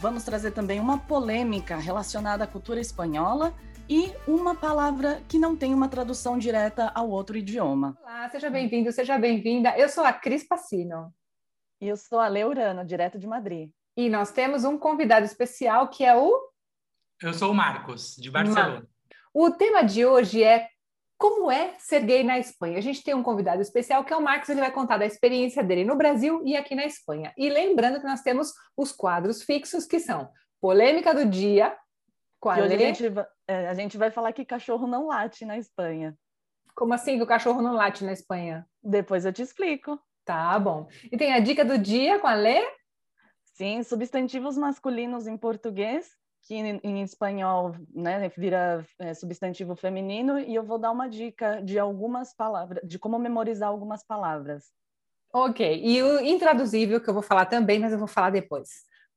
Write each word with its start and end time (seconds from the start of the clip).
Vamos 0.00 0.24
trazer 0.24 0.52
também 0.52 0.80
uma 0.80 0.98
polêmica 0.98 1.76
relacionada 1.76 2.44
à 2.44 2.46
cultura 2.46 2.80
espanhola 2.80 3.54
e 3.88 4.12
uma 4.26 4.54
palavra 4.54 5.22
que 5.28 5.38
não 5.38 5.56
tem 5.56 5.74
uma 5.74 5.88
tradução 5.88 6.38
direta 6.38 6.90
ao 6.94 7.10
outro 7.10 7.36
idioma. 7.36 7.96
Olá, 8.02 8.28
seja 8.30 8.48
bem-vindo, 8.48 8.90
seja 8.92 9.18
bem-vinda. 9.18 9.76
Eu 9.76 9.88
sou 9.88 10.04
a 10.04 10.12
Cris 10.12 10.46
Passino. 10.46 11.12
E 11.80 11.88
eu 11.88 11.96
sou 11.96 12.20
a 12.20 12.28
Leurano, 12.28 12.84
direto 12.84 13.18
de 13.18 13.26
Madrid. 13.26 13.70
E 13.96 14.08
nós 14.08 14.30
temos 14.32 14.64
um 14.64 14.78
convidado 14.78 15.26
especial 15.26 15.88
que 15.88 16.04
é 16.04 16.16
o. 16.16 16.32
Eu 17.20 17.34
sou 17.34 17.50
o 17.50 17.54
Marcos, 17.54 18.16
de 18.16 18.30
Barcelona. 18.30 18.86
O 19.34 19.50
tema 19.50 19.82
de 19.82 20.04
hoje 20.04 20.42
é 20.42 20.68
como 21.22 21.52
é 21.52 21.76
ser 21.78 22.04
gay 22.04 22.24
na 22.24 22.36
Espanha? 22.36 22.78
A 22.78 22.80
gente 22.80 23.04
tem 23.04 23.14
um 23.14 23.22
convidado 23.22 23.62
especial 23.62 24.04
que 24.04 24.12
é 24.12 24.16
o 24.16 24.20
Marcos, 24.20 24.48
ele 24.48 24.58
vai 24.58 24.72
contar 24.72 24.98
da 24.98 25.06
experiência 25.06 25.62
dele 25.62 25.84
no 25.84 25.94
Brasil 25.94 26.42
e 26.44 26.56
aqui 26.56 26.74
na 26.74 26.84
Espanha. 26.84 27.32
E 27.38 27.48
lembrando 27.48 28.00
que 28.00 28.06
nós 28.06 28.22
temos 28.22 28.52
os 28.76 28.90
quadros 28.90 29.44
fixos 29.44 29.86
que 29.86 30.00
são 30.00 30.28
Polêmica 30.60 31.14
do 31.14 31.24
Dia, 31.24 31.76
qual 32.40 32.56
a, 32.56 32.66
gente, 32.66 33.04
é, 33.46 33.68
a 33.68 33.74
gente 33.74 33.96
vai 33.96 34.10
falar 34.10 34.32
que 34.32 34.44
cachorro 34.44 34.84
não 34.88 35.06
late 35.06 35.44
na 35.44 35.56
Espanha. 35.56 36.18
Como 36.74 36.92
assim 36.92 37.18
que 37.18 37.22
o 37.22 37.26
cachorro 37.26 37.62
não 37.62 37.74
late 37.74 38.02
na 38.02 38.12
Espanha? 38.12 38.66
Depois 38.82 39.24
eu 39.24 39.32
te 39.32 39.42
explico. 39.42 39.96
Tá 40.24 40.58
bom. 40.58 40.88
E 41.04 41.16
tem 41.16 41.34
a 41.34 41.38
dica 41.38 41.64
do 41.64 41.78
dia 41.78 42.18
com 42.18 42.26
a 42.26 42.34
Lê? 42.34 42.60
Sim, 43.44 43.80
substantivos 43.84 44.58
masculinos 44.58 45.28
em 45.28 45.36
português 45.36 46.10
que 46.42 46.54
em, 46.54 46.80
em 46.82 47.02
espanhol 47.02 47.74
né, 47.94 48.28
vira 48.36 48.84
é, 48.98 49.14
substantivo 49.14 49.76
feminino, 49.76 50.38
e 50.38 50.54
eu 50.54 50.64
vou 50.64 50.78
dar 50.78 50.90
uma 50.90 51.08
dica 51.08 51.60
de 51.62 51.78
algumas 51.78 52.34
palavras, 52.34 52.86
de 52.86 52.98
como 52.98 53.18
memorizar 53.18 53.68
algumas 53.68 54.04
palavras. 54.04 54.64
Ok, 55.32 55.80
e 55.82 56.02
o 56.02 56.20
intraduzível 56.20 57.00
que 57.00 57.08
eu 57.08 57.14
vou 57.14 57.22
falar 57.22 57.46
também, 57.46 57.78
mas 57.78 57.92
eu 57.92 57.98
vou 57.98 58.08
falar 58.08 58.30
depois. 58.30 58.68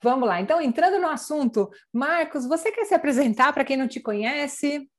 Vamos 0.02 0.28
lá, 0.28 0.40
então 0.40 0.62
entrando 0.62 1.00
no 1.00 1.08
assunto, 1.08 1.70
Marcos, 1.92 2.46
você 2.46 2.72
quer 2.72 2.86
se 2.86 2.94
apresentar 2.94 3.52
para 3.54 3.66
quem 3.66 3.76
não 3.76 3.88
te 3.88 4.00
conhece? 4.00 4.90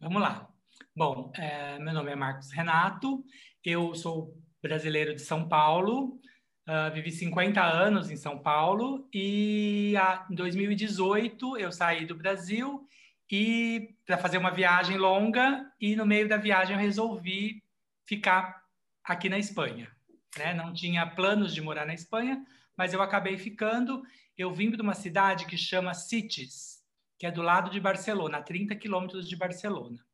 Vamos 0.00 0.20
lá. 0.20 0.48
Bom, 0.94 1.32
é, 1.34 1.78
meu 1.78 1.94
nome 1.94 2.12
é 2.12 2.16
Marcos 2.16 2.50
Renato, 2.52 3.24
eu 3.64 3.94
sou 3.94 4.34
brasileiro 4.62 5.14
de 5.14 5.22
São 5.22 5.48
Paulo, 5.48 6.18
Uh, 6.66 6.92
vivi 6.92 7.12
50 7.12 7.62
anos 7.62 8.10
em 8.10 8.16
São 8.16 8.36
Paulo 8.38 9.08
e 9.14 9.94
a, 9.96 10.26
em 10.28 10.34
2018 10.34 11.56
eu 11.58 11.70
saí 11.70 12.04
do 12.04 12.16
Brasil 12.16 12.84
e 13.30 13.94
para 14.04 14.18
fazer 14.18 14.38
uma 14.38 14.50
viagem 14.50 14.96
longa 14.96 15.70
e 15.80 15.94
no 15.94 16.04
meio 16.04 16.28
da 16.28 16.36
viagem 16.36 16.74
eu 16.74 16.80
resolvi 16.80 17.62
ficar 18.04 18.64
aqui 19.04 19.28
na 19.28 19.38
Espanha. 19.38 19.90
Né? 20.36 20.54
Não 20.54 20.72
tinha 20.72 21.06
planos 21.06 21.54
de 21.54 21.60
morar 21.60 21.86
na 21.86 21.94
Espanha, 21.94 22.44
mas 22.76 22.92
eu 22.92 23.00
acabei 23.00 23.38
ficando. 23.38 24.02
Eu 24.36 24.52
vim 24.52 24.70
de 24.70 24.82
uma 24.82 24.94
cidade 24.94 25.46
que 25.46 25.56
chama 25.56 25.94
Sitges, 25.94 26.82
que 27.18 27.26
é 27.26 27.30
do 27.30 27.42
lado 27.42 27.70
de 27.70 27.80
Barcelona, 27.80 28.38
a 28.38 28.42
30 28.42 28.74
quilômetros 28.76 29.28
de 29.28 29.36
Barcelona. 29.36 30.04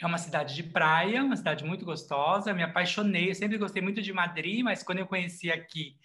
É 0.00 0.06
uma 0.06 0.16
cidade 0.16 0.54
de 0.54 0.62
praia, 0.62 1.22
uma 1.22 1.36
cidade 1.36 1.62
muito 1.62 1.84
gostosa. 1.84 2.54
Me 2.54 2.62
apaixonei, 2.62 3.30
eu 3.30 3.34
sempre 3.34 3.58
gostei 3.58 3.82
muito 3.82 4.00
de 4.00 4.12
Madrid, 4.12 4.62
mas 4.62 4.82
quando 4.82 4.98
eu 4.98 5.06
conheci 5.06 5.50
aqui, 5.50 5.98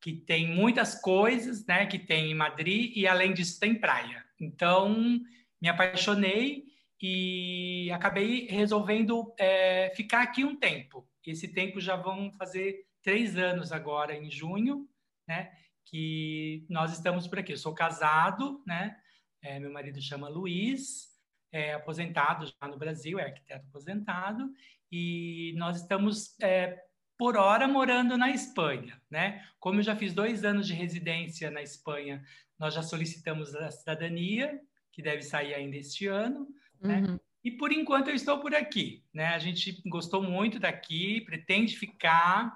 que 0.00 0.12
tem 0.12 0.48
muitas 0.48 0.94
coisas, 1.00 1.66
né, 1.66 1.84
que 1.84 1.98
tem 1.98 2.30
em 2.30 2.34
Madrid 2.34 2.96
e 2.96 3.08
além 3.08 3.34
disso 3.34 3.58
tem 3.58 3.74
praia. 3.74 4.24
Então, 4.40 5.20
me 5.60 5.68
apaixonei 5.68 6.64
e 7.02 7.90
acabei 7.92 8.46
resolvendo 8.46 9.34
é, 9.38 9.92
ficar 9.96 10.22
aqui 10.22 10.44
um 10.44 10.56
tempo. 10.56 11.06
Esse 11.26 11.48
tempo 11.48 11.80
já 11.80 11.96
vão 11.96 12.32
fazer 12.38 12.86
três 13.02 13.36
anos 13.36 13.72
agora, 13.72 14.14
em 14.14 14.30
junho, 14.30 14.88
né, 15.26 15.50
que 15.84 16.64
nós 16.68 16.92
estamos 16.92 17.26
por 17.26 17.40
aqui. 17.40 17.52
Eu 17.52 17.58
sou 17.58 17.74
casado, 17.74 18.62
né, 18.64 18.96
é, 19.42 19.58
meu 19.58 19.72
marido 19.72 20.00
chama 20.00 20.28
Luiz, 20.28 21.09
é, 21.52 21.74
aposentado 21.74 22.46
já 22.46 22.68
no 22.68 22.78
Brasil, 22.78 23.18
é 23.18 23.24
arquiteto 23.24 23.66
aposentado, 23.68 24.52
e 24.90 25.54
nós 25.56 25.80
estamos, 25.80 26.38
é, 26.40 26.82
por 27.18 27.36
hora, 27.36 27.68
morando 27.68 28.16
na 28.16 28.30
Espanha. 28.30 29.00
Né? 29.10 29.44
Como 29.58 29.78
eu 29.78 29.82
já 29.82 29.94
fiz 29.94 30.12
dois 30.12 30.44
anos 30.44 30.66
de 30.66 30.74
residência 30.74 31.50
na 31.50 31.62
Espanha, 31.62 32.24
nós 32.58 32.74
já 32.74 32.82
solicitamos 32.82 33.54
a 33.54 33.70
cidadania, 33.70 34.60
que 34.92 35.02
deve 35.02 35.22
sair 35.22 35.54
ainda 35.54 35.76
este 35.76 36.06
ano, 36.06 36.48
né? 36.80 36.96
uhum. 36.96 37.12
né? 37.12 37.20
E 37.42 37.50
por 37.50 37.72
enquanto 37.72 38.08
eu 38.08 38.14
estou 38.14 38.38
por 38.38 38.54
aqui, 38.54 39.02
né? 39.14 39.28
A 39.28 39.38
gente 39.38 39.80
gostou 39.86 40.22
muito 40.22 40.58
daqui, 40.58 41.22
pretende 41.22 41.74
ficar. 41.74 42.54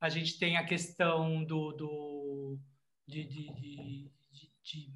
A 0.00 0.08
gente 0.08 0.38
tem 0.38 0.56
a 0.56 0.64
questão 0.64 1.44
do, 1.44 1.72
do 1.72 2.58
de, 3.06 3.24
de, 3.24 3.52
de, 3.52 4.10
de 4.62 4.92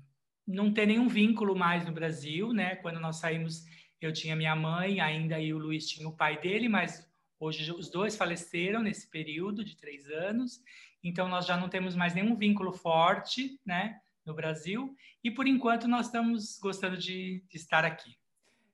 não 0.51 0.73
ter 0.73 0.87
nenhum 0.87 1.09
vínculo 1.09 1.57
mais 1.57 1.87
no 1.87 1.93
Brasil, 1.93 2.53
né? 2.53 2.77
Quando 2.77 3.01
nós 3.01 3.17
saímos, 3.17 3.65
eu 4.01 4.13
tinha 4.13 4.37
minha 4.37 4.55
mãe 4.57 5.01
ainda 5.01 5.39
e 5.39 5.53
o 5.53 5.59
Luiz 5.59 5.89
tinha 5.89 6.09
o 6.09 6.17
pai 6.17 6.39
dele, 6.39 6.69
mas 6.69 7.07
hoje 7.39 7.71
os 7.73 7.91
dois 7.91 8.17
faleceram 8.17 8.83
nesse 8.83 9.09
período 9.09 9.65
de 9.65 9.77
três 9.77 10.09
anos, 10.11 10.61
então 11.03 11.29
nós 11.29 11.47
já 11.47 11.57
não 11.57 11.69
temos 11.69 11.97
mais 11.97 12.15
nenhum 12.15 12.35
vínculo 12.35 12.73
forte, 12.73 13.59
né? 13.65 14.01
No 14.25 14.35
Brasil 14.35 14.95
e 15.25 15.31
por 15.31 15.47
enquanto 15.47 15.89
nós 15.89 16.07
estamos 16.07 16.59
gostando 16.59 16.97
de, 16.97 17.43
de 17.49 17.57
estar 17.57 17.85
aqui. 17.85 18.17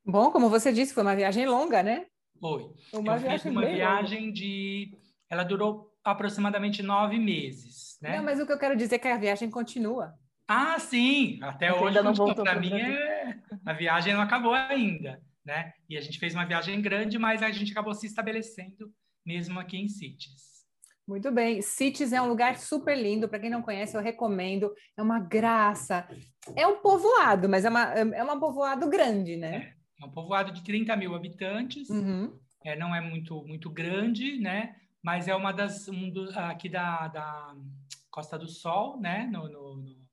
Bom, 0.04 0.30
como 0.30 0.48
você 0.48 0.72
disse, 0.72 0.94
foi 0.94 1.02
uma 1.02 1.16
viagem 1.16 1.46
longa, 1.46 1.82
né? 1.82 2.06
Foi. 2.38 2.70
Uma 2.92 3.14
eu 3.14 3.20
viagem 3.20 3.38
fiz 3.38 3.50
uma 3.50 3.66
viagem 3.66 4.20
longa. 4.20 4.32
de, 4.32 4.98
ela 5.28 5.42
durou 5.42 5.92
aproximadamente 6.04 6.82
nove 6.82 7.18
meses, 7.18 7.98
né? 8.00 8.16
Não, 8.16 8.24
mas 8.24 8.38
o 8.40 8.46
que 8.46 8.52
eu 8.52 8.58
quero 8.58 8.76
dizer 8.76 8.96
é 8.96 8.98
que 8.98 9.08
a 9.08 9.16
viagem 9.16 9.50
continua. 9.50 10.14
Ah, 10.48 10.78
sim, 10.78 11.38
até 11.42 11.72
Você 11.72 11.78
hoje 11.78 12.34
para 12.34 12.60
mim 12.60 12.72
é... 12.72 13.38
a 13.64 13.72
viagem 13.72 14.14
não 14.14 14.20
acabou 14.20 14.54
ainda, 14.54 15.20
né? 15.44 15.72
E 15.88 15.96
a 15.96 16.00
gente 16.00 16.18
fez 16.18 16.34
uma 16.34 16.44
viagem 16.44 16.80
grande, 16.80 17.18
mas 17.18 17.42
a 17.42 17.50
gente 17.50 17.72
acabou 17.72 17.94
se 17.94 18.06
estabelecendo 18.06 18.92
mesmo 19.24 19.58
aqui 19.58 19.76
em 19.76 19.88
Cities. 19.88 20.56
Muito 21.06 21.30
bem. 21.30 21.62
Cities 21.62 22.12
é 22.12 22.20
um 22.20 22.28
lugar 22.28 22.56
super 22.56 22.96
lindo. 22.96 23.28
Para 23.28 23.38
quem 23.38 23.50
não 23.50 23.62
conhece, 23.62 23.96
eu 23.96 24.00
recomendo. 24.00 24.72
É 24.96 25.02
uma 25.02 25.20
graça. 25.20 26.08
É 26.54 26.66
um 26.66 26.80
povoado, 26.80 27.48
mas 27.48 27.64
é, 27.64 27.68
uma, 27.68 27.92
é 27.92 28.24
um 28.24 28.40
povoado 28.40 28.88
grande, 28.88 29.36
né? 29.36 29.74
É, 30.00 30.02
é 30.02 30.06
um 30.06 30.10
povoado 30.10 30.52
de 30.52 30.62
30 30.64 30.96
mil 30.96 31.14
habitantes. 31.14 31.88
Uhum. 31.90 32.36
É, 32.64 32.76
não 32.76 32.94
é 32.94 33.00
muito, 33.00 33.44
muito 33.44 33.70
grande, 33.70 34.38
né? 34.40 34.74
Mas 35.00 35.28
é 35.28 35.34
uma 35.36 35.52
das 35.52 35.88
um 35.88 36.10
do, 36.10 36.28
aqui 36.38 36.68
da, 36.68 37.06
da 37.06 37.54
Costa 38.10 38.36
do 38.36 38.48
Sol, 38.48 39.00
né? 39.00 39.28
No, 39.30 39.48
no, 39.48 39.76
no 39.76 40.05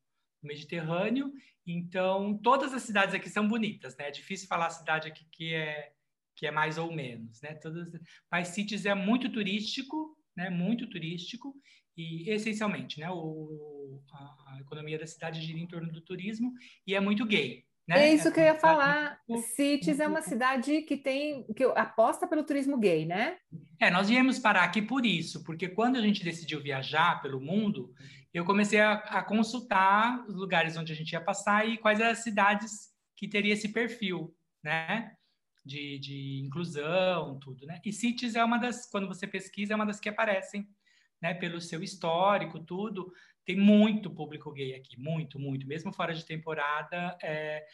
Mediterrâneo. 0.46 1.32
Então, 1.66 2.38
todas 2.38 2.74
as 2.74 2.84
cidades 2.84 3.16
aqui 3.16 3.30
são 3.30 3.48
bonitas, 3.48 3.96
né? 3.98 4.08
É 4.08 4.12
difícil 4.12 4.48
falar 4.48 4.68
a 4.68 4.72
cidade 4.72 5.08
aqui 5.08 5.26
que 5.32 5.54
é 5.54 5.92
que 6.36 6.48
é 6.48 6.52
mais 6.52 6.80
ou 6.80 6.92
menos, 6.92 7.42
né? 7.42 7.54
Todas, 7.54 7.92
mas 8.32 8.50
Cities 8.50 8.86
é 8.86 8.96
muito 8.96 9.32
turístico, 9.32 10.18
né? 10.36 10.50
Muito 10.50 10.90
turístico 10.90 11.54
e 11.96 12.30
essencialmente, 12.30 13.00
né? 13.00 13.10
O, 13.12 14.02
a, 14.12 14.56
a 14.56 14.60
economia 14.60 14.98
da 14.98 15.06
cidade 15.06 15.42
gira 15.42 15.60
em 15.60 15.68
torno 15.68 15.92
do 15.92 16.02
turismo 16.02 16.52
e 16.88 16.96
é 16.96 17.00
muito 17.00 17.26
gay. 17.26 17.64
Né? 17.88 18.08
É 18.08 18.14
isso 18.14 18.32
que 18.32 18.40
eu 18.40 18.46
ia 18.46 18.56
falar. 18.56 19.20
Cities 19.56 20.00
é 20.00 20.08
uma 20.08 20.22
cidade 20.22 20.84
que 20.84 20.96
tem 20.96 21.46
que 21.54 21.64
aposta 21.76 22.26
pelo 22.28 22.44
turismo 22.44 22.78
gay, 22.78 23.06
né? 23.06 23.38
É, 23.80 23.92
nós 23.92 24.08
viemos 24.08 24.40
parar 24.40 24.64
aqui 24.64 24.82
por 24.82 25.06
isso, 25.06 25.44
porque 25.44 25.68
quando 25.68 25.98
a 25.98 26.02
gente 26.02 26.24
decidiu 26.24 26.62
viajar 26.62 27.22
pelo 27.22 27.42
mundo, 27.42 27.94
eu 28.34 28.44
comecei 28.46 28.80
a, 28.80 28.94
a, 28.94 29.24
consultar 29.24 30.26
os 30.28 30.36
lugares 30.36 30.76
onde 30.76 30.92
a 30.92 30.96
gente 30.96 31.12
ia 31.12 31.22
passar 31.22 31.68
e 31.68 31.78
quais 31.78 32.00
eram 32.00 32.12
as 32.12 32.24
cidades 32.24 32.92
que 33.16 33.28
teria 33.28 33.54
esse 33.54 33.70
perfil, 33.70 34.36
né? 34.64 35.16
De, 35.64 36.00
de 36.00 36.42
inclusão, 36.44 37.40
tudo, 37.40 37.66
né? 37.66 37.80
E 37.86 37.94
Cities 37.94 38.36
é 38.36 38.44
uma 38.44 38.58
das, 38.58 38.90
quando 38.90 39.08
você 39.08 39.28
pesquisa, 39.28 39.74
é 39.74 39.76
uma 39.76 39.86
das 39.86 40.00
que 40.00 40.10
aparecem, 40.10 40.68
né? 41.22 41.34
Pelo 41.34 41.62
seu 41.62 41.84
histórico, 41.84 42.60
tudo. 42.60 43.14
Tem 43.46 43.56
muito 43.56 44.10
público 44.10 44.52
gay 44.52 44.74
aqui, 44.74 45.00
muito, 45.00 45.40
muito. 45.40 45.68
Mesmo 45.68 45.94
fora 45.94 46.14
de 46.14 46.26
temporada, 46.26 47.16
é, 47.22 47.66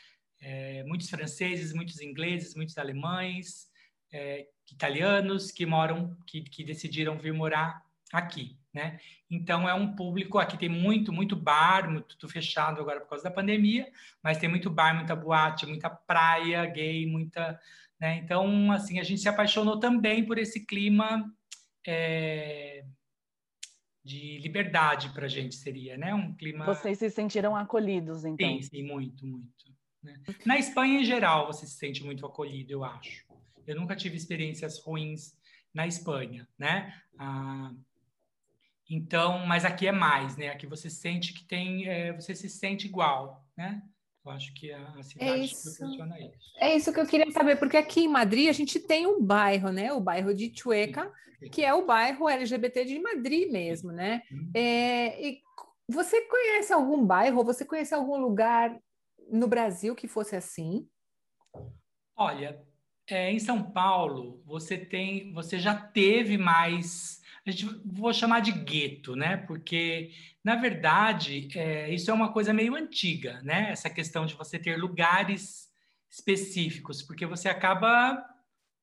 é, 0.41 0.83
muitos 0.83 1.09
franceses, 1.09 1.73
muitos 1.73 2.01
ingleses, 2.01 2.53
muitos 2.53 2.77
alemães, 2.77 3.69
é, 4.11 4.47
italianos 4.69 5.51
que 5.51 5.65
moram, 5.65 6.17
que, 6.27 6.41
que 6.41 6.63
decidiram 6.63 7.17
vir 7.17 7.33
morar 7.33 7.81
aqui, 8.11 8.57
né? 8.73 8.99
Então 9.29 9.67
é 9.67 9.73
um 9.73 9.95
público 9.95 10.37
aqui 10.37 10.57
tem 10.57 10.69
muito, 10.69 11.11
muito 11.11 11.35
bar, 11.35 11.89
muito 11.89 12.17
tudo 12.17 12.31
fechado 12.31 12.81
agora 12.81 12.99
por 13.01 13.09
causa 13.09 13.23
da 13.23 13.31
pandemia, 13.31 13.91
mas 14.23 14.37
tem 14.37 14.49
muito 14.49 14.69
bar, 14.69 14.95
muita 14.95 15.15
boate, 15.15 15.65
muita 15.65 15.89
praia 15.89 16.65
gay, 16.65 17.05
muita, 17.05 17.59
né? 17.99 18.17
Então 18.17 18.71
assim 18.71 18.99
a 18.99 19.03
gente 19.03 19.21
se 19.21 19.29
apaixonou 19.29 19.79
também 19.79 20.25
por 20.25 20.37
esse 20.37 20.65
clima 20.65 21.31
é, 21.87 22.83
de 24.03 24.39
liberdade 24.39 25.09
para 25.09 25.25
a 25.25 25.29
gente 25.29 25.55
seria, 25.55 25.97
né? 25.97 26.13
Um 26.13 26.33
clima. 26.33 26.65
Vocês 26.65 26.97
se 26.97 27.09
sentiram 27.09 27.55
acolhidos, 27.55 28.25
então? 28.25 28.47
Sim, 28.47 28.61
sim, 28.61 28.83
muito, 28.83 29.25
muito. 29.25 29.49
Né? 30.01 30.15
Na 30.45 30.57
Espanha 30.57 31.01
em 31.01 31.05
geral 31.05 31.47
você 31.47 31.67
se 31.67 31.77
sente 31.77 32.03
muito 32.03 32.25
acolhido, 32.25 32.71
eu 32.71 32.83
acho. 32.83 33.25
Eu 33.67 33.75
nunca 33.75 33.95
tive 33.95 34.15
experiências 34.15 34.79
ruins 34.79 35.37
na 35.73 35.85
Espanha, 35.85 36.47
né? 36.57 36.99
Ah, 37.19 37.71
então, 38.89 39.45
mas 39.45 39.65
aqui 39.65 39.87
é 39.87 39.91
mais, 39.91 40.35
né? 40.35 40.49
Aqui 40.49 40.65
você 40.65 40.89
sente 40.89 41.33
que 41.33 41.43
tem, 41.43 41.87
é, 41.87 42.11
você 42.13 42.33
se 42.33 42.49
sente 42.49 42.87
igual, 42.87 43.45
né? 43.55 43.81
Eu 44.25 44.31
acho 44.31 44.53
que 44.53 44.71
a 44.71 45.01
cidade 45.01 45.31
é 45.31 45.37
isso. 45.37 45.75
proporciona 45.75 46.19
isso. 46.19 46.53
É 46.59 46.75
isso 46.75 46.93
que 46.93 46.99
eu 46.99 47.05
queria 47.05 47.31
saber, 47.31 47.55
porque 47.57 47.77
aqui 47.77 48.01
em 48.01 48.07
Madrid 48.07 48.49
a 48.49 48.53
gente 48.53 48.79
tem 48.79 49.07
um 49.07 49.23
bairro, 49.23 49.71
né? 49.71 49.93
O 49.93 49.99
bairro 49.99 50.33
de 50.33 50.51
Chueca, 50.53 51.11
que 51.51 51.63
é 51.63 51.73
o 51.73 51.85
bairro 51.85 52.27
LGBT 52.27 52.83
de 52.85 52.99
Madrid 52.99 53.51
mesmo, 53.51 53.91
né? 53.91 54.23
Uhum. 54.31 54.51
É, 54.53 55.27
e 55.27 55.41
você 55.87 56.21
conhece 56.21 56.73
algum 56.73 57.05
bairro, 57.05 57.43
você 57.43 57.65
conhece 57.65 57.93
algum 57.93 58.17
lugar 58.17 58.77
no 59.31 59.47
Brasil 59.47 59.95
que 59.95 60.07
fosse 60.07 60.35
assim? 60.35 60.87
Olha, 62.15 62.61
é, 63.07 63.31
em 63.31 63.39
São 63.39 63.63
Paulo, 63.63 64.41
você 64.45 64.77
tem, 64.77 65.31
você 65.33 65.57
já 65.57 65.75
teve 65.75 66.37
mais, 66.37 67.18
a 67.45 67.51
gente 67.51 67.65
vou 67.85 68.13
chamar 68.13 68.41
de 68.41 68.51
gueto, 68.51 69.15
né? 69.15 69.37
Porque 69.37 70.11
na 70.43 70.55
verdade 70.55 71.49
é, 71.55 71.93
isso 71.93 72.09
é 72.11 72.13
uma 72.13 72.31
coisa 72.31 72.53
meio 72.53 72.75
antiga, 72.75 73.41
né? 73.43 73.71
Essa 73.71 73.89
questão 73.89 74.25
de 74.25 74.35
você 74.35 74.59
ter 74.59 74.77
lugares 74.77 75.69
específicos, 76.09 77.01
porque 77.01 77.25
você 77.25 77.49
acaba 77.49 78.23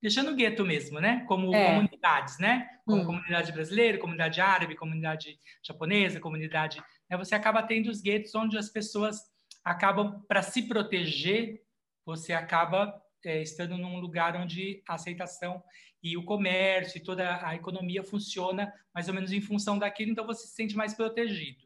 deixando 0.01 0.35
gueto 0.35 0.65
mesmo, 0.65 1.01
né? 1.01 1.25
Como 1.27 1.55
é. 1.55 1.75
comunidades, 1.75 2.39
né? 2.39 2.69
Como 2.85 3.03
hum. 3.03 3.07
comunidade 3.07 3.53
brasileira, 3.53 3.99
comunidade 3.99 4.41
árabe, 4.41 4.77
comunidade 4.77 5.39
japonesa, 5.63 6.21
comunidade, 6.21 6.83
né? 7.11 7.17
Você 7.17 7.35
acaba 7.35 7.63
tendo 7.63 7.91
os 7.91 8.01
guetos 8.01 8.35
onde 8.35 8.57
as 8.57 8.69
pessoas 8.69 9.21
acabam 9.65 10.23
para 10.29 10.43
se 10.43 10.63
proteger, 10.63 11.61
você 12.05 12.33
acaba 12.33 12.95
é, 13.25 13.43
estando 13.43 13.77
num 13.77 13.99
lugar 13.99 14.37
onde 14.37 14.83
a 14.89 14.95
aceitação 14.95 15.63
e 16.07 16.17
o 16.17 16.23
comércio 16.23 16.99
e 16.99 17.03
toda 17.03 17.45
a 17.45 17.57
economia 17.57 18.05
funciona 18.05 18.73
mais 18.95 19.09
ou 19.09 19.15
menos 19.15 19.33
em 19.33 19.41
função 19.41 19.77
daquilo, 19.77 20.13
então 20.13 20.25
você 20.25 20.47
se 20.47 20.55
sente 20.55 20.77
mais 20.77 20.95
protegido, 20.95 21.65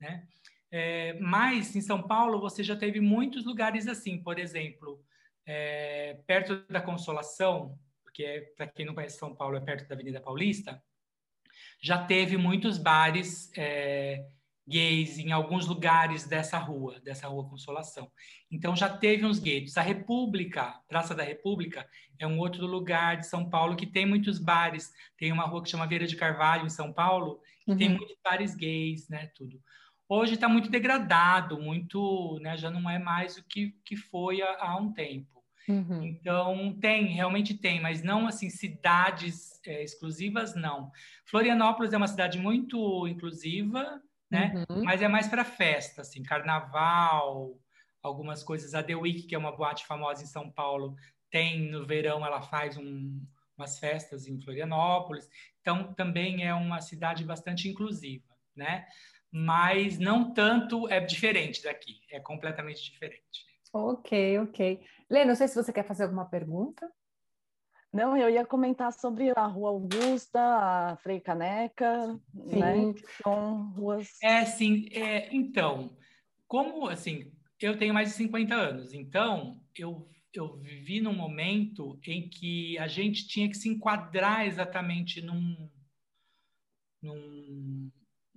né? 0.00 0.26
É, 0.70 1.12
mas 1.20 1.76
em 1.76 1.82
São 1.82 2.02
Paulo 2.02 2.40
você 2.40 2.64
já 2.64 2.74
teve 2.74 2.98
muitos 2.98 3.44
lugares 3.44 3.86
assim, 3.86 4.22
por 4.22 4.38
exemplo, 4.38 5.04
é, 5.44 6.18
perto 6.26 6.64
da 6.66 6.80
Consolação, 6.80 7.78
porque 8.02 8.24
é, 8.24 8.40
para 8.56 8.66
quem 8.68 8.86
não 8.86 8.94
conhece 8.94 9.18
São 9.18 9.34
Paulo 9.34 9.56
é 9.56 9.60
perto 9.60 9.86
da 9.86 9.94
Avenida 9.94 10.18
Paulista, 10.18 10.82
já 11.78 12.02
teve 12.06 12.38
muitos 12.38 12.78
bares 12.78 13.52
é, 13.54 14.26
gays 14.66 15.18
em 15.18 15.30
alguns 15.32 15.66
lugares 15.66 16.24
dessa 16.26 16.58
rua, 16.58 16.98
dessa 17.00 17.28
rua 17.28 17.48
Consolação. 17.48 18.10
Então 18.50 18.74
já 18.74 18.88
teve 18.88 19.26
uns 19.26 19.38
guetos. 19.38 19.76
A 19.76 19.82
República, 19.82 20.80
Praça 20.88 21.14
da 21.14 21.22
República, 21.22 21.86
é 22.18 22.26
um 22.26 22.38
outro 22.38 22.66
lugar 22.66 23.18
de 23.18 23.26
São 23.26 23.48
Paulo 23.48 23.76
que 23.76 23.86
tem 23.86 24.06
muitos 24.06 24.38
bares. 24.38 24.90
Tem 25.18 25.30
uma 25.32 25.44
rua 25.44 25.62
que 25.62 25.70
chama 25.70 25.86
Vieira 25.86 26.06
de 26.06 26.16
Carvalho 26.16 26.66
em 26.66 26.70
São 26.70 26.92
Paulo, 26.92 27.40
que 27.64 27.72
uhum. 27.72 27.76
tem 27.76 27.88
muitos 27.90 28.16
bares 28.22 28.54
gays, 28.54 29.08
né, 29.08 29.30
tudo. 29.34 29.60
Hoje 30.08 30.34
está 30.34 30.48
muito 30.48 30.70
degradado, 30.70 31.58
muito, 31.60 32.38
né, 32.40 32.56
já 32.56 32.70
não 32.70 32.88
é 32.88 32.98
mais 32.98 33.36
o 33.36 33.44
que, 33.44 33.74
que 33.84 33.96
foi 33.96 34.42
há, 34.42 34.56
há 34.60 34.76
um 34.76 34.92
tempo. 34.92 35.34
Uhum. 35.68 36.02
Então 36.02 36.76
tem, 36.78 37.06
realmente 37.06 37.54
tem, 37.54 37.80
mas 37.80 38.02
não 38.02 38.26
assim 38.26 38.50
cidades 38.50 39.60
é, 39.66 39.82
exclusivas, 39.82 40.54
não. 40.54 40.90
Florianópolis 41.24 41.92
é 41.92 41.96
uma 41.96 42.06
cidade 42.06 42.38
muito 42.38 43.08
inclusiva, 43.08 44.00
né? 44.34 44.66
Uhum. 44.68 44.82
Mas 44.84 45.00
é 45.00 45.08
mais 45.08 45.28
para 45.28 45.44
festa, 45.44 46.02
assim, 46.02 46.22
carnaval, 46.22 47.56
algumas 48.02 48.42
coisas. 48.42 48.74
A 48.74 48.82
The 48.82 48.96
Week, 48.96 49.22
que 49.22 49.34
é 49.34 49.38
uma 49.38 49.56
boate 49.56 49.86
famosa 49.86 50.22
em 50.22 50.26
São 50.26 50.50
Paulo, 50.50 50.96
tem 51.30 51.70
no 51.70 51.86
verão, 51.86 52.24
ela 52.26 52.42
faz 52.42 52.76
um, 52.76 53.20
umas 53.56 53.78
festas 53.78 54.26
em 54.26 54.40
Florianópolis. 54.40 55.28
Então, 55.60 55.94
também 55.94 56.44
é 56.44 56.52
uma 56.52 56.80
cidade 56.80 57.24
bastante 57.24 57.68
inclusiva, 57.68 58.26
né? 58.54 58.86
Mas 59.30 59.98
não 59.98 60.32
tanto 60.32 60.88
é 60.88 61.00
diferente 61.00 61.62
daqui, 61.62 62.00
é 62.10 62.20
completamente 62.20 62.82
diferente. 62.82 63.44
Ok, 63.72 64.38
ok. 64.38 64.80
Lê, 65.10 65.24
não 65.24 65.34
sei 65.34 65.48
se 65.48 65.56
você 65.56 65.72
quer 65.72 65.84
fazer 65.84 66.04
alguma 66.04 66.24
pergunta. 66.24 66.88
Não, 67.94 68.16
eu 68.16 68.28
ia 68.28 68.44
comentar 68.44 68.92
sobre 68.92 69.30
a 69.36 69.46
Rua 69.46 69.68
Augusta, 69.68 70.40
a 70.40 70.96
Frei 70.96 71.20
Caneca, 71.20 72.20
sim. 72.48 72.58
né? 72.58 72.92
Que 72.92 73.06
são 73.22 73.70
ruas. 73.70 74.20
É, 74.20 74.44
sim. 74.44 74.88
É, 74.90 75.32
então, 75.32 75.96
como 76.48 76.88
assim, 76.88 77.30
eu 77.60 77.78
tenho 77.78 77.94
mais 77.94 78.08
de 78.08 78.16
50 78.16 78.52
anos, 78.52 78.92
então 78.92 79.62
eu, 79.78 80.10
eu 80.32 80.56
vivi 80.56 81.00
num 81.00 81.14
momento 81.14 81.96
em 82.04 82.28
que 82.28 82.76
a 82.78 82.88
gente 82.88 83.28
tinha 83.28 83.48
que 83.48 83.56
se 83.56 83.68
enquadrar 83.68 84.44
exatamente 84.44 85.22
num, 85.22 85.70
num, 87.00 87.92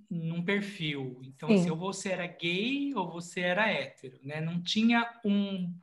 num 0.08 0.46
perfil. 0.46 1.20
Então, 1.24 1.52
assim, 1.52 1.72
ou 1.72 1.78
você 1.78 2.10
era 2.10 2.28
gay 2.28 2.94
ou 2.94 3.10
você 3.10 3.40
era 3.40 3.72
hétero, 3.72 4.20
né? 4.22 4.40
Não 4.40 4.62
tinha 4.62 5.20
um. 5.26 5.74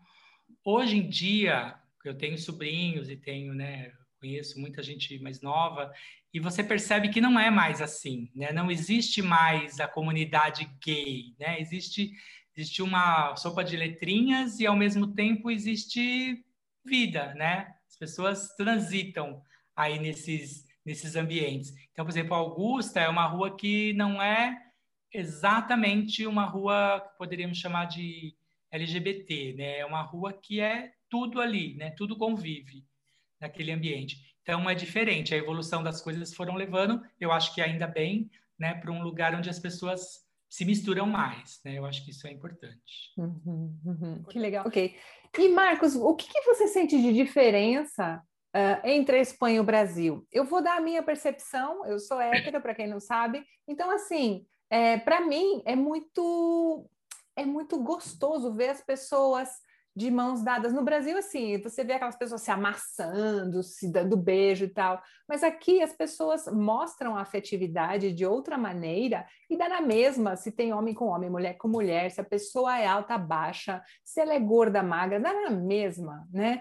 Hoje 0.64 0.96
em 0.96 1.08
dia, 1.08 1.76
eu 2.04 2.16
tenho 2.16 2.38
sobrinhos 2.38 3.08
e 3.08 3.16
tenho, 3.16 3.54
né, 3.54 3.92
conheço 4.20 4.58
muita 4.58 4.82
gente 4.82 5.18
mais 5.18 5.40
nova, 5.40 5.92
e 6.32 6.40
você 6.40 6.64
percebe 6.64 7.10
que 7.10 7.20
não 7.20 7.38
é 7.38 7.50
mais 7.50 7.80
assim, 7.80 8.30
né? 8.34 8.52
Não 8.52 8.70
existe 8.70 9.22
mais 9.22 9.78
a 9.78 9.86
comunidade 9.86 10.68
gay, 10.84 11.34
né? 11.38 11.60
Existe 11.60 12.12
existe 12.56 12.82
uma 12.82 13.34
sopa 13.36 13.64
de 13.64 13.76
letrinhas 13.76 14.60
e 14.60 14.66
ao 14.66 14.76
mesmo 14.76 15.08
tempo 15.14 15.50
existe 15.50 16.44
vida, 16.84 17.34
né? 17.34 17.72
As 17.88 17.96
pessoas 17.96 18.48
transitam 18.56 19.42
aí 19.76 19.98
nesses 19.98 20.64
nesses 20.84 21.16
ambientes. 21.16 21.72
Então, 21.92 22.04
por 22.04 22.10
exemplo, 22.10 22.34
Augusta 22.34 23.00
é 23.00 23.08
uma 23.08 23.26
rua 23.26 23.56
que 23.56 23.92
não 23.94 24.20
é 24.20 24.60
exatamente 25.12 26.26
uma 26.26 26.44
rua 26.44 27.00
que 27.00 27.16
poderíamos 27.16 27.58
chamar 27.58 27.86
de 27.86 28.34
LGBT, 28.70 29.55
né? 29.56 29.79
É 29.79 29.86
uma 29.86 30.02
rua 30.02 30.32
que 30.32 30.60
é 30.60 30.93
tudo 31.14 31.40
ali, 31.40 31.76
né? 31.76 31.92
Tudo 31.92 32.18
convive 32.18 32.84
naquele 33.40 33.70
ambiente. 33.70 34.16
Então 34.42 34.68
é 34.68 34.74
diferente. 34.74 35.32
A 35.32 35.36
evolução 35.36 35.80
das 35.80 36.00
coisas 36.00 36.34
foram 36.34 36.56
levando, 36.56 37.00
eu 37.20 37.30
acho 37.30 37.54
que 37.54 37.60
ainda 37.60 37.86
bem, 37.86 38.28
né, 38.58 38.74
para 38.74 38.90
um 38.90 39.00
lugar 39.00 39.32
onde 39.32 39.48
as 39.48 39.60
pessoas 39.60 40.24
se 40.50 40.64
misturam 40.64 41.06
mais, 41.06 41.60
né? 41.64 41.78
Eu 41.78 41.86
acho 41.86 42.04
que 42.04 42.10
isso 42.10 42.26
é 42.26 42.32
importante. 42.32 43.12
Uhum, 43.16 43.78
uhum. 43.84 44.24
Que 44.24 44.40
legal. 44.40 44.66
Ok. 44.66 44.96
E 45.38 45.48
Marcos, 45.50 45.94
o 45.94 46.16
que, 46.16 46.28
que 46.28 46.42
você 46.42 46.66
sente 46.66 47.00
de 47.00 47.12
diferença 47.12 48.20
uh, 48.52 48.88
entre 48.88 49.18
a 49.18 49.20
Espanha 49.20 49.58
e 49.58 49.60
o 49.60 49.64
Brasil? 49.64 50.26
Eu 50.32 50.44
vou 50.44 50.60
dar 50.60 50.78
a 50.78 50.80
minha 50.80 51.02
percepção. 51.02 51.86
Eu 51.86 52.00
sou 52.00 52.20
hétero, 52.20 52.60
para 52.60 52.74
quem 52.74 52.88
não 52.88 52.98
sabe. 52.98 53.46
Então, 53.68 53.88
assim, 53.88 54.44
é, 54.68 54.98
para 54.98 55.20
mim 55.20 55.62
é 55.64 55.76
muito 55.76 56.90
é 57.36 57.44
muito 57.44 57.80
gostoso 57.80 58.52
ver 58.52 58.70
as 58.70 58.82
pessoas 58.82 59.48
de 59.96 60.10
mãos 60.10 60.43
dadas. 60.43 60.72
No 60.72 60.82
Brasil, 60.82 61.17
assim, 61.17 61.60
você 61.63 61.84
vê 61.84 61.94
aquelas 61.94 62.17
pessoas 62.17 62.43
se 62.43 62.51
amassando, 62.51 63.63
se 63.63 63.91
dando 63.91 64.17
beijo 64.17 64.65
e 64.65 64.69
tal, 64.69 65.01
mas 65.29 65.44
aqui 65.44 65.82
as 65.82 65.93
pessoas 65.93 66.46
mostram 66.46 67.17
a 67.17 67.20
afetividade 67.20 68.13
de 68.13 68.27
outra 68.27 68.58
maneira 68.58 69.27
e 69.48 69.56
dá 69.56 69.69
na 69.69 69.81
mesma 69.81 70.36
se 70.36 70.51
tem 70.51 70.72
homem 70.72 70.94
com 70.94 71.06
homem, 71.06 71.31
mulher 71.31 71.55
com 71.55 71.69
mulher, 71.69 72.10
se 72.10 72.20
a 72.20 72.24
pessoa 72.24 72.79
é 72.79 72.86
alta, 72.86 73.17
baixa, 73.17 73.82
se 74.05 74.20
ela 74.20 74.34
é 74.34 74.41
gorda, 74.41 74.82
magra, 74.82 75.20
dá 75.20 75.32
na 75.32 75.51
mesma, 75.51 76.27
né? 76.32 76.60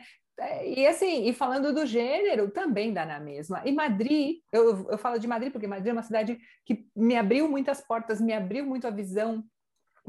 E 0.66 0.88
assim, 0.88 1.28
e 1.28 1.34
falando 1.34 1.72
do 1.74 1.86
gênero, 1.86 2.50
também 2.50 2.92
dá 2.92 3.06
na 3.06 3.20
mesma. 3.20 3.62
E 3.66 3.72
Madrid, 3.72 4.38
eu, 4.52 4.90
eu 4.90 4.98
falo 4.98 5.20
de 5.20 5.28
Madrid 5.28 5.52
porque 5.52 5.68
Madrid 5.68 5.90
é 5.90 5.94
uma 5.94 6.02
cidade 6.02 6.40
que 6.66 6.88
me 6.96 7.16
abriu 7.16 7.48
muitas 7.48 7.82
portas, 7.82 8.20
me 8.20 8.34
abriu 8.34 8.66
muito 8.66 8.88
a 8.88 8.92
visão 8.92 9.44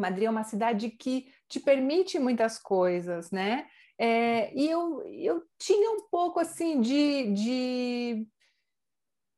Madrid 0.00 0.26
é 0.26 0.30
uma 0.30 0.44
cidade 0.44 0.90
que 0.90 1.32
te 1.48 1.60
permite 1.60 2.18
muitas 2.18 2.58
coisas, 2.58 3.30
né? 3.30 3.66
É, 3.98 4.52
e 4.54 4.68
eu, 4.68 5.02
eu 5.02 5.44
tinha 5.58 5.90
um 5.90 6.08
pouco 6.08 6.40
assim 6.40 6.80
de, 6.80 7.32
de. 7.32 8.28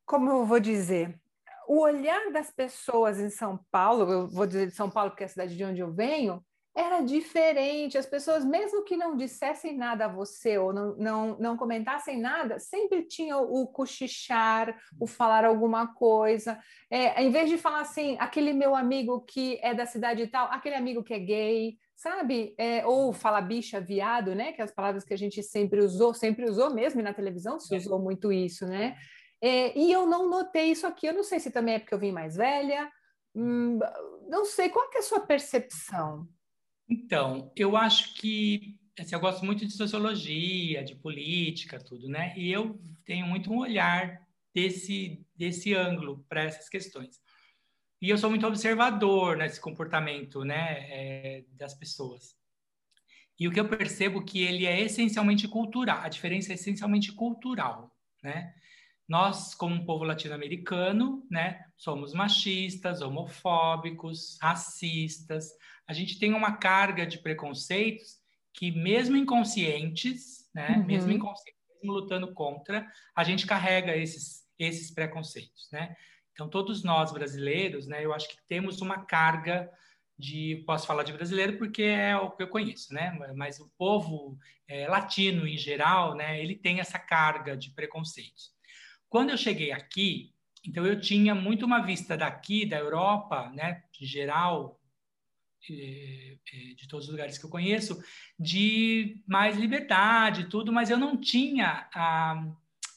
Como 0.06 0.30
eu 0.30 0.46
vou 0.46 0.60
dizer? 0.60 1.20
O 1.68 1.80
olhar 1.80 2.32
das 2.32 2.50
pessoas 2.50 3.18
em 3.18 3.28
São 3.28 3.58
Paulo, 3.70 4.10
eu 4.10 4.28
vou 4.28 4.46
dizer 4.46 4.68
de 4.68 4.74
São 4.74 4.88
Paulo 4.88 5.10
porque 5.10 5.24
é 5.24 5.26
a 5.26 5.28
cidade 5.30 5.56
de 5.56 5.64
onde 5.64 5.80
eu 5.80 5.92
venho, 5.92 6.44
era 6.76 7.00
diferente. 7.00 7.96
As 7.96 8.04
pessoas, 8.04 8.44
mesmo 8.44 8.84
que 8.84 8.98
não 8.98 9.16
dissessem 9.16 9.74
nada 9.74 10.04
a 10.04 10.08
você 10.08 10.58
ou 10.58 10.74
não, 10.74 10.94
não, 10.96 11.38
não 11.38 11.56
comentassem 11.56 12.20
nada, 12.20 12.58
sempre 12.58 13.02
tinha 13.02 13.38
o 13.38 13.66
cochichar, 13.66 14.78
o 15.00 15.06
falar 15.06 15.46
alguma 15.46 15.94
coisa. 15.94 16.60
É, 16.90 17.22
em 17.22 17.30
vez 17.30 17.48
de 17.48 17.56
falar 17.56 17.80
assim, 17.80 18.18
aquele 18.20 18.52
meu 18.52 18.76
amigo 18.76 19.22
que 19.22 19.58
é 19.62 19.72
da 19.72 19.86
cidade 19.86 20.22
e 20.22 20.26
tal, 20.26 20.48
aquele 20.52 20.74
amigo 20.74 21.02
que 21.02 21.14
é 21.14 21.18
gay, 21.18 21.78
sabe? 21.94 22.54
É, 22.58 22.84
ou 22.86 23.10
falar 23.10 23.40
bicha, 23.40 23.80
viado, 23.80 24.34
né? 24.34 24.52
Que 24.52 24.60
é 24.60 24.64
as 24.64 24.72
palavras 24.72 25.02
que 25.02 25.14
a 25.14 25.18
gente 25.18 25.42
sempre 25.42 25.80
usou, 25.80 26.12
sempre 26.12 26.44
usou 26.44 26.74
mesmo, 26.74 27.00
e 27.00 27.04
na 27.04 27.14
televisão 27.14 27.58
se 27.58 27.74
é. 27.74 27.78
usou 27.78 27.98
muito 27.98 28.30
isso, 28.30 28.66
né? 28.66 28.98
É, 29.40 29.78
e 29.78 29.90
eu 29.90 30.06
não 30.06 30.28
notei 30.28 30.72
isso 30.72 30.86
aqui. 30.86 31.06
Eu 31.06 31.14
não 31.14 31.24
sei 31.24 31.40
se 31.40 31.50
também 31.50 31.76
é 31.76 31.78
porque 31.78 31.94
eu 31.94 31.98
vim 31.98 32.12
mais 32.12 32.36
velha. 32.36 32.92
Hum, 33.34 33.78
não 34.28 34.44
sei, 34.44 34.68
qual 34.68 34.90
é 34.94 34.98
a 34.98 35.02
sua 35.02 35.20
percepção? 35.20 36.28
Então, 36.88 37.52
eu 37.56 37.76
acho 37.76 38.14
que 38.14 38.76
assim, 38.98 39.14
eu 39.14 39.20
gosto 39.20 39.44
muito 39.44 39.66
de 39.66 39.72
sociologia, 39.72 40.82
de 40.82 40.94
política, 40.94 41.78
tudo, 41.78 42.08
né? 42.08 42.32
E 42.36 42.50
eu 42.50 42.80
tenho 43.04 43.26
muito 43.26 43.52
um 43.52 43.58
olhar 43.58 44.26
desse 44.54 45.24
desse 45.34 45.74
ângulo 45.74 46.24
para 46.28 46.44
essas 46.44 46.68
questões. 46.68 47.20
E 48.00 48.10
eu 48.10 48.18
sou 48.18 48.30
muito 48.30 48.46
observador 48.46 49.36
nesse 49.36 49.60
comportamento, 49.60 50.44
né, 50.44 50.86
é, 50.90 51.44
das 51.52 51.74
pessoas. 51.74 52.36
E 53.38 53.48
o 53.48 53.52
que 53.52 53.60
eu 53.60 53.68
percebo 53.68 54.24
que 54.24 54.42
ele 54.42 54.66
é 54.66 54.80
essencialmente 54.80 55.46
cultural. 55.46 56.00
A 56.00 56.08
diferença 56.08 56.52
é 56.52 56.54
essencialmente 56.54 57.12
cultural, 57.12 57.94
né? 58.22 58.54
Nós, 59.08 59.54
como 59.54 59.84
povo 59.84 60.04
latino-americano, 60.04 61.24
né, 61.30 61.64
somos 61.76 62.12
machistas, 62.12 63.02
homofóbicos, 63.02 64.36
racistas. 64.40 65.50
A 65.86 65.92
gente 65.92 66.18
tem 66.18 66.34
uma 66.34 66.56
carga 66.56 67.06
de 67.06 67.18
preconceitos 67.18 68.18
que, 68.52 68.70
mesmo 68.70 69.16
inconscientes, 69.16 70.50
né, 70.54 70.76
uhum. 70.76 70.84
mesmo 70.84 71.12
inconscientes, 71.12 71.62
mesmo 71.68 71.92
lutando 71.92 72.32
contra, 72.32 72.90
a 73.14 73.22
gente 73.22 73.46
carrega 73.46 73.96
esses, 73.96 74.46
esses 74.58 74.90
preconceitos, 74.90 75.68
né? 75.70 75.94
Então, 76.32 76.48
todos 76.48 76.82
nós 76.84 77.12
brasileiros, 77.12 77.86
né, 77.86 78.04
eu 78.04 78.12
acho 78.12 78.28
que 78.28 78.36
temos 78.46 78.80
uma 78.80 79.04
carga 79.04 79.70
de, 80.18 80.62
posso 80.66 80.86
falar 80.86 81.02
de 81.02 81.12
brasileiro 81.12 81.58
porque 81.58 81.82
é 81.82 82.16
o 82.16 82.30
que 82.30 82.42
eu 82.42 82.48
conheço, 82.48 82.92
né? 82.92 83.16
Mas 83.34 83.60
o 83.60 83.70
povo 83.76 84.38
é, 84.66 84.88
latino 84.88 85.46
em 85.46 85.56
geral, 85.56 86.14
né, 86.14 86.40
ele 86.40 86.54
tem 86.54 86.80
essa 86.80 86.98
carga 86.98 87.56
de 87.56 87.70
preconceitos. 87.70 88.50
Quando 89.08 89.30
eu 89.30 89.36
cheguei 89.36 89.72
aqui, 89.72 90.34
então 90.66 90.84
eu 90.84 91.00
tinha 91.00 91.34
muito 91.34 91.64
uma 91.64 91.80
vista 91.80 92.16
daqui, 92.16 92.66
da 92.66 92.78
Europa, 92.78 93.50
né, 93.50 93.82
de 93.92 94.06
geral, 94.06 94.80
de 95.74 96.88
todos 96.88 97.06
os 97.06 97.12
lugares 97.12 97.38
que 97.38 97.44
eu 97.44 97.50
conheço, 97.50 98.02
de 98.38 99.22
mais 99.26 99.56
liberdade, 99.56 100.48
tudo, 100.48 100.72
mas 100.72 100.90
eu 100.90 100.98
não 100.98 101.16
tinha 101.16 101.88
a, 101.94 102.46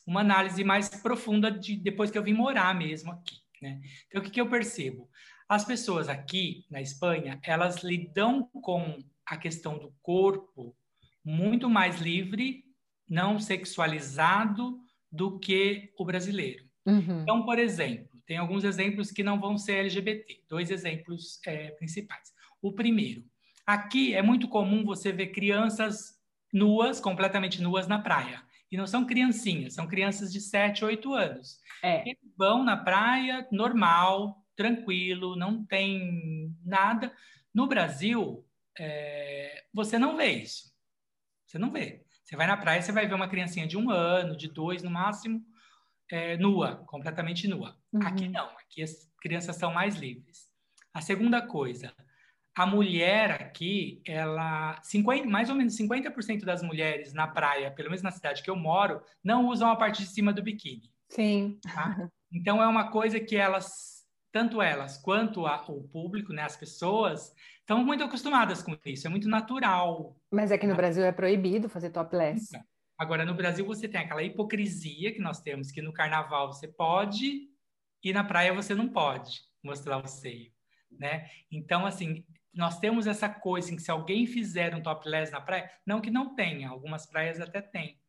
uma 0.06 0.22
análise 0.22 0.64
mais 0.64 0.90
profunda 0.90 1.52
de 1.52 1.76
depois 1.76 2.12
que 2.12 2.18
eu 2.18 2.24
vim 2.24 2.34
morar 2.34 2.76
mesmo 2.76 3.12
aqui, 3.12 3.38
né? 3.62 3.82
Então 4.08 4.22
o 4.22 4.24
que, 4.24 4.32
que 4.32 4.42
eu 4.42 4.50
percebo? 4.50 5.10
As 5.48 5.66
pessoas 5.66 6.08
aqui 6.08 6.66
na 6.70 6.82
Espanha, 6.82 7.40
elas 7.44 7.84
lidam 7.84 8.44
com 8.62 9.00
a 9.26 9.38
questão 9.38 9.78
do 9.78 9.94
corpo 10.02 10.76
muito 11.24 11.70
mais 11.70 12.00
livre, 12.00 12.64
não 13.08 13.40
sexualizado, 13.40 14.80
do 15.12 15.40
que 15.40 15.92
o 15.98 16.06
brasileiro. 16.06 16.66
Uhum. 16.86 17.22
Então, 17.22 17.44
por 17.44 17.58
exemplo, 17.58 18.10
tem 18.26 18.38
alguns 18.38 18.64
exemplos 18.64 19.12
que 19.12 19.24
não 19.24 19.40
vão 19.40 19.58
ser 19.58 19.74
LGBT, 19.78 20.44
dois 20.48 20.70
exemplos 20.70 21.40
é, 21.46 21.72
principais. 21.72 22.32
O 22.62 22.74
primeiro, 22.74 23.24
aqui 23.66 24.14
é 24.14 24.22
muito 24.22 24.48
comum 24.48 24.84
você 24.84 25.12
ver 25.12 25.28
crianças 25.28 26.20
nuas, 26.54 27.00
completamente 27.00 27.62
nuas 27.62 27.88
na 27.88 28.00
praia. 28.00 28.42
E 28.72 28.78
não 28.78 28.86
são 28.86 29.06
criancinhas, 29.06 29.74
são 29.74 29.88
crianças 29.88 30.32
de 30.32 30.40
7, 30.40 30.86
8 30.86 31.14
anos. 31.14 31.60
É. 31.82 32.02
Eles 32.02 32.34
vão 32.38 32.64
na 32.64 32.78
praia 32.78 33.48
normal, 33.52 34.46
tranquilo, 34.56 35.36
não 35.36 35.66
tem 35.66 36.56
nada. 36.64 37.12
No 37.54 37.66
Brasil, 37.66 38.46
é, 38.78 39.64
você 39.74 39.98
não 39.98 40.16
vê 40.16 40.32
isso. 40.34 40.72
Você 41.48 41.58
não 41.58 41.72
vê. 41.72 42.04
Você 42.24 42.36
vai 42.36 42.46
na 42.46 42.58
praia, 42.58 42.82
você 42.82 42.92
vai 42.92 43.08
ver 43.08 43.16
uma 43.16 43.28
criancinha 43.28 43.66
de 43.66 43.76
um 43.76 43.90
ano, 43.90 44.38
de 44.38 44.48
dois 44.48 44.84
no 44.84 44.92
máximo, 44.92 45.44
é, 46.12 46.38
nua, 46.38 46.76
completamente 46.86 47.48
nua. 47.48 47.76
Uhum. 47.92 48.06
Aqui 48.06 48.28
não, 48.28 48.46
aqui 48.58 48.84
as 48.84 49.12
crianças 49.20 49.56
são 49.56 49.74
mais 49.74 49.96
livres. 49.96 50.48
A 50.94 51.02
segunda 51.02 51.42
coisa, 51.42 51.92
a 52.60 52.66
mulher 52.66 53.42
aqui, 53.42 54.02
ela 54.06 54.78
50, 54.84 55.26
mais 55.30 55.50
ou 55.50 55.56
menos 55.56 55.78
50% 55.78 56.44
das 56.44 56.62
mulheres 56.62 57.14
na 57.14 57.26
praia, 57.26 57.72
pelo 57.72 57.88
menos 57.88 58.02
na 58.02 58.12
cidade 58.12 58.44
que 58.44 58.50
eu 58.50 58.56
moro, 58.58 59.02
não 59.24 59.48
usam 59.48 59.72
a 59.72 59.78
parte 59.78 60.02
de 60.02 60.10
cima 60.10 60.34
do 60.34 60.44
biquíni. 60.44 60.92
Sim. 61.08 61.58
Tá? 61.64 62.10
Então 62.30 62.62
é 62.62 62.68
uma 62.68 62.92
coisa 62.92 63.18
que 63.18 63.38
elas, 63.38 64.06
tanto 64.30 64.62
elas 64.62 64.98
quanto 64.98 65.48
a, 65.48 65.64
o 65.70 65.88
público, 65.88 66.34
né, 66.34 66.42
as 66.42 66.58
pessoas, 66.58 67.34
estão 67.62 67.82
muito 67.82 68.04
acostumadas 68.04 68.62
com 68.62 68.78
isso, 68.86 69.08
é 69.08 69.10
muito 69.10 69.30
natural. 69.30 70.18
Mas 70.30 70.52
aqui 70.52 70.68
no 70.68 70.76
Brasil 70.76 71.06
é 71.06 71.14
proibido 71.14 71.70
fazer 71.70 71.92
topless. 71.92 72.48
Então, 72.50 72.62
agora, 72.98 73.24
no 73.24 73.36
Brasil 73.36 73.66
você 73.66 73.88
tem 73.88 74.02
aquela 74.02 74.22
hipocrisia 74.22 75.14
que 75.14 75.22
nós 75.22 75.40
temos, 75.40 75.72
que 75.72 75.82
no 75.82 75.94
carnaval 75.94 76.52
você 76.52 76.68
pode 76.68 77.48
e 78.04 78.12
na 78.12 78.26
praia 78.26 78.54
você 78.54 78.76
não 78.76 78.90
pode 78.90 79.40
mostrar 79.64 80.04
o 80.04 80.08
seio, 80.08 80.52
né? 80.92 81.30
Então, 81.50 81.86
assim, 81.86 82.26
nós 82.54 82.80
temos 82.80 83.08
essa 83.08 83.30
coisa 83.30 83.72
em 83.72 83.76
que 83.76 83.82
se 83.82 83.92
alguém 83.92 84.26
fizer 84.26 84.76
um 84.76 84.82
topless 84.82 85.32
na 85.32 85.42
praia, 85.42 85.70
não 85.86 86.02
que 86.02 86.10
não 86.10 86.36
tenha, 86.36 86.70
algumas 86.70 87.06
praias 87.06 87.40
até 87.40 87.62
tem, 87.62 88.00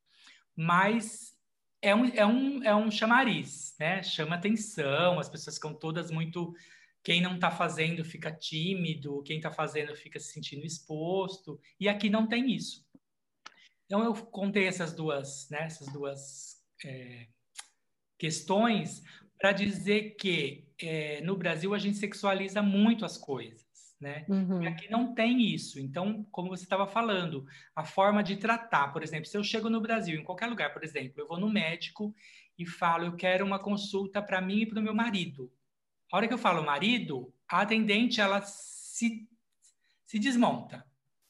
mas 0.57 1.35
é 1.83 1.95
um, 1.95 2.07
é 2.07 2.27
um, 2.27 2.65
é 2.65 2.75
um 2.75 2.91
chamariz, 2.91 3.75
né? 3.79 4.03
Chama 4.03 4.37
atenção, 4.37 5.19
as 5.19 5.29
pessoas 5.29 5.57
ficam 5.57 5.75
todas 5.75 6.11
muito 6.11 6.55
quem 7.03 7.21
não 7.23 7.35
está 7.37 7.51
fazendo 7.51 8.05
fica 8.05 8.31
tímido, 8.31 9.23
quem 9.23 9.39
está 9.39 9.51
fazendo 9.51 9.97
fica 9.97 10.19
se 10.19 10.33
sentindo 10.33 10.67
exposto, 10.67 11.59
e 11.79 11.89
aqui 11.89 12.11
não 12.11 12.27
tem 12.27 12.55
isso. 12.55 12.87
Então 13.87 14.05
eu 14.05 14.15
contei 14.15 14.67
essas 14.67 14.93
duas, 14.93 15.49
né, 15.51 15.63
essas 15.63 15.89
duas 15.93 16.63
é, 16.85 17.27
questões 18.19 19.03
para 19.39 19.53
dizer 19.53 20.17
que 20.17 20.69
é, 20.79 21.21
no 21.23 21.37
Brasil 21.37 21.75
a 21.75 21.79
gente 21.79 21.97
sexualiza 21.97 22.63
muito 22.63 23.05
as 23.05 23.17
coisas, 23.17 23.67
né? 24.01 24.25
Uhum. 24.29 24.63
E 24.63 24.67
aqui 24.67 24.91
não 24.91 25.15
tem 25.15 25.43
isso. 25.43 25.79
Então, 25.79 26.27
como 26.31 26.49
você 26.49 26.65
estava 26.65 26.87
falando, 26.87 27.45
a 27.77 27.85
forma 27.85 28.23
de 28.23 28.37
tratar, 28.37 28.89
por 28.89 29.03
exemplo, 29.03 29.27
se 29.27 29.37
eu 29.37 29.45
chego 29.45 29.69
no 29.69 29.81
Brasil, 29.81 30.19
em 30.19 30.25
qualquer 30.25 30.47
lugar, 30.47 30.73
por 30.73 30.83
exemplo, 30.83 31.21
eu 31.21 31.29
vou 31.29 31.39
no 31.39 31.51
médico 31.51 32.15
e 32.59 32.67
falo, 32.67 33.05
eu 33.05 33.17
quero 33.17 33.45
uma 33.45 33.59
consulta 33.59 34.23
para 34.23 34.41
mim 34.41 34.61
e 34.61 34.67
para 34.67 34.81
o 34.81 34.83
meu 34.83 34.95
marido. 34.95 35.53
A 36.11 36.17
hora 36.17 36.27
que 36.27 36.35
eu 36.35 36.39
falo 36.39 36.65
marido, 36.65 37.33
a 37.49 37.61
atendente 37.61 38.21
ela 38.21 38.41
se, 38.43 39.29
se 40.07 40.19
desmonta. 40.19 40.85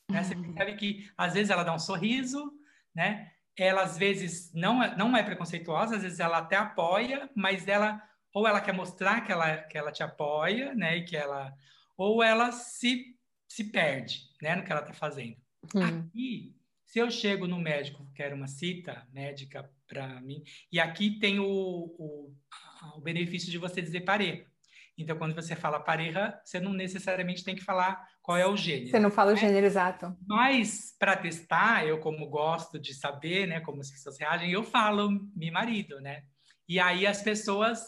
Né? 0.08 0.22
Você 0.22 0.34
uhum. 0.34 0.42
percebe 0.42 0.76
que 0.76 1.10
às 1.16 1.34
vezes 1.34 1.50
ela 1.50 1.64
dá 1.64 1.74
um 1.74 1.78
sorriso, 1.78 2.52
né? 2.94 3.32
Ela 3.56 3.82
às 3.82 3.98
vezes 3.98 4.52
não 4.54 4.82
é, 4.82 4.96
não 4.96 5.16
é 5.16 5.22
preconceituosa, 5.22 5.96
às 5.96 6.02
vezes 6.02 6.20
ela 6.20 6.38
até 6.38 6.56
apoia, 6.56 7.28
mas 7.34 7.68
ela 7.68 8.02
ou 8.32 8.46
ela 8.46 8.60
quer 8.60 8.72
mostrar 8.72 9.22
que 9.22 9.32
ela, 9.32 9.56
que 9.56 9.76
ela 9.76 9.90
te 9.90 10.02
apoia, 10.02 10.74
né? 10.74 10.98
E 10.98 11.04
que 11.04 11.16
ela 11.16 11.52
ou 12.00 12.22
ela 12.22 12.50
se, 12.50 13.14
se 13.46 13.64
perde, 13.64 14.22
né? 14.40 14.56
No 14.56 14.64
que 14.64 14.72
ela 14.72 14.80
está 14.80 14.94
fazendo. 14.94 15.36
Uhum. 15.74 15.82
Aqui, 15.82 16.56
se 16.86 16.98
eu 16.98 17.10
chego 17.10 17.46
no 17.46 17.58
médico, 17.58 18.10
quero 18.14 18.34
uma 18.34 18.48
cita 18.48 19.06
médica 19.12 19.70
para 19.86 20.18
mim, 20.22 20.42
e 20.72 20.80
aqui 20.80 21.18
tem 21.18 21.38
o, 21.38 21.44
o, 21.46 22.34
o 22.96 23.00
benefício 23.02 23.50
de 23.50 23.58
você 23.58 23.82
dizer 23.82 24.00
parei. 24.00 24.46
Então, 24.96 25.16
quando 25.16 25.34
você 25.34 25.54
fala 25.54 25.78
pareja, 25.78 26.40
você 26.42 26.58
não 26.58 26.72
necessariamente 26.72 27.44
tem 27.44 27.54
que 27.54 27.64
falar 27.64 28.06
qual 28.22 28.36
é 28.36 28.46
o 28.46 28.56
gênero. 28.56 28.90
Você 28.90 28.98
não 28.98 29.10
fala 29.10 29.32
né? 29.32 29.36
o 29.36 29.40
gênero 29.40 29.66
exato. 29.66 30.16
Mas, 30.26 30.94
para 30.98 31.16
testar, 31.16 31.86
eu, 31.86 31.98
como 32.00 32.28
gosto 32.28 32.78
de 32.78 32.94
saber, 32.94 33.46
né, 33.46 33.60
como 33.60 33.80
as 33.80 33.90
pessoas 33.90 34.18
reagem, 34.18 34.50
eu 34.50 34.64
falo 34.64 35.10
meu 35.34 35.52
marido, 35.52 36.00
né? 36.00 36.22
E 36.66 36.80
aí 36.80 37.06
as 37.06 37.22
pessoas 37.22 37.82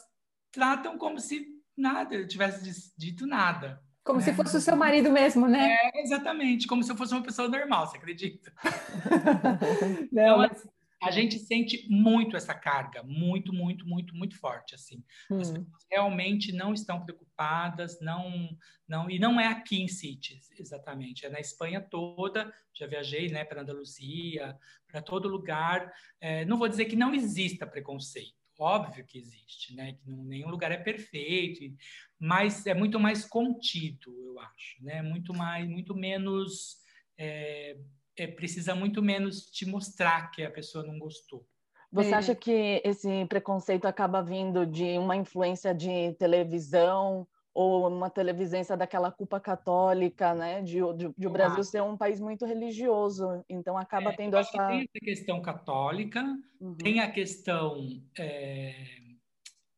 tratam 0.50 0.98
como 0.98 1.18
se 1.18 1.46
nada, 1.76 2.14
eu 2.14 2.28
tivesse 2.28 2.92
dito 2.96 3.26
nada. 3.26 3.82
Como 4.04 4.18
né? 4.18 4.24
se 4.24 4.34
fosse 4.34 4.56
o 4.56 4.60
seu 4.60 4.76
marido 4.76 5.10
mesmo, 5.10 5.46
né? 5.46 5.78
É, 5.94 6.02
exatamente, 6.02 6.66
como 6.66 6.82
se 6.82 6.90
eu 6.90 6.96
fosse 6.96 7.14
uma 7.14 7.22
pessoa 7.22 7.48
normal, 7.48 7.86
você 7.86 7.96
acredita? 7.96 8.52
não, 10.10 10.38
mas 10.38 10.66
a 11.02 11.10
gente 11.10 11.38
sente 11.38 11.86
muito 11.88 12.36
essa 12.36 12.54
carga, 12.54 13.02
muito, 13.02 13.52
muito, 13.52 13.86
muito, 13.86 14.14
muito 14.14 14.38
forte, 14.38 14.74
assim. 14.74 15.04
Hum. 15.30 15.40
As 15.40 15.50
pessoas 15.50 15.86
realmente 15.90 16.52
não 16.52 16.72
estão 16.72 17.04
preocupadas, 17.04 18.00
não, 18.00 18.56
não, 18.88 19.10
e 19.10 19.18
não 19.18 19.40
é 19.40 19.46
aqui 19.46 19.82
em 19.82 19.88
Cities, 19.88 20.50
exatamente, 20.58 21.26
é 21.26 21.28
na 21.28 21.40
Espanha 21.40 21.80
toda, 21.80 22.52
já 22.72 22.86
viajei, 22.86 23.28
né, 23.28 23.44
para 23.44 23.62
Andaluzia, 23.62 24.56
para 24.86 25.02
todo 25.02 25.28
lugar, 25.28 25.92
é, 26.20 26.44
não 26.44 26.56
vou 26.56 26.68
dizer 26.68 26.84
que 26.86 26.96
não 26.96 27.14
exista 27.14 27.66
preconceito, 27.66 28.42
óbvio 28.58 29.04
que 29.04 29.18
existe, 29.18 29.74
né? 29.74 29.94
Que 29.94 30.08
não, 30.08 30.24
nenhum 30.24 30.48
lugar 30.48 30.70
é 30.70 30.76
perfeito, 30.76 31.64
mas 32.22 32.64
é 32.68 32.72
muito 32.72 33.00
mais 33.00 33.24
contido, 33.24 34.14
eu 34.16 34.38
acho, 34.38 34.84
né? 34.84 35.02
Muito 35.02 35.34
mais, 35.34 35.68
muito 35.68 35.92
menos, 35.92 36.76
é, 37.18 37.76
é, 38.16 38.28
precisa 38.28 38.76
muito 38.76 39.02
menos 39.02 39.50
te 39.50 39.66
mostrar 39.66 40.30
que 40.30 40.44
a 40.44 40.50
pessoa 40.50 40.86
não 40.86 41.00
gostou. 41.00 41.44
Você 41.90 42.10
é. 42.10 42.14
acha 42.14 42.32
que 42.32 42.80
esse 42.84 43.26
preconceito 43.26 43.86
acaba 43.86 44.22
vindo 44.22 44.64
de 44.64 44.96
uma 44.98 45.16
influência 45.16 45.74
de 45.74 46.12
televisão 46.12 47.26
ou 47.52 47.88
uma 47.88 48.08
televisência 48.08 48.76
daquela 48.76 49.10
culpa 49.10 49.40
católica, 49.40 50.32
né, 50.32 50.62
de, 50.62 50.78
de, 50.96 51.12
de 51.18 51.26
o 51.26 51.30
Brasil 51.30 51.64
ser 51.64 51.82
um 51.82 51.96
país 51.96 52.20
muito 52.20 52.46
religioso, 52.46 53.44
então 53.48 53.76
acaba 53.76 54.10
é, 54.10 54.16
tendo 54.16 54.36
essa... 54.36 54.68
Tem 54.68 54.88
a 54.96 55.04
questão 55.04 55.42
católica, 55.42 56.24
uhum. 56.60 56.76
tem 56.76 57.00
a 57.00 57.10
questão 57.10 58.00
é, 58.16 58.74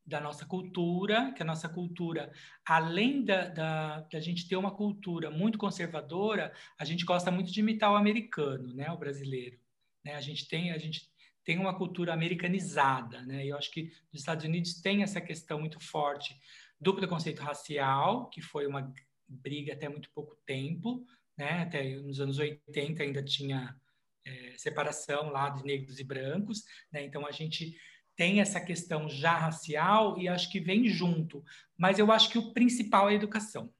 da 0.06 0.20
nossa 0.20 0.44
cultura, 0.44 1.32
que 1.32 1.42
a 1.42 1.46
nossa 1.46 1.68
cultura, 1.68 2.30
além 2.64 3.24
da, 3.24 3.48
da, 3.48 4.00
da, 4.00 4.20
gente 4.20 4.46
ter 4.46 4.56
uma 4.56 4.70
cultura 4.70 5.30
muito 5.30 5.56
conservadora, 5.56 6.52
a 6.78 6.84
gente 6.84 7.04
gosta 7.04 7.30
muito 7.30 7.50
de 7.50 7.60
imitar 7.60 7.90
o 7.90 7.96
americano, 7.96 8.74
né, 8.74 8.90
o 8.90 8.98
brasileiro. 8.98 9.58
Né? 10.04 10.14
A 10.14 10.20
gente 10.20 10.46
tem, 10.46 10.72
a 10.72 10.78
gente 10.78 11.10
tem 11.44 11.58
uma 11.58 11.76
cultura 11.76 12.12
americanizada, 12.12 13.22
né? 13.22 13.44
E 13.44 13.48
eu 13.50 13.56
acho 13.56 13.70
que 13.70 13.92
os 14.12 14.20
Estados 14.20 14.44
Unidos 14.44 14.80
tem 14.80 15.02
essa 15.02 15.20
questão 15.20 15.60
muito 15.60 15.78
forte 15.78 16.34
do 16.80 16.94
preconceito 16.94 17.40
racial, 17.40 18.28
que 18.30 18.40
foi 18.40 18.66
uma 18.66 18.92
briga 19.28 19.74
até 19.74 19.88
muito 19.88 20.10
pouco 20.10 20.36
tempo, 20.46 21.04
né? 21.36 21.62
Até 21.62 21.96
nos 21.96 22.18
anos 22.18 22.38
80 22.38 23.02
ainda 23.02 23.22
tinha 23.22 23.76
é, 24.24 24.54
separação 24.56 25.28
lá 25.30 25.50
de 25.50 25.64
negros 25.64 26.00
e 26.00 26.04
brancos, 26.04 26.64
né? 26.90 27.04
Então 27.04 27.26
a 27.26 27.30
gente 27.30 27.76
tem 28.16 28.40
essa 28.40 28.60
questão 28.60 29.08
já 29.08 29.36
racial 29.36 30.18
e 30.18 30.28
acho 30.28 30.50
que 30.50 30.60
vem 30.60 30.88
junto. 30.88 31.44
Mas 31.76 31.98
eu 31.98 32.10
acho 32.12 32.30
que 32.30 32.38
o 32.38 32.52
principal 32.52 33.08
é 33.08 33.12
a 33.12 33.16
educação. 33.16 33.72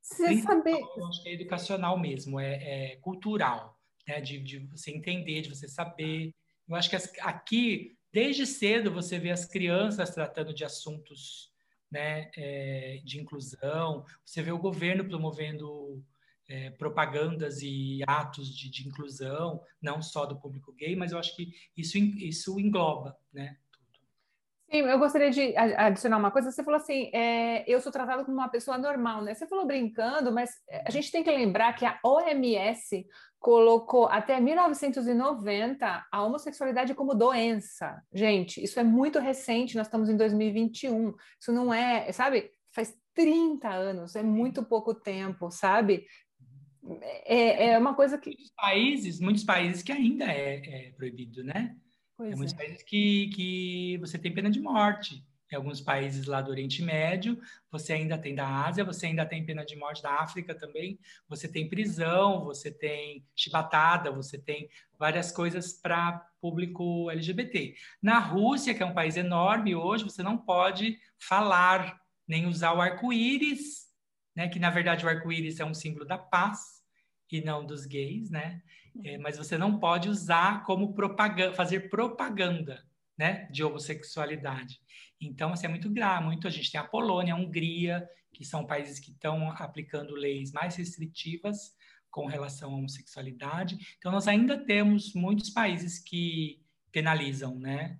Você 0.00 0.40
saber. 0.40 0.80
Eu 0.96 1.06
acho 1.06 1.22
que 1.22 1.28
é 1.28 1.34
educacional 1.34 1.98
mesmo, 1.98 2.40
é, 2.40 2.92
é 2.92 2.96
cultural, 2.96 3.78
né? 4.06 4.20
De, 4.20 4.38
de, 4.40 4.58
você 4.60 4.90
entender, 4.90 5.42
de 5.42 5.50
você 5.50 5.68
saber. 5.68 6.34
Eu 6.66 6.74
acho 6.74 6.88
que 6.88 6.96
as, 6.96 7.12
aqui, 7.20 7.96
desde 8.12 8.46
cedo, 8.46 8.90
você 8.90 9.18
vê 9.18 9.30
as 9.30 9.44
crianças 9.44 10.10
tratando 10.10 10.54
de 10.54 10.64
assuntos 10.64 11.52
né, 11.90 12.30
é, 12.36 13.00
de 13.04 13.20
inclusão, 13.20 14.04
você 14.24 14.42
vê 14.42 14.52
o 14.52 14.58
governo 14.58 15.04
promovendo 15.04 16.04
é, 16.48 16.70
propagandas 16.70 17.60
e 17.62 18.00
atos 18.06 18.48
de, 18.48 18.70
de, 18.70 18.88
inclusão, 18.88 19.62
não 19.80 20.00
só 20.00 20.24
do 20.24 20.40
público 20.40 20.72
gay, 20.72 20.96
mas 20.96 21.12
eu 21.12 21.18
acho 21.18 21.36
que 21.36 21.52
isso, 21.76 21.98
isso 21.98 22.58
engloba 22.58 23.16
né, 23.32 23.56
Sim, 24.70 24.80
eu 24.80 24.98
gostaria 24.98 25.30
de 25.30 25.56
adicionar 25.56 26.18
uma 26.18 26.30
coisa. 26.30 26.50
Você 26.50 26.62
falou 26.62 26.78
assim, 26.78 27.10
é, 27.14 27.64
eu 27.66 27.80
sou 27.80 27.90
tratado 27.90 28.22
como 28.22 28.36
uma 28.36 28.50
pessoa 28.50 28.76
normal, 28.76 29.22
né? 29.22 29.32
Você 29.32 29.46
falou 29.46 29.66
brincando, 29.66 30.30
mas 30.30 30.50
a 30.84 30.90
gente 30.90 31.10
tem 31.10 31.24
que 31.24 31.30
lembrar 31.30 31.72
que 31.72 31.86
a 31.86 31.98
OMS 32.04 33.06
colocou 33.38 34.08
até 34.08 34.38
1990 34.38 36.06
a 36.12 36.22
homossexualidade 36.22 36.94
como 36.94 37.14
doença. 37.14 38.02
Gente, 38.12 38.62
isso 38.62 38.78
é 38.78 38.84
muito 38.84 39.18
recente, 39.18 39.74
nós 39.74 39.86
estamos 39.86 40.10
em 40.10 40.18
2021. 40.18 41.14
Isso 41.40 41.50
não 41.50 41.72
é, 41.72 42.12
sabe? 42.12 42.50
Faz 42.70 42.94
30 43.14 43.70
anos, 43.70 44.16
é 44.16 44.22
muito 44.22 44.62
pouco 44.62 44.92
tempo, 44.92 45.50
sabe? 45.50 46.04
É, 47.24 47.70
é 47.70 47.78
uma 47.78 47.94
coisa 47.94 48.18
que. 48.18 48.30
Muitos 48.30 48.52
países, 48.56 49.20
muitos 49.20 49.44
países 49.44 49.82
que 49.82 49.92
ainda 49.92 50.24
é, 50.24 50.56
é 50.56 50.90
proibido, 50.92 51.42
né? 51.44 51.76
Pois 52.16 52.36
muitos 52.36 52.54
é. 52.54 52.56
países 52.56 52.82
que, 52.82 53.28
que 53.28 53.98
você 53.98 54.18
tem 54.18 54.34
pena 54.34 54.50
de 54.50 54.60
morte. 54.60 55.24
Em 55.50 55.56
alguns 55.56 55.80
países 55.80 56.26
lá 56.26 56.42
do 56.42 56.50
Oriente 56.50 56.82
Médio, 56.82 57.40
você 57.70 57.94
ainda 57.94 58.18
tem 58.18 58.34
da 58.34 58.66
Ásia, 58.66 58.84
você 58.84 59.06
ainda 59.06 59.24
tem 59.24 59.46
pena 59.46 59.64
de 59.64 59.76
morte 59.76 60.02
da 60.02 60.20
África 60.20 60.54
também, 60.54 60.98
você 61.26 61.48
tem 61.48 61.66
prisão, 61.66 62.44
você 62.44 62.70
tem 62.70 63.24
chibatada, 63.34 64.10
você 64.10 64.36
tem 64.36 64.68
várias 64.98 65.32
coisas 65.32 65.72
para 65.72 66.28
público 66.38 67.10
LGBT. 67.10 67.74
Na 68.02 68.18
Rússia, 68.18 68.74
que 68.74 68.82
é 68.82 68.86
um 68.86 68.92
país 68.92 69.16
enorme 69.16 69.74
hoje, 69.74 70.04
você 70.04 70.22
não 70.22 70.36
pode 70.36 70.98
falar 71.18 71.98
nem 72.26 72.44
usar 72.44 72.74
o 72.74 72.80
arco-íris, 72.82 73.86
né, 74.36 74.48
que 74.48 74.58
na 74.58 74.68
verdade 74.68 75.06
o 75.06 75.08
arco-íris 75.08 75.60
é 75.60 75.64
um 75.64 75.72
símbolo 75.72 76.04
da 76.04 76.18
paz 76.18 76.77
e 77.36 77.40
não 77.40 77.64
dos 77.64 77.86
gays, 77.86 78.30
né? 78.30 78.62
É, 79.04 79.18
mas 79.18 79.36
você 79.36 79.56
não 79.56 79.78
pode 79.78 80.08
usar 80.08 80.64
como 80.64 80.94
propaganda, 80.94 81.54
fazer 81.54 81.88
propaganda, 81.88 82.84
né, 83.16 83.46
de 83.50 83.62
homossexualidade. 83.62 84.80
Então, 85.20 85.52
assim, 85.52 85.66
é 85.66 85.68
muito 85.68 85.90
grave, 85.90 86.24
muito. 86.24 86.46
A 86.46 86.50
gente 86.50 86.70
tem 86.70 86.80
a 86.80 86.84
Polônia, 86.84 87.34
a 87.34 87.36
Hungria, 87.36 88.08
que 88.32 88.44
são 88.44 88.66
países 88.66 88.98
que 88.98 89.10
estão 89.10 89.50
aplicando 89.52 90.14
leis 90.14 90.52
mais 90.52 90.76
restritivas 90.76 91.76
com 92.10 92.26
relação 92.26 92.72
à 92.72 92.76
homossexualidade. 92.76 93.78
Então, 93.98 94.12
nós 94.12 94.28
ainda 94.28 94.56
temos 94.64 95.12
muitos 95.14 95.50
países 95.50 95.98
que 95.98 96.62
penalizam, 96.90 97.58
né? 97.58 97.98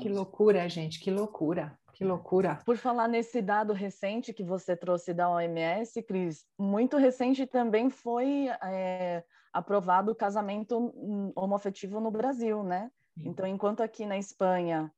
Que 0.00 0.08
loucura, 0.08 0.68
gente, 0.68 0.98
que 0.98 1.10
loucura. 1.10 1.78
Que 1.96 2.04
loucura. 2.04 2.58
Por 2.66 2.76
falar 2.76 3.08
nesse 3.08 3.40
dado 3.40 3.72
recente 3.72 4.34
que 4.34 4.44
você 4.44 4.76
trouxe 4.76 5.14
da 5.14 5.30
OMS, 5.30 6.02
Cris, 6.02 6.44
muito 6.58 6.98
recente 6.98 7.46
também 7.46 7.88
foi 7.88 8.48
é, 8.62 9.24
aprovado 9.50 10.12
o 10.12 10.14
casamento 10.14 10.92
homoafetivo 11.34 11.98
no 11.98 12.10
Brasil, 12.10 12.62
né? 12.62 12.90
Então, 13.16 13.46
enquanto 13.46 13.82
aqui 13.82 14.04
na 14.04 14.18
Espanha 14.18 14.92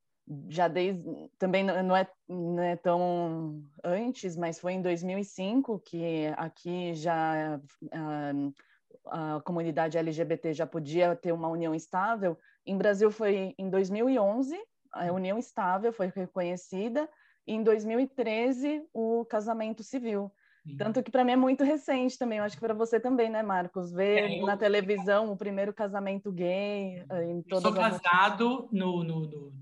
já 0.48 0.66
desde 0.66 1.00
também 1.38 1.62
não 1.62 1.96
é, 1.96 2.06
não 2.28 2.62
é 2.62 2.74
tão 2.74 3.62
antes, 3.84 4.36
mas 4.36 4.58
foi 4.58 4.72
em 4.72 4.82
2005 4.82 5.78
que 5.78 6.26
aqui 6.36 6.92
já 6.94 7.60
a, 7.92 9.36
a 9.36 9.40
comunidade 9.42 9.96
LGBT 9.96 10.52
já 10.52 10.66
podia 10.66 11.14
ter 11.14 11.30
uma 11.30 11.46
união 11.46 11.76
estável. 11.76 12.36
Em 12.66 12.76
Brasil 12.76 13.08
foi 13.08 13.54
em 13.56 13.70
2011 13.70 14.58
a 14.98 15.12
união 15.12 15.38
estável 15.38 15.92
foi 15.92 16.12
reconhecida 16.14 17.08
e 17.46 17.54
em 17.54 17.62
2013 17.62 18.84
o 18.92 19.24
casamento 19.24 19.82
civil. 19.82 20.30
Tanto 20.76 21.02
que 21.02 21.10
para 21.10 21.24
mim 21.24 21.32
é 21.32 21.36
muito 21.36 21.64
recente 21.64 22.18
também, 22.18 22.38
eu 22.38 22.44
acho 22.44 22.56
que 22.56 22.60
para 22.60 22.74
você 22.74 23.00
também, 23.00 23.30
né, 23.30 23.42
Marcos? 23.42 23.90
Ver 23.90 24.18
é, 24.18 24.40
eu... 24.40 24.46
na 24.46 24.56
televisão 24.56 25.32
o 25.32 25.36
primeiro 25.36 25.72
casamento 25.72 26.30
gay 26.30 27.04
eh, 27.08 27.24
em 27.24 27.42
todas 27.42 27.64
eu 27.64 27.70
sou 27.70 27.80
casado 27.80 28.68
no, 28.70 29.02
no, 29.02 29.20
no, 29.28 29.52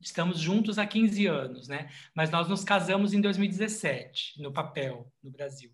Estamos 0.00 0.38
juntos 0.38 0.78
há 0.78 0.86
15 0.86 1.26
anos, 1.26 1.68
né? 1.68 1.88
Mas 2.14 2.30
nós 2.30 2.48
nos 2.48 2.64
casamos 2.64 3.12
em 3.12 3.20
2017, 3.20 4.40
no 4.42 4.52
papel, 4.52 5.10
no 5.22 5.30
Brasil. 5.30 5.70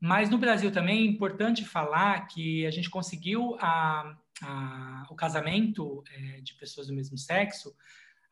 Mas 0.00 0.28
no 0.28 0.38
Brasil 0.38 0.72
também 0.72 0.98
é 0.98 1.10
importante 1.10 1.64
falar 1.64 2.26
que 2.26 2.66
a 2.66 2.70
gente 2.70 2.90
conseguiu 2.90 3.56
a, 3.60 4.16
a, 4.42 5.06
o 5.10 5.14
casamento 5.14 6.02
é, 6.10 6.40
de 6.40 6.54
pessoas 6.54 6.88
do 6.88 6.94
mesmo 6.94 7.16
sexo 7.16 7.72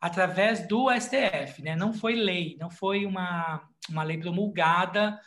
através 0.01 0.67
do 0.67 0.89
STF, 0.91 1.61
né? 1.61 1.75
Não 1.75 1.93
foi 1.93 2.15
lei, 2.15 2.57
não 2.59 2.69
foi 2.69 3.05
uma, 3.05 3.61
uma 3.87 4.03
lei 4.03 4.17
promulgada 4.17 5.19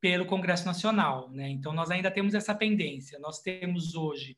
pelo 0.00 0.26
Congresso 0.26 0.66
Nacional, 0.66 1.30
né? 1.30 1.48
Então 1.48 1.72
nós 1.72 1.90
ainda 1.90 2.10
temos 2.10 2.34
essa 2.34 2.54
pendência. 2.54 3.18
Nós 3.18 3.40
temos 3.40 3.94
hoje 3.94 4.36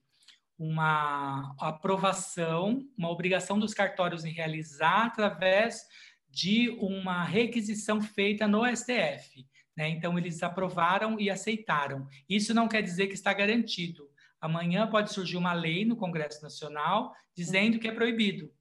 uma 0.56 1.54
aprovação, 1.58 2.86
uma 2.96 3.10
obrigação 3.10 3.58
dos 3.58 3.74
cartórios 3.74 4.24
em 4.24 4.32
realizar 4.32 5.06
através 5.06 5.82
de 6.28 6.70
uma 6.78 7.24
requisição 7.24 8.00
feita 8.00 8.46
no 8.46 8.64
STF. 8.64 9.46
Né? 9.76 9.88
Então, 9.88 10.18
eles 10.18 10.42
aprovaram 10.42 11.18
e 11.18 11.30
aceitaram. 11.30 12.06
Isso 12.28 12.52
não 12.52 12.68
quer 12.68 12.82
dizer 12.82 13.06
que 13.06 13.14
está 13.14 13.32
garantido. 13.32 14.08
Amanhã 14.40 14.86
pode 14.86 15.12
surgir 15.12 15.36
uma 15.36 15.52
lei 15.52 15.84
no 15.84 15.96
Congresso 15.96 16.42
Nacional 16.42 17.14
dizendo 17.34 17.78
que 17.78 17.88
é 17.88 17.92
proibido. 17.92 18.52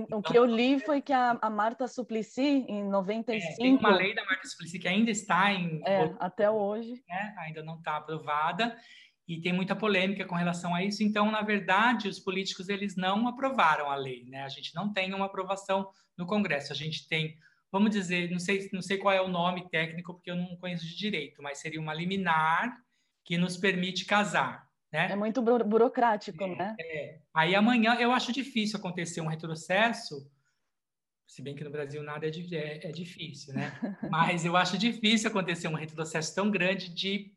Então, 0.00 0.18
o 0.18 0.22
que 0.22 0.36
eu 0.36 0.44
li 0.44 0.78
foi 0.80 1.00
que 1.00 1.12
a, 1.12 1.38
a 1.40 1.50
Marta 1.50 1.86
Suplicy, 1.88 2.64
em 2.68 2.88
95... 2.88 3.52
É, 3.52 3.56
tem 3.56 3.76
uma 3.76 3.94
lei 3.94 4.14
da 4.14 4.24
Marta 4.24 4.46
Suplicy 4.46 4.78
que 4.78 4.88
ainda 4.88 5.10
está 5.10 5.52
em... 5.52 5.80
É, 5.84 6.14
até 6.18 6.50
hoje. 6.50 7.02
Né? 7.08 7.34
Ainda 7.38 7.62
não 7.62 7.76
está 7.76 7.96
aprovada 7.96 8.76
e 9.28 9.40
tem 9.40 9.52
muita 9.52 9.74
polêmica 9.74 10.24
com 10.24 10.36
relação 10.36 10.74
a 10.74 10.84
isso. 10.84 11.02
Então, 11.02 11.30
na 11.30 11.42
verdade, 11.42 12.08
os 12.08 12.20
políticos 12.20 12.68
eles 12.68 12.96
não 12.96 13.26
aprovaram 13.26 13.90
a 13.90 13.96
lei, 13.96 14.24
né? 14.26 14.44
A 14.44 14.48
gente 14.48 14.74
não 14.74 14.92
tem 14.92 15.12
uma 15.12 15.26
aprovação 15.26 15.90
no 16.16 16.26
Congresso. 16.26 16.72
A 16.72 16.76
gente 16.76 17.08
tem, 17.08 17.36
vamos 17.72 17.90
dizer, 17.90 18.30
não 18.30 18.38
sei, 18.38 18.68
não 18.72 18.82
sei 18.82 18.98
qual 18.98 19.12
é 19.12 19.20
o 19.20 19.28
nome 19.28 19.68
técnico 19.68 20.14
porque 20.14 20.30
eu 20.30 20.36
não 20.36 20.56
conheço 20.56 20.86
de 20.86 20.96
direito, 20.96 21.42
mas 21.42 21.58
seria 21.58 21.80
uma 21.80 21.92
liminar 21.92 22.80
que 23.24 23.36
nos 23.36 23.56
permite 23.56 24.04
casar. 24.04 24.65
Né? 24.96 25.12
É 25.12 25.16
muito 25.16 25.42
burocrático, 25.42 26.42
é, 26.42 26.56
né? 26.56 26.76
É. 26.80 27.18
Aí 27.34 27.54
amanhã 27.54 27.96
eu 27.96 28.12
acho 28.12 28.32
difícil 28.32 28.78
acontecer 28.78 29.20
um 29.20 29.26
retrocesso, 29.26 30.30
se 31.26 31.42
bem 31.42 31.54
que 31.54 31.62
no 31.62 31.70
Brasil 31.70 32.02
nada 32.02 32.26
é, 32.26 32.30
é, 32.30 32.88
é 32.88 32.92
difícil, 32.92 33.52
né? 33.52 33.72
Mas 34.10 34.44
eu 34.44 34.56
acho 34.56 34.78
difícil 34.78 35.28
acontecer 35.28 35.68
um 35.68 35.74
retrocesso 35.74 36.34
tão 36.34 36.50
grande 36.50 36.88
de 36.88 37.34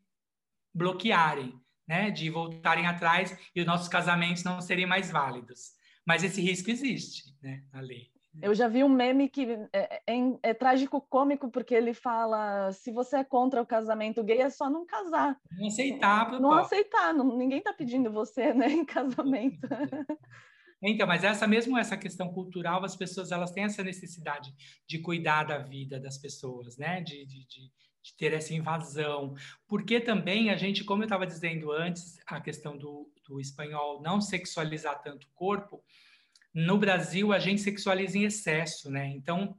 bloquearem, 0.72 1.60
né? 1.86 2.10
De 2.10 2.30
voltarem 2.30 2.86
atrás 2.86 3.36
e 3.54 3.60
os 3.60 3.66
nossos 3.66 3.88
casamentos 3.88 4.42
não 4.42 4.60
serem 4.60 4.86
mais 4.86 5.10
válidos. 5.10 5.72
Mas 6.06 6.24
esse 6.24 6.40
risco 6.40 6.70
existe, 6.70 7.36
né, 7.42 7.62
na 7.72 7.80
lei. 7.80 8.10
Eu 8.40 8.54
já 8.54 8.68
vi 8.68 8.84
um 8.84 8.88
meme 8.88 9.28
que 9.28 9.46
é, 9.72 10.02
é, 10.06 10.38
é, 10.42 10.54
trágico 10.54 11.00
cômico 11.00 11.50
porque 11.50 11.74
ele 11.74 11.92
fala 11.92 12.70
se 12.72 12.92
você 12.92 13.18
é 13.18 13.24
contra 13.24 13.60
o 13.60 13.66
casamento 13.66 14.22
gay 14.22 14.40
é 14.40 14.50
só 14.50 14.70
não 14.70 14.86
casar. 14.86 15.36
Não 15.58 15.66
aceitar. 15.66 16.40
Não, 16.40 16.52
aceitar, 16.52 17.12
não, 17.12 17.36
ninguém 17.36 17.58
está 17.58 17.72
pedindo 17.72 18.10
você 18.10 18.54
né, 18.54 18.70
em 18.70 18.84
casamento. 18.84 19.66
Então, 20.82 21.06
mas 21.06 21.24
essa 21.24 21.46
mesmo 21.46 21.76
essa 21.76 21.94
questão 21.96 22.32
cultural, 22.32 22.82
as 22.84 22.96
pessoas 22.96 23.30
elas 23.30 23.50
têm 23.50 23.64
essa 23.64 23.82
necessidade 23.82 24.50
de 24.86 24.98
cuidar 24.98 25.44
da 25.44 25.58
vida 25.58 26.00
das 26.00 26.16
pessoas, 26.16 26.78
né? 26.78 27.02
De, 27.02 27.26
de, 27.26 27.46
de, 27.46 27.70
de 28.02 28.16
ter 28.16 28.32
essa 28.32 28.54
invasão. 28.54 29.34
Porque 29.68 30.00
também 30.00 30.48
a 30.48 30.56
gente, 30.56 30.82
como 30.82 31.02
eu 31.02 31.06
estava 31.06 31.26
dizendo 31.26 31.70
antes, 31.70 32.18
a 32.26 32.40
questão 32.40 32.78
do, 32.78 33.12
do 33.28 33.38
espanhol 33.38 34.00
não 34.00 34.22
sexualizar 34.22 35.02
tanto 35.02 35.26
o 35.26 35.30
corpo, 35.34 35.84
no 36.52 36.78
Brasil 36.78 37.32
a 37.32 37.38
gente 37.38 37.60
sexualiza 37.60 38.18
em 38.18 38.24
excesso, 38.24 38.90
né? 38.90 39.06
Então, 39.08 39.56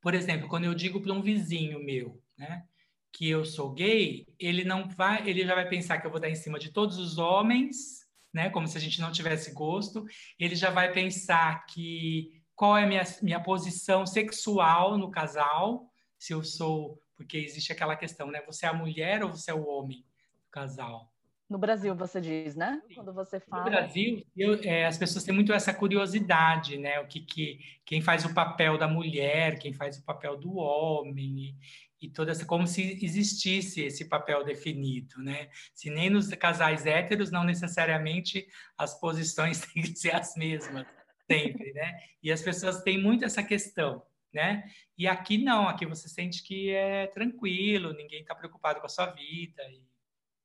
por 0.00 0.14
exemplo, 0.14 0.48
quando 0.48 0.64
eu 0.64 0.74
digo 0.74 1.00
para 1.00 1.12
um 1.12 1.22
vizinho 1.22 1.82
meu, 1.84 2.20
né, 2.36 2.64
que 3.12 3.28
eu 3.28 3.44
sou 3.44 3.72
gay, 3.72 4.26
ele 4.38 4.64
não 4.64 4.88
vai, 4.88 5.28
ele 5.28 5.46
já 5.46 5.54
vai 5.54 5.68
pensar 5.68 5.98
que 5.98 6.06
eu 6.06 6.10
vou 6.10 6.20
dar 6.20 6.30
em 6.30 6.34
cima 6.34 6.58
de 6.58 6.72
todos 6.72 6.98
os 6.98 7.18
homens 7.18 8.02
né? 8.32 8.48
Como 8.50 8.66
se 8.66 8.78
a 8.78 8.80
gente 8.80 9.00
não 9.00 9.12
tivesse 9.12 9.52
gosto. 9.52 10.06
Ele 10.38 10.54
já 10.54 10.70
vai 10.70 10.92
pensar 10.92 11.66
que 11.66 12.42
qual 12.54 12.76
é 12.76 12.84
a 12.84 12.86
minha, 12.86 13.04
minha 13.20 13.42
posição 13.42 14.06
sexual 14.06 14.96
no 14.96 15.10
casal, 15.10 15.90
se 16.18 16.32
eu 16.32 16.42
sou, 16.42 17.00
porque 17.16 17.36
existe 17.36 17.72
aquela 17.72 17.96
questão, 17.96 18.30
né? 18.30 18.40
Você 18.46 18.64
é 18.64 18.68
a 18.68 18.74
mulher 18.74 19.22
ou 19.22 19.30
você 19.30 19.50
é 19.50 19.54
o 19.54 19.66
homem 19.66 19.98
do 19.98 20.50
casal? 20.50 21.11
No 21.52 21.58
Brasil, 21.58 21.94
você 21.94 22.18
diz, 22.18 22.56
né? 22.56 22.80
Quando 22.94 23.12
você 23.12 23.38
fala. 23.38 23.64
No 23.64 23.70
Brasil, 23.70 24.24
eu, 24.34 24.54
é, 24.62 24.86
as 24.86 24.96
pessoas 24.96 25.22
têm 25.22 25.34
muito 25.34 25.52
essa 25.52 25.74
curiosidade, 25.74 26.78
né? 26.78 26.98
O 27.00 27.06
que, 27.06 27.20
que 27.20 27.58
quem 27.84 28.00
faz 28.00 28.24
o 28.24 28.32
papel 28.32 28.78
da 28.78 28.88
mulher, 28.88 29.58
quem 29.58 29.74
faz 29.74 29.98
o 29.98 30.02
papel 30.02 30.38
do 30.38 30.56
homem 30.56 31.54
e 32.00 32.08
toda 32.08 32.30
essa 32.32 32.46
como 32.46 32.66
se 32.66 32.98
existisse 33.04 33.82
esse 33.82 34.06
papel 34.06 34.42
definido, 34.42 35.18
né? 35.18 35.50
Se 35.74 35.90
nem 35.90 36.08
nos 36.08 36.26
casais 36.30 36.86
héteros 36.86 37.30
não 37.30 37.44
necessariamente 37.44 38.46
as 38.78 38.98
posições 38.98 39.60
têm 39.74 39.82
que 39.82 39.94
ser 39.94 40.14
as 40.14 40.34
mesmas 40.34 40.86
sempre, 41.30 41.70
né? 41.74 42.00
E 42.22 42.32
as 42.32 42.40
pessoas 42.40 42.82
têm 42.82 42.96
muito 42.96 43.26
essa 43.26 43.42
questão, 43.42 44.02
né? 44.32 44.64
E 44.96 45.06
aqui 45.06 45.36
não, 45.36 45.68
aqui 45.68 45.84
você 45.84 46.08
sente 46.08 46.42
que 46.42 46.70
é 46.70 47.08
tranquilo, 47.08 47.92
ninguém 47.92 48.22
está 48.22 48.34
preocupado 48.34 48.80
com 48.80 48.86
a 48.86 48.88
sua 48.88 49.10
vida, 49.10 49.62
e, 49.70 49.82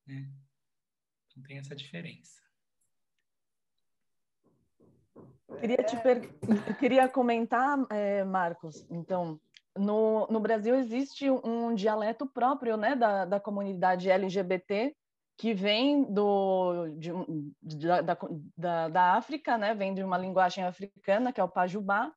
né? 0.06 0.30
Não 1.38 1.43
tem 1.43 1.60
essa 1.60 1.76
diferença. 1.76 2.41
Queria 5.60 5.84
te 5.84 5.95
per... 5.97 6.28
queria 6.80 7.08
comentar, 7.08 7.78
é, 7.91 8.23
Marcos. 8.23 8.86
Então, 8.89 9.39
no, 9.78 10.28
no 10.28 10.39
Brasil 10.39 10.76
existe 10.76 11.30
um 11.30 11.73
dialeto 11.76 12.26
próprio 12.26 12.76
né, 12.76 12.95
da, 12.95 13.23
da 13.23 13.39
comunidade 13.39 14.10
LGBT 14.10 14.95
que 15.38 15.54
vem 15.54 16.04
do, 16.12 16.88
de, 16.97 17.12
da, 17.88 18.17
da, 18.58 18.88
da, 18.88 19.13
África, 19.13 19.56
né? 19.56 19.76
vem 19.76 19.93
de 19.93 20.04
uma 20.04 20.17
linguagem 20.17 20.63
africana, 20.63 21.32
que 21.32 21.39
é 21.39 21.43
o 21.43 21.50
Pajubá. 21.50 22.12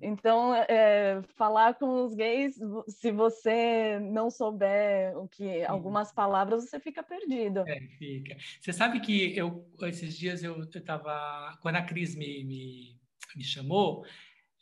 Então, 0.00 0.54
é, 0.54 1.20
falar 1.36 1.74
com 1.74 2.04
os 2.04 2.14
gays, 2.14 2.58
se 2.88 3.10
você 3.10 3.98
não 4.00 4.30
souber 4.30 5.16
o 5.16 5.28
que 5.28 5.64
algumas 5.64 6.12
palavras, 6.12 6.64
você 6.64 6.78
fica 6.78 7.02
perdido. 7.02 7.60
É, 7.66 7.80
fica. 7.98 8.36
Você 8.60 8.72
sabe 8.72 9.00
que 9.00 9.36
eu 9.36 9.66
esses 9.82 10.16
dias 10.16 10.42
eu 10.42 10.60
estava 10.62 11.56
quando 11.60 11.76
a 11.76 11.82
Cris 11.82 12.14
me, 12.14 12.44
me, 12.44 12.96
me 13.36 13.44
chamou, 13.44 14.04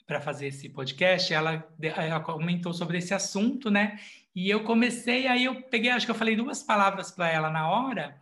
para 0.06 0.20
fazer 0.20 0.46
esse 0.46 0.68
podcast, 0.68 1.34
ela, 1.34 1.66
ela 1.80 2.20
comentou 2.20 2.72
sobre 2.72 2.98
esse 2.98 3.12
assunto, 3.12 3.70
né? 3.70 3.98
E 4.34 4.48
eu 4.48 4.62
comecei, 4.62 5.26
aí 5.26 5.44
eu 5.44 5.62
peguei, 5.62 5.90
acho 5.90 6.06
que 6.06 6.12
eu 6.12 6.16
falei 6.16 6.36
duas 6.36 6.62
palavras 6.62 7.10
para 7.10 7.28
ela 7.28 7.50
na 7.50 7.68
hora, 7.68 8.16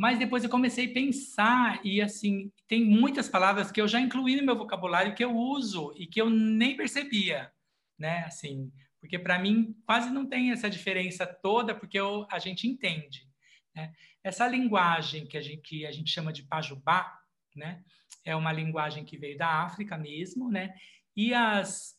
mas 0.00 0.18
depois 0.18 0.42
eu 0.42 0.48
comecei 0.48 0.86
a 0.86 0.94
pensar 0.94 1.78
e 1.84 2.00
assim, 2.00 2.50
tem 2.66 2.82
muitas 2.82 3.28
palavras 3.28 3.70
que 3.70 3.78
eu 3.78 3.86
já 3.86 4.00
incluí 4.00 4.34
no 4.34 4.46
meu 4.46 4.56
vocabulário 4.56 5.14
que 5.14 5.22
eu 5.22 5.36
uso 5.36 5.92
e 5.94 6.06
que 6.06 6.18
eu 6.18 6.30
nem 6.30 6.74
percebia, 6.74 7.52
né? 7.98 8.24
Assim, 8.24 8.72
porque 8.98 9.18
para 9.18 9.38
mim 9.38 9.76
quase 9.84 10.08
não 10.08 10.24
tem 10.24 10.52
essa 10.52 10.70
diferença 10.70 11.26
toda, 11.26 11.74
porque 11.74 12.00
eu, 12.00 12.26
a 12.30 12.38
gente 12.38 12.66
entende. 12.66 13.28
Né? 13.76 13.92
Essa 14.24 14.48
linguagem 14.48 15.26
que 15.26 15.36
a 15.36 15.42
gente, 15.42 15.60
que 15.60 15.84
a 15.84 15.92
gente 15.92 16.10
chama 16.10 16.32
de 16.32 16.44
pajubá, 16.44 17.20
né? 17.54 17.84
É 18.24 18.34
uma 18.34 18.54
linguagem 18.54 19.04
que 19.04 19.18
veio 19.18 19.36
da 19.36 19.64
África 19.64 19.98
mesmo, 19.98 20.50
né? 20.50 20.74
E 21.14 21.34
as, 21.34 21.94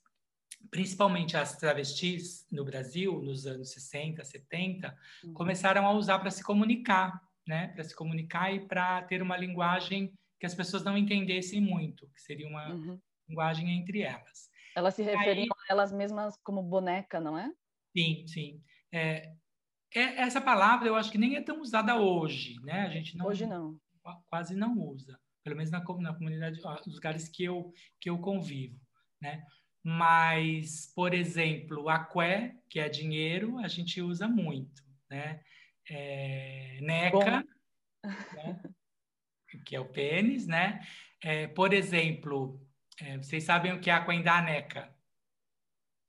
principalmente 0.71 1.37
as 1.37 1.55
travestis 1.55 2.47
no 2.51 2.65
Brasil, 2.65 3.21
nos 3.21 3.45
anos 3.45 3.69
60, 3.73 4.23
70, 4.23 4.97
uhum. 5.23 5.33
começaram 5.33 5.85
a 5.85 5.91
usar 5.91 6.17
para 6.17 6.31
se 6.31 6.43
comunicar, 6.43 7.21
né? 7.47 7.69
Para 7.69 7.83
se 7.83 7.95
comunicar 7.95 8.53
e 8.53 8.67
para 8.67 9.01
ter 9.03 9.21
uma 9.21 9.37
linguagem 9.37 10.13
que 10.39 10.45
as 10.45 10.55
pessoas 10.55 10.83
não 10.83 10.97
entendessem 10.97 11.61
muito, 11.61 12.07
que 12.09 12.21
seria 12.21 12.47
uma 12.47 12.73
uhum. 12.73 12.99
linguagem 13.27 13.69
entre 13.77 14.01
elas. 14.01 14.49
Elas 14.75 14.95
se 14.95 15.03
referiam 15.03 15.53
a 15.69 15.71
elas 15.71 15.91
mesmas 15.91 16.35
como 16.43 16.63
boneca, 16.63 17.19
não 17.19 17.37
é? 17.37 17.51
Sim, 17.95 18.25
sim. 18.27 18.63
É, 18.91 19.33
é, 19.93 20.21
essa 20.21 20.41
palavra 20.41 20.87
eu 20.87 20.95
acho 20.95 21.11
que 21.11 21.17
nem 21.17 21.35
é 21.35 21.41
tão 21.41 21.61
usada 21.61 21.97
hoje, 21.97 22.55
né? 22.63 22.81
A 22.81 22.89
gente 22.89 23.17
não 23.17 23.27
hoje 23.27 23.45
não 23.45 23.77
quase 24.27 24.55
não 24.55 24.79
usa, 24.79 25.19
pelo 25.43 25.55
menos 25.55 25.69
na, 25.69 25.79
na 25.99 26.13
comunidade, 26.15 26.59
nos 26.87 26.95
lugares 26.95 27.29
que 27.29 27.43
eu 27.43 27.71
que 27.99 28.09
eu 28.09 28.17
convivo 28.17 28.79
né? 29.21 29.43
Mas, 29.83 30.91
por 30.95 31.13
exemplo, 31.13 31.87
a 31.89 32.03
qué, 32.03 32.55
que 32.69 32.79
é 32.79 32.89
dinheiro, 32.89 33.57
a 33.59 33.67
gente 33.67 34.01
usa 34.01 34.27
muito, 34.27 34.83
né? 35.09 35.41
É, 35.93 36.77
neca, 36.79 37.45
né? 38.33 38.61
que 39.65 39.75
é 39.75 39.79
o 39.79 39.89
pênis, 39.89 40.47
né? 40.47 40.79
É, 41.21 41.47
por 41.47 41.73
exemplo, 41.73 42.65
é, 42.99 43.17
vocês 43.17 43.43
sabem 43.43 43.73
o 43.73 43.81
que 43.81 43.89
é 43.89 43.93
a 43.93 44.41
neca? 44.41 44.95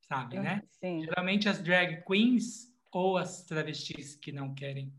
Sabem, 0.03 0.40
né? 0.40 0.62
Sim. 0.71 1.03
Geralmente 1.05 1.49
as 1.49 1.61
drag 1.61 2.05
queens 2.05 2.73
ou 2.92 3.16
as 3.16 3.45
travestis 3.45 4.14
que 4.14 4.31
não 4.31 4.55
querem 4.55 4.95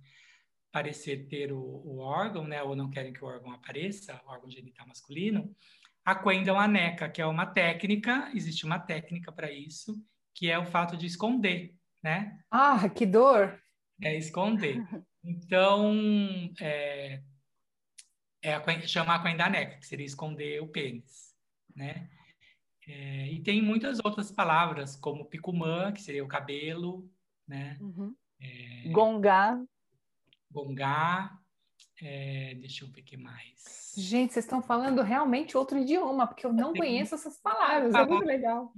parecer 0.69 1.27
ter 1.29 1.53
o, 1.53 1.61
o, 1.61 1.99
órgão, 1.99 2.45
né? 2.45 2.61
Ou 2.61 2.75
não 2.75 2.89
querem 2.89 3.13
que 3.13 3.23
o 3.23 3.27
órgão 3.27 3.53
apareça, 3.53 4.21
o 4.25 4.31
órgão 4.31 4.51
genital 4.51 4.85
masculino, 4.85 5.55
a 6.03 6.13
Quenda 6.13 6.51
é 6.51 6.67
neca, 6.67 7.07
que 7.07 7.21
é 7.21 7.25
uma 7.25 7.45
técnica, 7.45 8.29
existe 8.33 8.65
uma 8.65 8.79
técnica 8.79 9.31
para 9.31 9.49
isso, 9.49 9.95
que 10.33 10.51
é 10.51 10.59
o 10.59 10.65
fato 10.65 10.97
de 10.97 11.05
esconder, 11.05 11.73
né? 12.03 12.37
Ah, 12.51 12.89
que 12.89 13.05
dor! 13.05 13.62
É 14.01 14.15
esconder. 14.17 14.83
Então, 15.23 15.93
é, 16.59 17.21
é 18.41 18.53
a, 18.53 18.81
chama 18.87 19.15
a 19.15 19.23
Quenda 19.23 19.49
neca, 19.49 19.77
que 19.77 19.87
seria 19.87 20.05
esconder 20.05 20.61
o 20.61 20.67
pênis, 20.67 21.33
né? 21.73 22.09
É, 22.85 23.31
e 23.31 23.39
tem 23.41 23.61
muitas 23.61 23.99
outras 24.03 24.29
palavras, 24.31 24.97
como 24.97 25.25
picumã, 25.25 25.93
que 25.93 26.01
seria 26.01 26.23
o 26.23 26.27
cabelo, 26.27 27.09
né? 27.47 27.77
Uhum. 27.79 28.13
É, 28.41 28.89
gongá. 28.89 29.63
Gongá, 30.51 31.39
é, 32.01 32.55
deixa 32.55 32.83
eu 32.83 32.89
ver 32.89 33.01
o 33.01 33.03
que 33.05 33.15
mais. 33.15 33.93
Gente, 33.95 34.33
vocês 34.33 34.43
estão 34.43 34.61
falando 34.61 35.01
realmente 35.01 35.57
outro 35.57 35.77
idioma, 35.77 36.27
porque 36.27 36.45
eu 36.45 36.51
não 36.51 36.73
conheço 36.73 37.15
essas 37.15 37.39
palavras, 37.39 37.93
é 37.93 38.05
muito 38.05 38.25
legal. 38.25 38.73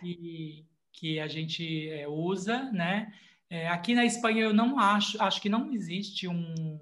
Que, 0.00 0.66
que 0.92 1.20
a 1.20 1.28
gente 1.28 1.90
é, 1.90 2.08
usa, 2.08 2.70
né? 2.72 3.12
É, 3.52 3.68
aqui 3.68 3.94
na 3.94 4.06
Espanha 4.06 4.44
eu 4.44 4.54
não 4.54 4.78
acho, 4.78 5.22
acho 5.22 5.38
que 5.38 5.50
não 5.50 5.70
existe 5.74 6.26
um. 6.26 6.80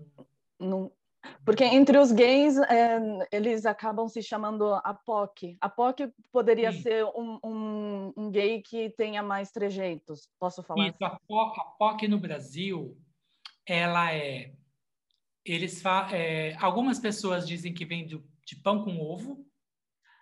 Não, 0.57 0.93
porque 1.45 1.65
entre 1.65 1.99
os 1.99 2.13
gays, 2.13 2.57
é, 2.59 3.27
eles 3.33 3.67
acabam 3.67 4.07
se 4.07 4.23
chamando 4.23 4.75
APOC. 4.85 5.59
APOC 5.61 6.13
poderia 6.31 6.71
Sim. 6.71 6.83
ser 6.83 7.05
um, 7.07 7.41
um, 7.45 8.13
um, 8.17 8.31
gay 8.31 8.63
que 8.63 8.89
tenha 8.91 9.21
mais 9.21 9.51
trejeitos, 9.51 10.29
posso 10.39 10.63
falar? 10.63 10.87
Isso, 10.87 11.05
assim? 11.05 11.17
a, 11.17 11.19
POC, 11.77 12.07
a 12.07 12.09
no 12.09 12.21
Brasil, 12.21 12.97
ela 13.67 14.15
é 14.15 14.53
eles 15.45 15.83
é, 16.13 16.55
algumas 16.61 17.01
pessoas 17.01 17.49
dizem 17.49 17.75
que 17.75 17.85
vem 17.85 18.07
do, 18.07 18.25
de 18.47 18.55
pão 18.55 18.85
com 18.85 18.97
ovo, 19.01 19.45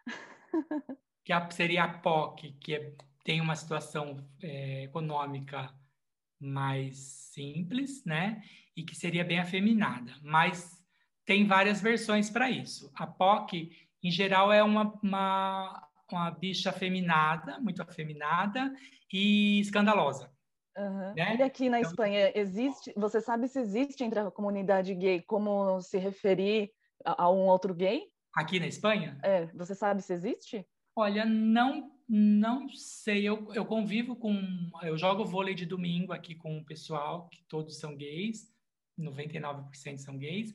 que 1.22 1.34
seria 1.50 1.84
a 1.84 1.98
POC, 1.98 2.52
que 2.52 2.74
é, 2.74 2.94
tem 3.22 3.38
uma 3.38 3.54
situação 3.54 4.26
é, 4.42 4.84
econômica 4.84 5.76
mais 6.40 6.96
simples, 7.32 8.04
né? 8.04 8.42
E 8.76 8.82
que 8.82 8.94
seria 8.94 9.24
bem 9.24 9.38
afeminada. 9.38 10.12
Mas 10.22 10.82
tem 11.24 11.46
várias 11.46 11.80
versões 11.80 12.30
para 12.30 12.50
isso. 12.50 12.90
A 12.94 13.06
POC, 13.06 13.70
em 14.02 14.10
geral, 14.10 14.52
é 14.52 14.62
uma, 14.62 14.94
uma, 15.02 15.88
uma 16.10 16.30
bicha 16.30 16.70
afeminada, 16.70 17.60
muito 17.60 17.82
afeminada 17.82 18.72
e 19.12 19.60
escandalosa. 19.60 20.30
Uhum. 20.76 21.14
Né? 21.14 21.36
E 21.38 21.42
aqui 21.42 21.68
na 21.68 21.80
então, 21.80 21.90
Espanha, 21.90 22.32
existe, 22.34 22.92
você 22.96 23.20
sabe 23.20 23.48
se 23.48 23.58
existe 23.58 24.04
entre 24.04 24.20
a 24.20 24.30
comunidade 24.30 24.94
gay 24.94 25.20
como 25.22 25.80
se 25.82 25.98
referir 25.98 26.70
a, 27.04 27.24
a 27.24 27.30
um 27.30 27.46
outro 27.46 27.74
gay? 27.74 28.04
Aqui 28.34 28.60
na 28.60 28.68
Espanha? 28.68 29.18
É, 29.22 29.46
você 29.46 29.74
sabe 29.74 30.00
se 30.02 30.12
existe? 30.12 30.64
Olha, 30.94 31.24
não 31.24 31.90
não 32.08 32.68
sei. 32.70 33.28
Eu, 33.28 33.52
eu 33.52 33.66
convivo 33.66 34.16
com. 34.16 34.40
Eu 34.82 34.96
jogo 34.96 35.24
vôlei 35.24 35.54
de 35.54 35.66
domingo 35.66 36.12
aqui 36.12 36.34
com 36.34 36.58
o 36.58 36.64
pessoal, 36.64 37.28
que 37.28 37.42
todos 37.42 37.78
são 37.78 37.94
gays, 37.94 38.50
99% 38.98 39.98
são 39.98 40.16
gays. 40.16 40.54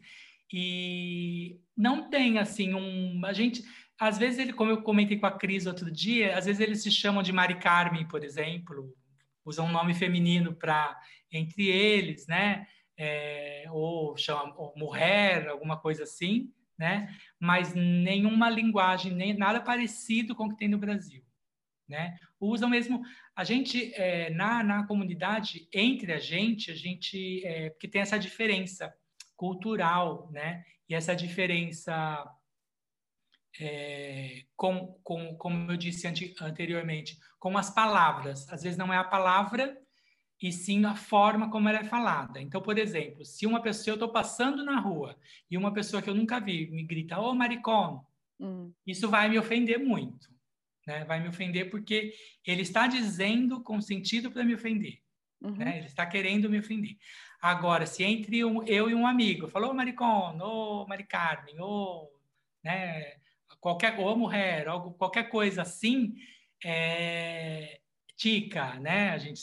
E 0.52 1.60
não 1.78 2.10
tem 2.10 2.40
assim 2.40 2.74
um. 2.74 3.24
A 3.26 3.34
gente. 3.34 3.64
Às 4.00 4.18
vezes, 4.18 4.40
ele, 4.40 4.54
como 4.54 4.72
eu 4.72 4.82
comentei 4.82 5.18
com 5.18 5.28
a 5.28 5.32
Cris 5.32 5.68
outro 5.68 5.92
dia, 5.92 6.36
às 6.36 6.46
vezes 6.46 6.60
eles 6.60 6.82
se 6.82 6.92
chamam 6.92 7.22
de 7.22 7.32
Mari 7.32 7.60
Carmen, 7.60 8.08
por 8.08 8.24
exemplo, 8.24 8.92
usam 9.46 9.68
um 9.68 9.72
nome 9.72 9.94
feminino 9.94 10.54
para 10.54 11.00
entre 11.32 11.68
eles, 11.68 12.28
né? 12.28 12.68
É, 12.98 13.66
ou 13.72 14.18
chama 14.18 14.54
ou 14.58 14.74
mulher, 14.76 15.48
alguma 15.48 15.78
coisa 15.78 16.04
assim, 16.04 16.52
né? 16.78 17.16
Mas 17.40 17.74
nenhuma 17.74 18.50
linguagem, 18.50 19.14
nem 19.14 19.36
nada 19.36 19.62
parecido 19.62 20.36
com 20.36 20.46
o 20.46 20.50
que 20.50 20.58
tem 20.58 20.68
no 20.68 20.78
Brasil, 20.78 21.24
né? 21.88 22.18
Usam 22.40 22.70
mesmo 22.70 23.02
a 23.36 23.44
gente 23.44 23.94
é, 23.96 24.30
na, 24.30 24.64
na 24.64 24.88
comunidade 24.88 25.68
entre 25.74 26.14
a 26.14 26.20
gente, 26.20 26.72
a 26.72 26.76
gente 26.76 27.46
é, 27.46 27.70
que 27.72 27.88
tem 27.88 28.02
essa 28.02 28.18
diferença 28.18 28.94
cultural, 29.36 30.30
né? 30.32 30.64
E 30.88 30.96
essa 30.96 31.16
diferença 31.16 32.26
é, 33.60 34.44
com, 34.56 35.00
com, 35.04 35.36
como 35.36 35.72
eu 35.72 35.78
disse 35.78 36.08
anteriormente, 36.42 37.18
com 37.40 37.58
as 37.58 37.70
palavras. 37.70 38.48
Às 38.52 38.64
vezes 38.64 38.78
não 38.78 38.94
é 38.94 38.98
a 38.98 39.04
palavra, 39.04 39.78
e 40.44 40.52
sim 40.52 40.84
a 40.84 40.94
forma 40.94 41.50
como 41.50 41.70
ela 41.70 41.80
é 41.80 41.84
falada. 41.86 42.42
Então, 42.42 42.62
por 42.62 42.78
exemplo, 42.78 43.24
se 43.24 43.46
uma 43.46 43.62
pessoa, 43.62 43.94
eu 43.94 43.96
estou 43.96 44.10
passando 44.10 44.66
na 44.66 44.78
rua 44.78 45.18
e 45.50 45.58
uma 45.58 45.74
pessoa 45.74 46.02
que 46.02 46.10
eu 46.10 46.16
nunca 46.16 46.38
vi 46.38 46.70
me 46.70 46.84
grita, 46.84 47.18
ô 47.18 47.30
oh, 47.30 47.34
maricón, 47.34 48.04
hum. 48.38 48.74
isso 48.86 49.10
vai 49.10 49.30
me 49.30 49.40
ofender 49.40 49.80
muito. 49.80 50.33
Né? 50.86 51.06
Vai 51.06 51.20
me 51.20 51.30
ofender 51.30 51.70
porque 51.70 52.14
ele 52.46 52.62
está 52.62 52.88
dizendo 52.88 53.62
com 53.62 53.82
sentido 53.82 54.32
para 54.32 54.44
me 54.44 54.56
ofender. 54.56 55.00
Uhum. 55.42 55.56
Né? 55.58 55.78
Ele 55.78 55.88
está 55.88 56.06
querendo 56.06 56.50
me 56.50 56.60
ofender. 56.60 56.98
Agora, 57.42 57.86
se 57.86 58.04
entre 58.04 58.44
um, 58.46 58.64
eu 58.64 58.90
e 58.90 58.96
um 58.96 59.06
amigo 59.06 59.50
falou, 59.50 59.72
ô 59.72 59.74
maricón, 59.74 60.40
ô 60.42 60.88
Mari 60.88 61.04
Carmen, 61.04 61.60
ô, 61.60 62.10
né, 62.64 63.18
qualquer, 63.60 64.00
ou 64.00 64.18
mulher, 64.18 64.68
algo, 64.68 64.94
qualquer 64.94 65.30
coisa 65.30 65.64
assim, 65.64 66.14
é, 66.64 67.82
tica, 68.16 68.80
né? 68.80 69.10
A 69.10 69.18
gente 69.18 69.42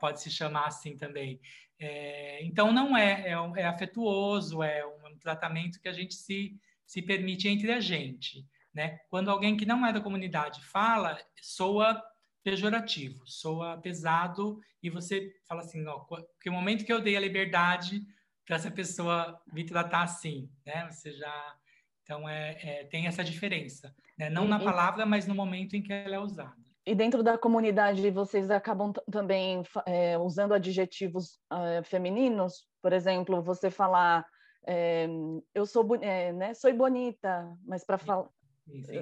pode 0.00 0.20
se 0.20 0.30
chamar 0.30 0.66
assim 0.66 0.96
também. 0.96 1.40
É, 1.78 2.44
então, 2.44 2.72
não 2.72 2.96
é, 2.96 3.28
é, 3.28 3.32
é, 3.56 3.64
afetuoso, 3.64 4.62
é 4.62 4.86
um 4.86 5.18
tratamento 5.18 5.80
que 5.80 5.88
a 5.88 5.92
gente 5.92 6.14
se, 6.14 6.56
se 6.86 7.02
permite 7.02 7.48
entre 7.48 7.72
a 7.72 7.80
gente. 7.80 8.46
Né? 8.72 8.98
Quando 9.08 9.30
alguém 9.30 9.56
que 9.56 9.66
não 9.66 9.84
é 9.84 9.92
da 9.92 10.00
comunidade 10.00 10.64
fala, 10.66 11.18
soa 11.40 12.00
pejorativo, 12.42 13.22
soa 13.26 13.76
pesado, 13.78 14.60
e 14.82 14.88
você 14.88 15.32
fala 15.46 15.60
assim, 15.60 15.86
ó, 15.86 16.04
que 16.40 16.48
o 16.48 16.52
momento 16.52 16.84
que 16.84 16.92
eu 16.92 17.00
dei 17.00 17.16
a 17.16 17.20
liberdade 17.20 18.00
para 18.46 18.56
essa 18.56 18.70
pessoa 18.70 19.40
me 19.52 19.64
tratar 19.64 20.02
assim, 20.02 20.50
né? 20.64 20.88
Você 20.90 21.12
já... 21.12 21.56
Então, 22.02 22.28
é, 22.28 22.58
é 22.62 22.84
tem 22.84 23.06
essa 23.06 23.22
diferença, 23.22 23.94
né? 24.18 24.30
Não 24.30 24.48
na 24.48 24.58
palavra, 24.58 25.04
mas 25.06 25.26
no 25.26 25.34
momento 25.34 25.76
em 25.76 25.82
que 25.82 25.92
ela 25.92 26.16
é 26.16 26.18
usada. 26.18 26.56
E 26.86 26.94
dentro 26.94 27.22
da 27.22 27.36
comunidade, 27.36 28.10
vocês 28.10 28.50
acabam 28.50 28.92
também 29.12 29.62
é, 29.86 30.18
usando 30.18 30.54
adjetivos 30.54 31.38
é, 31.52 31.82
femininos? 31.82 32.66
Por 32.82 32.92
exemplo, 32.92 33.42
você 33.42 33.70
falar, 33.70 34.26
é, 34.66 35.06
eu 35.54 35.66
sou, 35.66 35.86
é, 35.96 36.32
né, 36.32 36.54
sou 36.54 36.72
bonita, 36.74 37.46
mas 37.64 37.84
para 37.84 37.98
falar... 37.98 38.28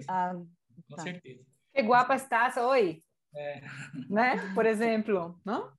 Ah, 0.09 0.35
Com 0.89 0.97
tá. 0.97 1.03
certeza. 1.03 1.45
Que 1.75 1.83
guapa 1.83 2.15
estás 2.15 2.57
oi? 2.57 3.03
É. 3.35 3.61
Né? 4.09 4.53
Por 4.55 4.67
exemplo, 4.67 5.39
não? 5.45 5.71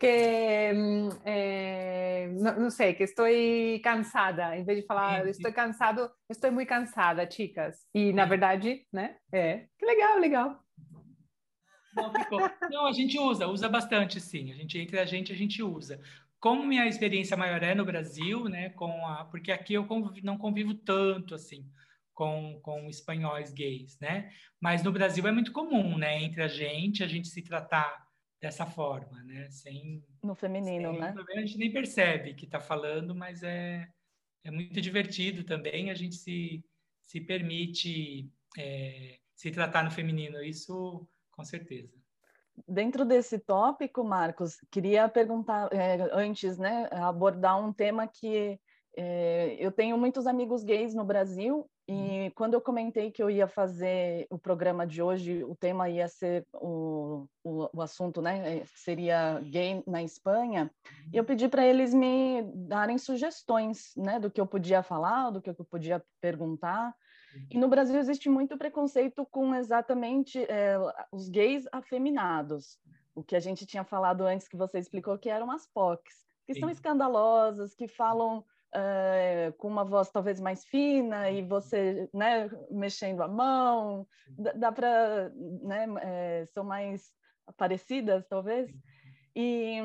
que 0.00 0.06
eh, 1.26 2.28
no, 2.32 2.58
no, 2.58 2.70
sé, 2.70 2.94
que 2.94 3.04
estoy 3.04 3.80
cansada, 3.84 4.56
em 4.56 4.64
vez 4.64 4.80
de 4.80 4.86
falar 4.86 5.18
sim, 5.18 5.24
sim. 5.24 5.30
estou 5.30 5.52
cansado, 5.52 6.10
estou 6.30 6.50
muito 6.50 6.68
cansada, 6.68 7.30
chicas. 7.30 7.86
E 7.94 8.10
na 8.10 8.24
verdade, 8.24 8.86
né? 8.90 9.16
É, 9.30 9.66
que 9.78 9.84
legal, 9.84 10.18
legal. 10.18 10.64
Não, 11.94 12.12
Não, 12.70 12.86
a 12.86 12.92
gente 12.92 13.18
usa, 13.18 13.46
usa 13.46 13.68
bastante, 13.68 14.20
sim. 14.20 14.50
A 14.52 14.56
gente 14.56 14.78
entre 14.78 14.98
a 14.98 15.04
gente 15.04 15.32
a 15.32 15.36
gente 15.36 15.62
usa. 15.62 16.00
Como 16.40 16.64
minha 16.64 16.86
experiência 16.86 17.36
maior 17.36 17.62
é 17.62 17.74
no 17.74 17.84
Brasil, 17.84 18.44
né? 18.44 18.70
Com 18.70 19.06
a, 19.06 19.26
porque 19.26 19.52
aqui 19.52 19.74
eu 19.74 19.86
convivo, 19.86 20.24
não 20.24 20.38
convivo 20.38 20.72
tanto 20.72 21.34
assim 21.34 21.70
com, 22.20 22.60
com 22.62 22.86
espanhóis 22.90 23.50
gays, 23.50 23.98
né? 23.98 24.30
Mas 24.60 24.82
no 24.82 24.92
Brasil 24.92 25.26
é 25.26 25.32
muito 25.32 25.52
comum, 25.52 25.96
né? 25.96 26.22
Entre 26.22 26.42
a 26.42 26.48
gente, 26.48 27.02
a 27.02 27.06
gente 27.06 27.28
se 27.28 27.40
tratar 27.40 28.06
dessa 28.38 28.66
forma, 28.66 29.22
né? 29.22 29.48
Sem 29.48 30.04
no 30.22 30.34
feminino, 30.34 30.90
sem, 30.90 31.00
né? 31.00 31.14
A 31.16 31.40
gente 31.40 31.56
nem 31.56 31.72
percebe 31.72 32.34
que 32.34 32.44
está 32.44 32.60
falando, 32.60 33.14
mas 33.14 33.42
é 33.42 33.88
é 34.44 34.50
muito 34.50 34.78
divertido 34.82 35.44
também. 35.44 35.90
A 35.90 35.94
gente 35.94 36.16
se 36.16 36.62
se 37.00 37.22
permite 37.22 38.30
é, 38.58 39.18
se 39.34 39.50
tratar 39.50 39.82
no 39.82 39.90
feminino. 39.90 40.42
Isso 40.42 41.08
com 41.32 41.42
certeza. 41.42 41.98
Dentro 42.68 43.06
desse 43.06 43.38
tópico, 43.38 44.04
Marcos, 44.04 44.58
queria 44.70 45.08
perguntar 45.08 45.72
é, 45.72 46.06
antes, 46.12 46.58
né, 46.58 46.86
abordar 46.92 47.58
um 47.58 47.72
tema 47.72 48.06
que 48.06 48.60
é, 48.94 49.56
eu 49.58 49.72
tenho 49.72 49.96
muitos 49.96 50.26
amigos 50.26 50.62
gays 50.62 50.94
no 50.94 51.04
Brasil 51.04 51.69
e 51.90 51.92
uhum. 51.92 52.30
quando 52.36 52.54
eu 52.54 52.60
comentei 52.60 53.10
que 53.10 53.20
eu 53.20 53.28
ia 53.28 53.48
fazer 53.48 54.24
o 54.30 54.38
programa 54.38 54.86
de 54.86 55.02
hoje, 55.02 55.42
o 55.42 55.56
tema 55.56 55.88
ia 55.88 56.06
ser 56.06 56.46
o, 56.54 57.26
o, 57.42 57.68
o 57.72 57.82
assunto, 57.82 58.22
né? 58.22 58.58
É, 58.58 58.64
seria 58.76 59.40
gay 59.40 59.82
na 59.84 60.00
Espanha. 60.00 60.70
E 61.12 61.16
eu 61.16 61.22
uhum. 61.22 61.26
pedi 61.26 61.48
para 61.48 61.66
eles 61.66 61.92
me 61.92 62.44
darem 62.54 62.96
sugestões, 62.96 63.92
né? 63.96 64.20
Do 64.20 64.30
que 64.30 64.40
eu 64.40 64.46
podia 64.46 64.84
falar, 64.84 65.30
do 65.30 65.42
que 65.42 65.50
eu 65.50 65.54
podia 65.68 66.00
perguntar. 66.20 66.94
E 67.50 67.58
no 67.58 67.68
Brasil 67.68 67.98
existe 67.98 68.28
muito 68.28 68.56
preconceito 68.56 69.26
com 69.26 69.52
exatamente 69.52 70.44
é, 70.44 70.76
os 71.10 71.28
gays 71.28 71.64
afeminados, 71.72 72.78
o 73.16 73.22
que 73.22 73.34
a 73.34 73.40
gente 73.40 73.66
tinha 73.66 73.82
falado 73.82 74.24
antes 74.24 74.46
que 74.46 74.56
você 74.56 74.78
explicou 74.78 75.18
que 75.18 75.28
eram 75.28 75.50
as 75.50 75.66
POCs, 75.66 76.24
que 76.46 76.54
Sim. 76.54 76.60
são 76.60 76.70
escandalosas, 76.70 77.74
que 77.74 77.88
falam 77.88 78.44
é, 78.72 79.52
com 79.58 79.68
uma 79.68 79.84
voz 79.84 80.10
talvez 80.10 80.40
mais 80.40 80.64
fina 80.64 81.30
e 81.30 81.42
você 81.42 82.08
né, 82.14 82.48
mexendo 82.70 83.22
a 83.22 83.28
mão, 83.28 84.06
dá, 84.38 84.52
dá 84.52 84.72
para, 84.72 85.30
né, 85.62 85.86
é, 86.02 86.46
são 86.46 86.64
mais 86.64 87.12
parecidas 87.56 88.26
talvez. 88.28 88.70
E 89.34 89.78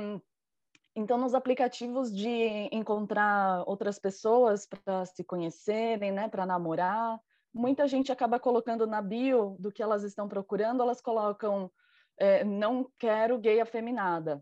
então, 0.97 1.17
nos 1.17 1.35
aplicativos 1.35 2.09
de 2.15 2.69
encontrar 2.71 3.63
outras 3.67 3.99
pessoas 3.99 4.65
para 4.65 5.05
se 5.05 5.25
conhecerem, 5.25 6.09
né, 6.09 6.29
para 6.29 6.45
namorar, 6.45 7.19
muita 7.53 7.85
gente 7.85 8.13
acaba 8.13 8.39
colocando 8.39 8.87
na 8.87 9.01
bio 9.01 9.57
do 9.59 9.71
que 9.71 9.83
elas 9.83 10.03
estão 10.03 10.29
procurando, 10.29 10.81
elas 10.81 11.01
colocam 11.01 11.69
é, 12.17 12.45
não 12.45 12.89
quero 12.97 13.37
gay 13.37 13.59
afeminada. 13.59 14.41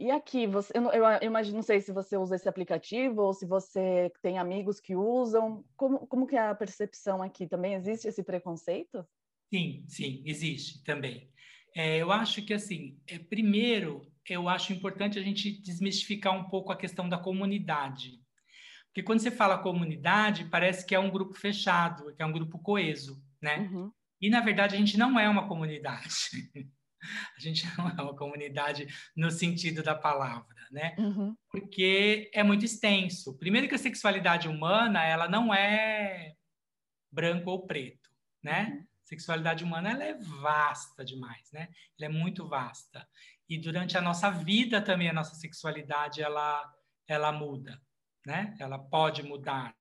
E 0.00 0.10
aqui, 0.10 0.46
você, 0.46 0.72
eu, 0.74 0.90
eu, 0.92 1.04
eu, 1.04 1.26
imagino, 1.26 1.56
não 1.56 1.62
sei 1.62 1.78
se 1.78 1.92
você 1.92 2.16
usa 2.16 2.34
esse 2.34 2.48
aplicativo 2.48 3.20
ou 3.20 3.34
se 3.34 3.44
você 3.44 4.10
tem 4.22 4.38
amigos 4.38 4.80
que 4.80 4.96
usam. 4.96 5.62
Como, 5.76 6.06
como 6.06 6.26
que 6.26 6.36
é 6.36 6.48
a 6.48 6.54
percepção 6.54 7.22
aqui? 7.22 7.46
Também 7.46 7.74
existe 7.74 8.08
esse 8.08 8.22
preconceito? 8.22 9.06
Sim, 9.52 9.84
sim, 9.86 10.22
existe 10.24 10.82
também. 10.84 11.30
É, 11.76 11.98
eu 11.98 12.10
acho 12.10 12.40
que, 12.40 12.54
assim, 12.54 12.98
é, 13.06 13.18
primeiro, 13.18 14.10
eu 14.26 14.48
acho 14.48 14.72
importante 14.72 15.18
a 15.18 15.22
gente 15.22 15.60
desmistificar 15.60 16.34
um 16.34 16.48
pouco 16.48 16.72
a 16.72 16.78
questão 16.78 17.06
da 17.06 17.18
comunidade. 17.18 18.22
Porque 18.86 19.02
quando 19.02 19.20
você 19.20 19.30
fala 19.30 19.58
comunidade, 19.58 20.46
parece 20.46 20.86
que 20.86 20.94
é 20.94 20.98
um 20.98 21.10
grupo 21.10 21.34
fechado, 21.34 22.14
que 22.16 22.22
é 22.22 22.26
um 22.26 22.32
grupo 22.32 22.58
coeso, 22.58 23.22
né? 23.40 23.68
Uhum. 23.70 23.92
E, 24.18 24.30
na 24.30 24.40
verdade, 24.40 24.76
a 24.76 24.78
gente 24.78 24.96
não 24.96 25.20
é 25.20 25.28
uma 25.28 25.46
comunidade. 25.46 26.08
a 27.36 27.40
gente 27.40 27.66
não 27.76 27.88
é 27.88 28.02
uma 28.02 28.16
comunidade 28.16 28.86
no 29.16 29.30
sentido 29.30 29.82
da 29.82 29.94
palavra, 29.94 30.56
né? 30.70 30.94
Uhum. 30.98 31.36
Porque 31.50 32.30
é 32.34 32.42
muito 32.42 32.64
extenso. 32.64 33.36
Primeiro 33.38 33.68
que 33.68 33.74
a 33.74 33.78
sexualidade 33.78 34.48
humana, 34.48 35.04
ela 35.04 35.28
não 35.28 35.52
é 35.52 36.34
branco 37.10 37.50
ou 37.50 37.66
preto, 37.66 38.10
né? 38.42 38.70
Uhum. 38.72 38.86
Sexualidade 39.04 39.64
humana, 39.64 39.90
ela 39.90 40.04
é 40.04 40.14
vasta 40.14 41.04
demais, 41.04 41.50
né? 41.52 41.68
Ela 41.98 42.06
é 42.06 42.08
muito 42.08 42.48
vasta. 42.48 43.06
E 43.48 43.58
durante 43.58 43.98
a 43.98 44.00
nossa 44.00 44.30
vida 44.30 44.80
também, 44.80 45.08
a 45.08 45.12
nossa 45.12 45.34
sexualidade, 45.34 46.22
ela, 46.22 46.72
ela 47.08 47.32
muda 47.32 47.80
né? 48.24 48.54
Ela 48.58 48.78
pode 48.78 49.22
mudar, 49.22 49.74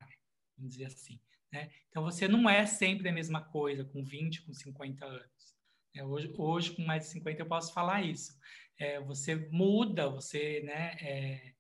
vamos 0.58 0.74
dizer 0.74 0.86
assim. 0.86 1.20
Né? 1.52 1.70
Então, 1.90 2.04
você 2.04 2.28
não 2.28 2.50
é 2.50 2.66
sempre 2.66 3.10
a 3.10 3.14
mesma 3.14 3.42
coisa 3.42 3.84
com 3.84 4.04
20, 4.04 4.44
com 4.44 4.54
50 4.54 5.06
anos. 5.06 5.39
É, 5.96 6.04
hoje, 6.04 6.34
hoje, 6.38 6.76
com 6.76 6.84
mais 6.84 7.04
de 7.04 7.10
50, 7.10 7.42
eu 7.42 7.48
posso 7.48 7.74
falar 7.74 8.04
isso. 8.04 8.34
É, 8.80 9.00
você 9.02 9.36
muda, 9.52 10.10
você, 10.10 10.62
né? 10.62 10.96
É, 11.02 11.54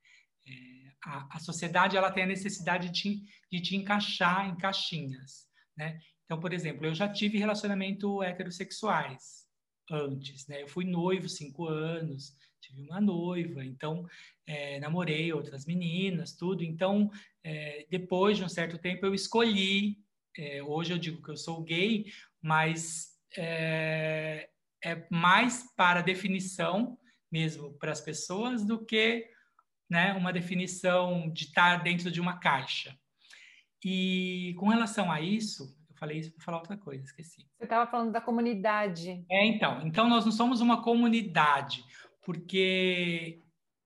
é, 0.47 0.79
a, 1.03 1.37
a, 1.37 1.39
sociedade 1.39 1.97
ela 1.97 2.11
tem 2.11 2.23
a 2.23 2.27
necessidade 2.27 2.89
de, 2.89 3.21
de 3.51 3.61
te 3.61 3.75
encaixar 3.75 4.47
em 4.47 4.57
caixinhas. 4.57 5.47
né? 5.75 5.99
Então, 6.25 6.39
por 6.39 6.53
exemplo, 6.53 6.85
eu 6.85 6.93
já 6.93 7.07
tive 7.07 7.37
relacionamento 7.37 8.21
heterossexuais 8.21 9.47
antes, 9.91 10.47
né? 10.47 10.61
Eu 10.61 10.67
fui 10.67 10.85
noivo 10.85 11.27
cinco 11.27 11.67
anos, 11.67 12.35
tive 12.61 12.83
uma 12.83 13.01
noiva, 13.01 13.65
então 13.65 14.07
é, 14.45 14.79
namorei 14.79 15.33
outras 15.33 15.65
meninas, 15.65 16.33
tudo. 16.33 16.63
Então, 16.63 17.09
é, 17.43 17.85
depois 17.89 18.37
de 18.37 18.43
um 18.43 18.49
certo 18.49 18.77
tempo, 18.77 19.05
eu 19.05 19.13
escolhi. 19.13 19.97
É, 20.37 20.61
hoje 20.61 20.93
eu 20.93 20.97
digo 20.97 21.21
que 21.21 21.31
eu 21.31 21.37
sou 21.37 21.63
gay, 21.63 22.05
mas 22.41 23.18
é, 23.37 24.49
é 24.83 25.07
mais 25.09 25.73
para 25.75 26.01
definição 26.01 26.97
mesmo 27.31 27.73
para 27.73 27.91
as 27.91 28.01
pessoas 28.01 28.65
do 28.65 28.83
que 28.83 29.29
né, 29.89 30.13
uma 30.13 30.33
definição 30.33 31.29
de 31.29 31.45
estar 31.45 31.77
dentro 31.83 32.11
de 32.11 32.21
uma 32.21 32.37
caixa. 32.37 32.97
E 33.83 34.55
com 34.59 34.67
relação 34.67 35.11
a 35.11 35.21
isso, 35.21 35.75
eu 35.89 35.95
falei 35.95 36.19
isso 36.19 36.31
para 36.31 36.43
falar 36.43 36.57
outra 36.57 36.77
coisa, 36.77 37.03
esqueci. 37.03 37.47
Você 37.57 37.63
estava 37.63 37.89
falando 37.89 38.11
da 38.11 38.21
comunidade. 38.21 39.23
É, 39.29 39.45
então. 39.45 39.81
Então, 39.85 40.09
nós 40.09 40.25
não 40.25 40.31
somos 40.31 40.61
uma 40.61 40.83
comunidade, 40.83 41.83
porque 42.23 43.41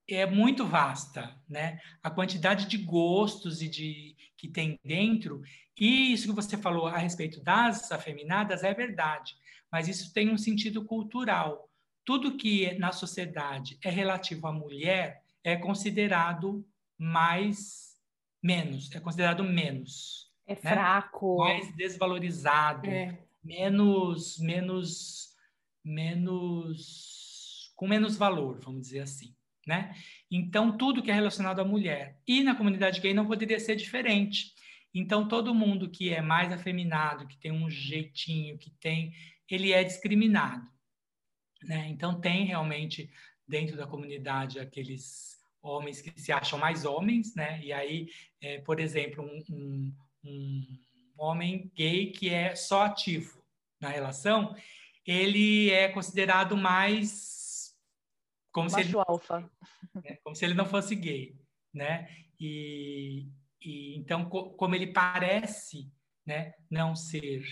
é 0.10 0.26
muito 0.26 0.66
vasta, 0.66 1.36
né? 1.48 1.80
A 2.02 2.10
quantidade 2.10 2.68
de 2.68 2.78
gostos 2.78 3.62
e 3.62 3.70
de 3.70 4.13
que 4.44 4.50
tem 4.50 4.78
dentro. 4.84 5.42
E 5.80 6.12
isso 6.12 6.28
que 6.28 6.36
você 6.36 6.58
falou 6.58 6.88
a 6.88 6.98
respeito 6.98 7.42
das 7.42 7.90
afeminadas 7.94 8.62
é 8.62 8.74
verdade, 8.74 9.38
mas 9.72 9.88
isso 9.88 10.14
tem 10.14 10.30
um 10.30 10.38
sentido 10.38 10.84
cultural. 10.84 11.70
Tudo 12.04 12.36
que 12.36 12.78
na 12.78 12.92
sociedade 12.92 13.78
é 13.82 13.90
relativo 13.90 14.46
à 14.46 14.52
mulher 14.52 15.24
é 15.46 15.56
considerado 15.56 16.68
mais 16.98 17.98
menos, 18.44 18.94
é 18.94 19.00
considerado 19.00 19.46
menos. 19.46 20.30
É 20.46 20.56
né? 20.56 20.60
fraco. 20.60 21.38
Mais 21.38 21.74
desvalorizado, 21.78 22.90
é. 22.90 23.18
menos, 23.42 24.38
menos, 24.40 25.38
menos, 25.82 27.72
com 27.78 27.88
menos 27.88 28.18
valor, 28.18 28.60
vamos 28.60 28.82
dizer 28.82 29.00
assim. 29.00 29.34
Né? 29.66 29.96
Então, 30.30 30.76
tudo 30.78 31.02
que 31.02 31.10
é 31.10 31.14
relacionado 31.14 31.60
à 31.60 31.66
mulher. 31.66 32.18
E 32.28 32.44
na 32.44 32.56
comunidade 32.56 33.00
gay 33.00 33.14
não 33.14 33.26
poderia 33.26 33.60
ser 33.60 33.76
diferente. 33.76 34.54
Então, 34.94 35.28
todo 35.28 35.56
mundo 35.56 35.90
que 35.90 36.14
é 36.14 36.22
mais 36.22 36.52
afeminado, 36.52 37.28
que 37.28 37.38
tem 37.38 37.52
um 37.52 37.70
jeitinho, 37.70 38.58
que 38.58 38.70
tem, 38.70 39.14
ele 39.50 39.72
é 39.72 39.84
discriminado. 39.84 40.68
Né? 41.64 41.88
Então, 41.90 42.20
tem 42.20 42.46
realmente 42.46 43.10
dentro 43.48 43.78
da 43.78 43.88
comunidade 43.88 44.60
aqueles 44.60 45.34
homens 45.62 46.02
que 46.02 46.20
se 46.20 46.32
acham 46.32 46.60
mais 46.60 46.84
homens, 46.84 47.34
né? 47.36 47.60
E 47.64 47.72
aí, 47.72 48.10
é, 48.42 48.60
por 48.60 48.80
exemplo, 48.80 49.24
um, 49.24 49.44
um, 49.50 49.94
um, 50.26 50.78
homem 51.18 51.72
gay 51.74 52.12
que 52.12 52.30
é 52.30 52.54
só 52.54 52.84
ativo 52.84 53.42
na 53.80 53.88
relação, 53.88 54.56
ele 55.06 55.70
é 55.70 55.88
considerado 55.88 56.58
mais 56.58 57.43
como 58.54 58.70
Macho 58.72 58.84
se 58.84 58.90
ele 58.92 59.04
alfa, 59.08 59.52
né? 59.96 60.18
como 60.24 60.36
se 60.36 60.46
ele 60.46 60.54
não 60.54 60.66
fosse 60.66 60.96
gay, 60.96 61.36
né? 61.74 62.08
E, 62.40 63.28
e 63.60 63.98
então, 63.98 64.30
co 64.30 64.52
como 64.52 64.76
ele 64.76 64.94
parece, 64.94 65.92
né, 66.26 66.54
não 66.70 66.96
ser 66.96 67.44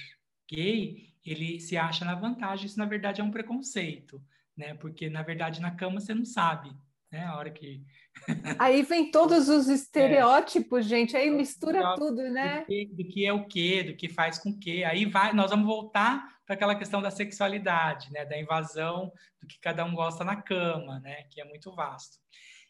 gay, 0.49 1.13
ele 1.25 1.59
se 1.59 1.75
acha 1.75 2.05
na 2.05 2.15
vantagem. 2.15 2.67
Isso 2.67 2.77
na 2.77 2.85
verdade 2.85 3.19
é 3.19 3.23
um 3.23 3.31
preconceito, 3.31 4.23
né? 4.55 4.75
Porque 4.75 5.09
na 5.09 5.23
verdade 5.23 5.59
na 5.59 5.71
cama 5.71 5.99
você 5.99 6.13
não 6.13 6.23
sabe 6.23 6.71
né? 7.11 7.25
A 7.25 7.35
hora 7.35 7.51
que. 7.51 7.83
Aí 8.57 8.83
vem 8.83 9.11
todos 9.11 9.49
os 9.49 9.67
estereótipos, 9.67 10.85
é. 10.85 10.89
gente, 10.89 11.17
aí 11.17 11.29
mistura 11.29 11.95
tudo, 11.95 12.21
né? 12.29 12.61
Do 12.61 12.65
que, 12.65 12.85
do 12.85 13.03
que, 13.05 13.25
é 13.25 13.33
o 13.33 13.47
quê, 13.47 13.83
do 13.83 13.95
que 13.95 14.07
faz 14.07 14.39
com 14.39 14.51
o 14.51 14.59
quê. 14.59 14.83
Aí 14.85 15.05
vai, 15.05 15.33
nós 15.33 15.49
vamos 15.49 15.65
voltar 15.65 16.39
para 16.45 16.55
aquela 16.55 16.75
questão 16.75 17.01
da 17.01 17.11
sexualidade, 17.11 18.11
né? 18.11 18.25
Da 18.25 18.39
invasão 18.39 19.11
do 19.41 19.47
que 19.47 19.59
cada 19.59 19.83
um 19.83 19.93
gosta 19.93 20.23
na 20.23 20.41
cama, 20.41 20.99
né? 20.99 21.23
Que 21.29 21.41
é 21.41 21.45
muito 21.45 21.73
vasto. 21.73 22.17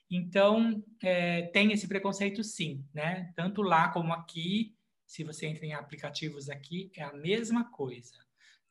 Então, 0.10 0.84
é, 1.02 1.44
tem 1.48 1.72
esse 1.72 1.88
preconceito 1.88 2.44
sim, 2.44 2.86
né? 2.94 3.32
Tanto 3.36 3.62
lá 3.62 3.90
como 3.90 4.12
aqui, 4.14 4.76
se 5.06 5.24
você 5.24 5.48
entra 5.48 5.66
em 5.66 5.74
aplicativos 5.74 6.50
aqui, 6.50 6.92
é 6.96 7.04
a 7.04 7.14
mesma 7.14 7.70
coisa. 7.72 8.16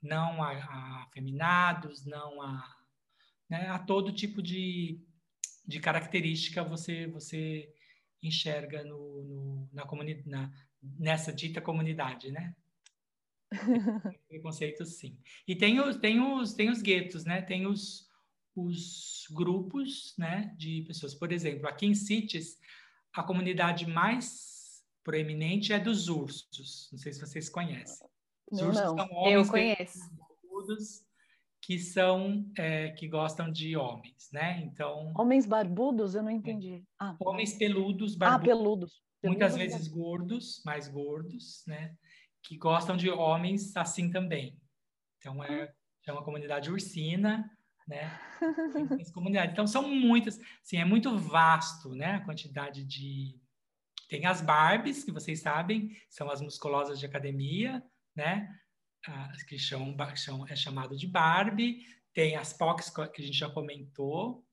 Não 0.03 0.43
a, 0.43 0.53
a 0.53 1.03
afeminados, 1.05 2.05
não 2.05 2.41
a, 2.43 2.77
né, 3.49 3.69
a 3.69 3.79
todo 3.79 4.13
tipo 4.13 4.41
de 4.43 5.01
de 5.67 5.81
característica 5.81 6.65
você 6.65 7.07
você 7.07 7.73
enxerga 8.23 8.85
no, 8.85 9.23
no 9.23 9.69
na 9.73 9.85
comunidade 9.85 10.51
nessa 10.83 11.33
dita 11.33 11.61
comunidade, 11.61 12.31
né? 12.31 12.55
Preconceito 14.29 14.85
sim. 14.85 15.19
E 15.47 15.55
tem 15.55 15.81
os 15.81 15.97
tem 15.97 16.21
os 16.21 16.55
tem 16.55 16.71
os 16.71 16.83
guetos, 16.83 17.25
né? 17.25 17.43
Tem 17.43 17.67
os 17.67 18.09
os 18.55 19.27
grupos, 19.31 20.15
né, 20.19 20.53
de 20.59 20.83
pessoas. 20.83 21.15
Por 21.15 21.33
exemplo, 21.33 21.69
aqui 21.69 21.87
em 21.87 21.95
Cities, 21.95 22.59
a 23.13 23.23
comunidade 23.23 23.87
mais 23.87 24.85
proeminente 25.05 25.73
é 25.73 25.79
dos 25.79 26.09
ursos. 26.09 26.89
Não 26.91 26.99
sei 26.99 27.13
se 27.13 27.21
vocês 27.21 27.49
conhecem. 27.49 28.07
Os 28.51 28.61
ursos 28.61 28.83
não, 28.83 28.97
são 28.97 29.13
homens 29.13 29.47
eu 29.47 29.51
conheço 29.51 30.01
que 31.71 31.79
são 31.79 32.51
é, 32.59 32.91
que 32.91 33.07
gostam 33.07 33.49
de 33.49 33.77
homens, 33.77 34.29
né? 34.33 34.61
Então 34.65 35.13
homens 35.17 35.47
barbudos, 35.47 36.17
eu 36.17 36.23
não 36.25 36.33
entendi. 36.33 36.83
Ah, 36.99 37.15
homens 37.21 37.53
peludos, 37.53 38.17
ah, 38.17 38.19
barbudos, 38.19 38.43
ah, 38.43 38.57
peludos, 38.57 39.03
muitas 39.23 39.53
peludos, 39.53 39.73
vezes 39.77 39.87
gordos, 39.87 40.63
mais 40.67 40.89
gordos, 40.89 41.63
né? 41.69 41.95
Que 42.43 42.59
gostam 42.59 42.97
de 42.97 43.09
homens 43.09 43.77
assim 43.77 44.11
também. 44.11 44.59
Então 45.19 45.45
é, 45.45 45.73
é 46.09 46.13
uma 46.13 46.25
comunidade 46.25 46.73
ursina, 46.73 47.49
né? 47.87 48.19
comunidade. 49.15 49.53
Então 49.53 49.65
são 49.65 49.89
muitas, 49.89 50.41
sim, 50.65 50.79
é 50.79 50.85
muito 50.85 51.17
vasto, 51.17 51.95
né? 51.95 52.17
A 52.17 52.25
quantidade 52.25 52.85
de 52.85 53.39
tem 54.09 54.27
as 54.27 54.41
Barbies, 54.41 55.05
que 55.05 55.13
vocês 55.13 55.39
sabem, 55.41 55.97
são 56.09 56.29
as 56.29 56.41
musculosas 56.41 56.99
de 56.99 57.07
academia, 57.07 57.81
né? 58.17 58.53
Que 59.49 59.59
são, 59.59 59.97
são, 60.17 60.47
é 60.47 60.57
chamado 60.57 60.97
de 60.97 61.07
Barbie, 61.07 61.85
tem 62.13 62.37
as 62.37 62.53
POCs 62.53 62.91
que 62.91 63.23
a 63.23 63.25
gente 63.25 63.39
já 63.39 63.49
comentou, 63.49 64.45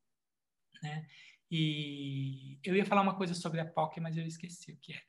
né? 0.81 1.07
E 1.49 2.59
eu 2.63 2.75
ia 2.75 2.85
falar 2.85 3.01
uma 3.01 3.15
coisa 3.15 3.33
sobre 3.33 3.59
a 3.59 3.65
POC, 3.65 3.99
mas 3.99 4.17
eu 4.17 4.25
esqueci 4.25 4.71
o 4.71 4.77
que 4.77 4.93
era. 4.93 5.03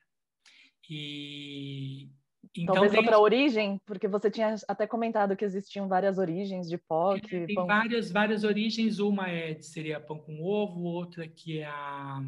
E 0.88 2.10
então 2.56 2.74
Talvez 2.74 2.92
tem... 2.92 3.00
outra 3.00 3.18
origem, 3.18 3.80
porque 3.84 4.08
você 4.08 4.30
tinha 4.30 4.54
até 4.66 4.86
comentado 4.86 5.36
que 5.36 5.44
existiam 5.44 5.88
várias 5.88 6.18
origens 6.18 6.68
de 6.68 6.78
POC. 6.78 7.34
É, 7.34 7.46
tem 7.46 7.54
pão... 7.54 7.66
várias, 7.66 8.10
várias 8.10 8.44
origens. 8.44 8.98
Uma 8.98 9.28
é, 9.28 9.60
seria 9.60 10.00
pão 10.00 10.18
com 10.18 10.42
ovo, 10.42 10.80
outra 10.80 11.26
que 11.28 11.58
é 11.58 11.66
a, 11.66 12.22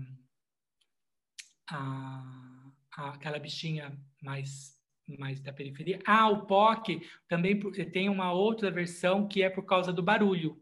a, 1.70 2.72
a 2.96 3.10
aquela 3.10 3.38
bichinha 3.38 3.96
mais 4.20 4.79
mais 5.18 5.40
da 5.40 5.52
periferia. 5.52 6.00
Ah, 6.06 6.28
o 6.28 6.46
POC 6.46 7.06
também 7.28 7.58
tem 7.90 8.08
uma 8.08 8.32
outra 8.32 8.70
versão 8.70 9.26
que 9.26 9.42
é 9.42 9.50
por 9.50 9.64
causa 9.64 9.92
do 9.92 10.02
barulho. 10.02 10.60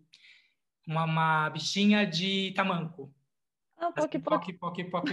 Uma, 0.86 1.04
uma 1.04 1.50
bichinha 1.50 2.06
de 2.06 2.52
tamanco. 2.52 3.12
Ah, 3.76 3.92
POC, 3.92 4.18
POC. 4.18 4.52
POC, 4.54 4.84
POC, 4.84 5.10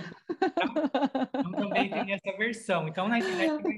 Então 1.39 1.51
também 1.51 1.89
tem 1.89 2.13
essa 2.13 2.37
versão. 2.37 2.87
Então 2.87 3.07
na 3.07 3.19
internet 3.19 3.61
tem 3.61 3.77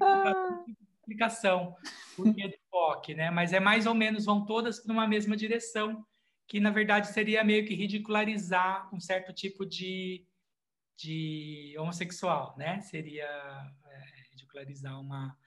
explicação 1.07 1.75
por 2.15 2.33
que 2.33 2.47
do 2.47 2.57
POC, 2.69 3.13
né? 3.13 3.29
Mas 3.29 3.53
é 3.53 3.59
mais 3.59 3.85
ou 3.85 3.93
menos, 3.93 4.25
vão 4.25 4.45
todas 4.45 4.85
numa 4.85 5.07
mesma 5.07 5.35
direção, 5.35 6.05
que 6.47 6.59
na 6.59 6.69
verdade 6.69 7.07
seria 7.07 7.43
meio 7.43 7.65
que 7.65 7.75
ridicularizar 7.75 8.93
um 8.93 8.99
certo 8.99 9.33
tipo 9.33 9.65
de, 9.65 10.25
de 10.97 11.75
homossexual, 11.77 12.55
né? 12.57 12.81
Seria 12.81 13.25
é, 13.25 14.29
ridicularizar 14.31 14.99
uma, 14.99 15.37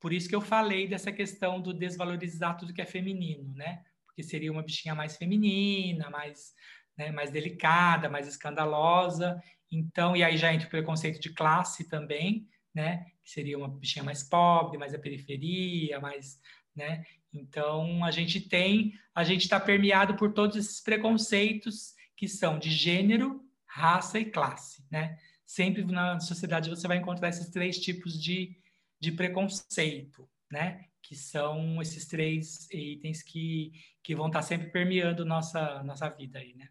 por 0.00 0.12
isso 0.12 0.28
que 0.28 0.34
eu 0.34 0.40
falei 0.40 0.88
dessa 0.88 1.12
questão 1.12 1.60
do 1.60 1.74
desvalorizar 1.74 2.56
tudo 2.56 2.72
que 2.72 2.80
é 2.80 2.86
feminino, 2.86 3.54
né? 3.54 3.84
Porque 4.06 4.22
seria 4.22 4.50
uma 4.50 4.62
bichinha 4.62 4.94
mais 4.94 5.16
feminina, 5.16 6.08
mais, 6.08 6.54
né, 6.96 7.12
mais 7.12 7.30
delicada, 7.30 8.08
mais 8.08 8.26
escandalosa. 8.26 9.40
Então, 9.70 10.16
e 10.16 10.24
aí 10.24 10.36
já 10.38 10.52
entra 10.52 10.66
o 10.66 10.70
preconceito 10.70 11.20
de 11.20 11.32
classe 11.32 11.88
também, 11.88 12.48
né? 12.74 13.04
Que 13.22 13.30
seria 13.30 13.58
uma 13.58 13.68
bichinha 13.68 14.04
mais 14.04 14.22
pobre, 14.22 14.78
mais 14.78 14.92
da 14.92 14.98
periferia, 14.98 16.00
mais, 16.00 16.40
né? 16.74 17.04
Então, 17.32 18.02
a 18.02 18.10
gente 18.10 18.40
tem, 18.40 18.94
a 19.14 19.22
gente 19.22 19.42
está 19.42 19.60
permeado 19.60 20.16
por 20.16 20.32
todos 20.32 20.56
esses 20.56 20.80
preconceitos 20.80 21.94
que 22.16 22.26
são 22.26 22.58
de 22.58 22.70
gênero, 22.70 23.40
raça 23.66 24.18
e 24.18 24.24
classe, 24.24 24.84
né? 24.90 25.18
Sempre 25.46 25.84
na 25.84 26.18
sociedade 26.20 26.70
você 26.70 26.88
vai 26.88 26.96
encontrar 26.96 27.28
esses 27.28 27.50
três 27.50 27.78
tipos 27.78 28.20
de, 28.20 28.56
de 29.00 29.12
preconceito, 29.12 30.28
né? 30.50 30.84
Que 31.02 31.16
são 31.16 31.80
esses 31.80 32.06
três 32.06 32.68
itens 32.70 33.22
que, 33.22 33.72
que 34.02 34.14
vão 34.14 34.26
estar 34.26 34.42
sempre 34.42 34.70
permeando 34.70 35.24
nossa, 35.24 35.82
nossa 35.82 36.08
vida 36.10 36.38
aí, 36.38 36.54
né? 36.54 36.68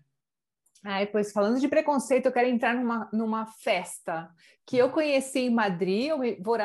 Ai, 0.86 1.08
pois 1.08 1.34
falando 1.34 1.60
de 1.60 1.68
preconceito, 1.68 2.28
eu 2.28 2.32
quero 2.32 2.48
entrar 2.48 2.74
numa, 2.74 3.10
numa 3.12 3.46
festa 3.46 4.30
que 4.66 4.78
eu 4.78 4.90
conheci 4.90 5.40
em 5.40 5.50
Madrid, 5.50 6.08
eu 6.08 6.20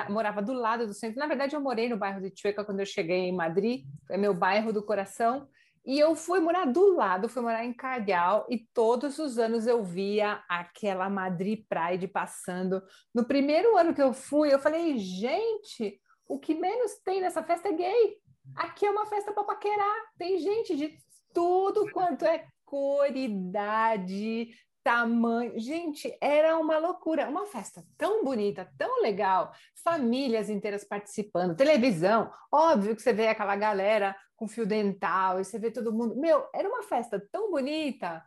morava 0.09 0.41
do 0.41 0.53
lado 0.53 0.87
do 0.87 0.95
centro. 0.95 1.19
Na 1.19 1.27
verdade, 1.27 1.57
eu 1.57 1.61
morei 1.61 1.89
no 1.89 1.97
bairro 1.97 2.21
de 2.21 2.33
Chueca 2.39 2.65
quando 2.65 2.81
eu 2.81 2.87
cheguei 2.87 3.21
em 3.21 3.35
Madrid, 3.35 3.85
é 4.11 4.17
meu 4.17 4.33
bairro 4.33 4.73
do 4.73 4.85
coração. 4.85 5.49
E 5.85 5.99
eu 5.99 6.15
fui 6.15 6.41
morar 6.41 6.65
do 6.65 6.95
lado, 6.95 7.29
fui 7.29 7.43
morar 7.43 7.65
em 7.65 7.73
Cardeal, 7.73 8.47
e 8.49 8.59
todos 8.73 9.19
os 9.19 9.39
anos 9.39 9.67
eu 9.67 9.85
via 9.85 10.43
aquela 10.49 11.11
Madrid 11.11 11.65
Pride 11.69 12.09
passando. 12.09 12.83
No 13.15 13.25
primeiro 13.27 13.77
ano 13.77 13.95
que 13.95 14.03
eu 14.03 14.15
fui, 14.15 14.53
eu 14.53 14.59
falei, 14.59 14.97
gente, 14.97 16.01
o 16.27 16.39
que 16.39 16.55
menos 16.55 16.95
tem 17.05 17.21
nessa 17.21 17.43
festa 17.43 17.69
é 17.69 17.73
gay. 17.73 18.17
Aqui 18.57 18.87
é 18.87 18.91
uma 18.91 19.07
festa 19.07 19.33
para 19.33 19.45
paquerar. 19.45 19.97
Tem 20.17 20.39
gente 20.39 20.75
de 20.75 20.97
tudo 21.35 21.91
quanto 21.93 22.25
é 22.25 22.47
cor, 22.65 23.15
idade, 23.15 24.49
tamanho. 24.85 25.59
Gente, 25.59 26.17
era 26.21 26.59
uma 26.59 26.79
loucura, 26.79 27.29
uma 27.29 27.47
festa 27.47 27.83
tão 27.97 28.23
bonita, 28.23 28.71
tão 28.79 29.01
legal, 29.01 29.53
famílias 29.83 30.51
inteiras 30.51 30.85
participando, 30.85 31.57
televisão, 31.57 32.31
óbvio 32.53 32.95
que 32.95 33.03
você 33.03 33.13
vê 33.13 33.29
aquela 33.29 33.57
galera 33.57 34.15
com 34.45 34.49
fio 34.49 34.67
dental 34.67 35.41
e 35.41 35.45
você 35.45 35.59
vê 35.59 35.71
todo 35.71 35.93
mundo. 35.93 36.15
Meu, 36.17 36.47
era 36.55 36.69
uma 36.69 36.83
festa 36.83 37.19
tão 37.33 37.51
bonita. 37.51 38.23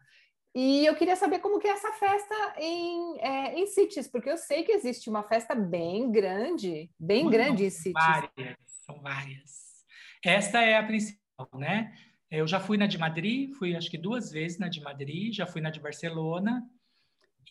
E 0.56 0.84
eu 0.86 0.96
queria 0.96 1.16
saber 1.16 1.40
como 1.40 1.60
que 1.60 1.68
é 1.68 1.72
essa 1.72 1.92
festa 1.94 2.56
em, 2.58 3.20
é, 3.20 3.60
em 3.60 3.68
Cities, 3.68 4.08
porque 4.08 4.30
eu 4.30 4.38
sei 4.38 4.64
que 4.64 4.72
existe 4.72 5.08
uma 5.08 5.22
festa 5.22 5.54
bem 5.54 6.12
grande, 6.12 6.90
bem 7.00 7.30
grande 7.30 7.66
em 7.66 7.70
Cities. 7.70 7.94
Várias, 7.94 8.58
são 8.84 9.00
várias. 9.00 9.86
Esta 10.26 10.62
é 10.62 10.78
a 10.78 10.84
principal, 10.84 11.50
né? 11.54 11.94
Eu 12.32 12.48
já 12.48 12.60
fui 12.60 12.76
na 12.76 12.88
de 12.88 12.98
Madrid, 12.98 13.54
fui 13.54 13.76
acho 13.76 13.90
que 13.90 13.98
duas 13.98 14.32
vezes 14.32 14.58
na 14.58 14.68
de 14.68 14.82
Madrid, 14.82 15.34
já 15.34 15.46
fui 15.46 15.62
na 15.62 15.70
de 15.70 15.80
Barcelona 15.80 16.68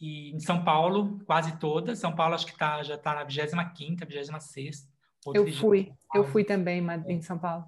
e 0.00 0.32
em 0.32 0.40
São 0.40 0.64
Paulo, 0.64 1.20
quase 1.24 1.56
todas. 1.58 2.00
São 2.00 2.14
Paulo 2.14 2.34
acho 2.34 2.46
que 2.46 2.58
tá, 2.58 2.82
já 2.82 2.96
está 2.96 3.14
na 3.14 3.24
25ª, 3.24 4.04
26ª. 4.04 4.88
Eu 5.32 5.52
fui, 5.52 5.92
eu 6.14 6.24
fui 6.24 6.44
também 6.44 6.84
em 7.06 7.22
São 7.22 7.38
Paulo. 7.38 7.64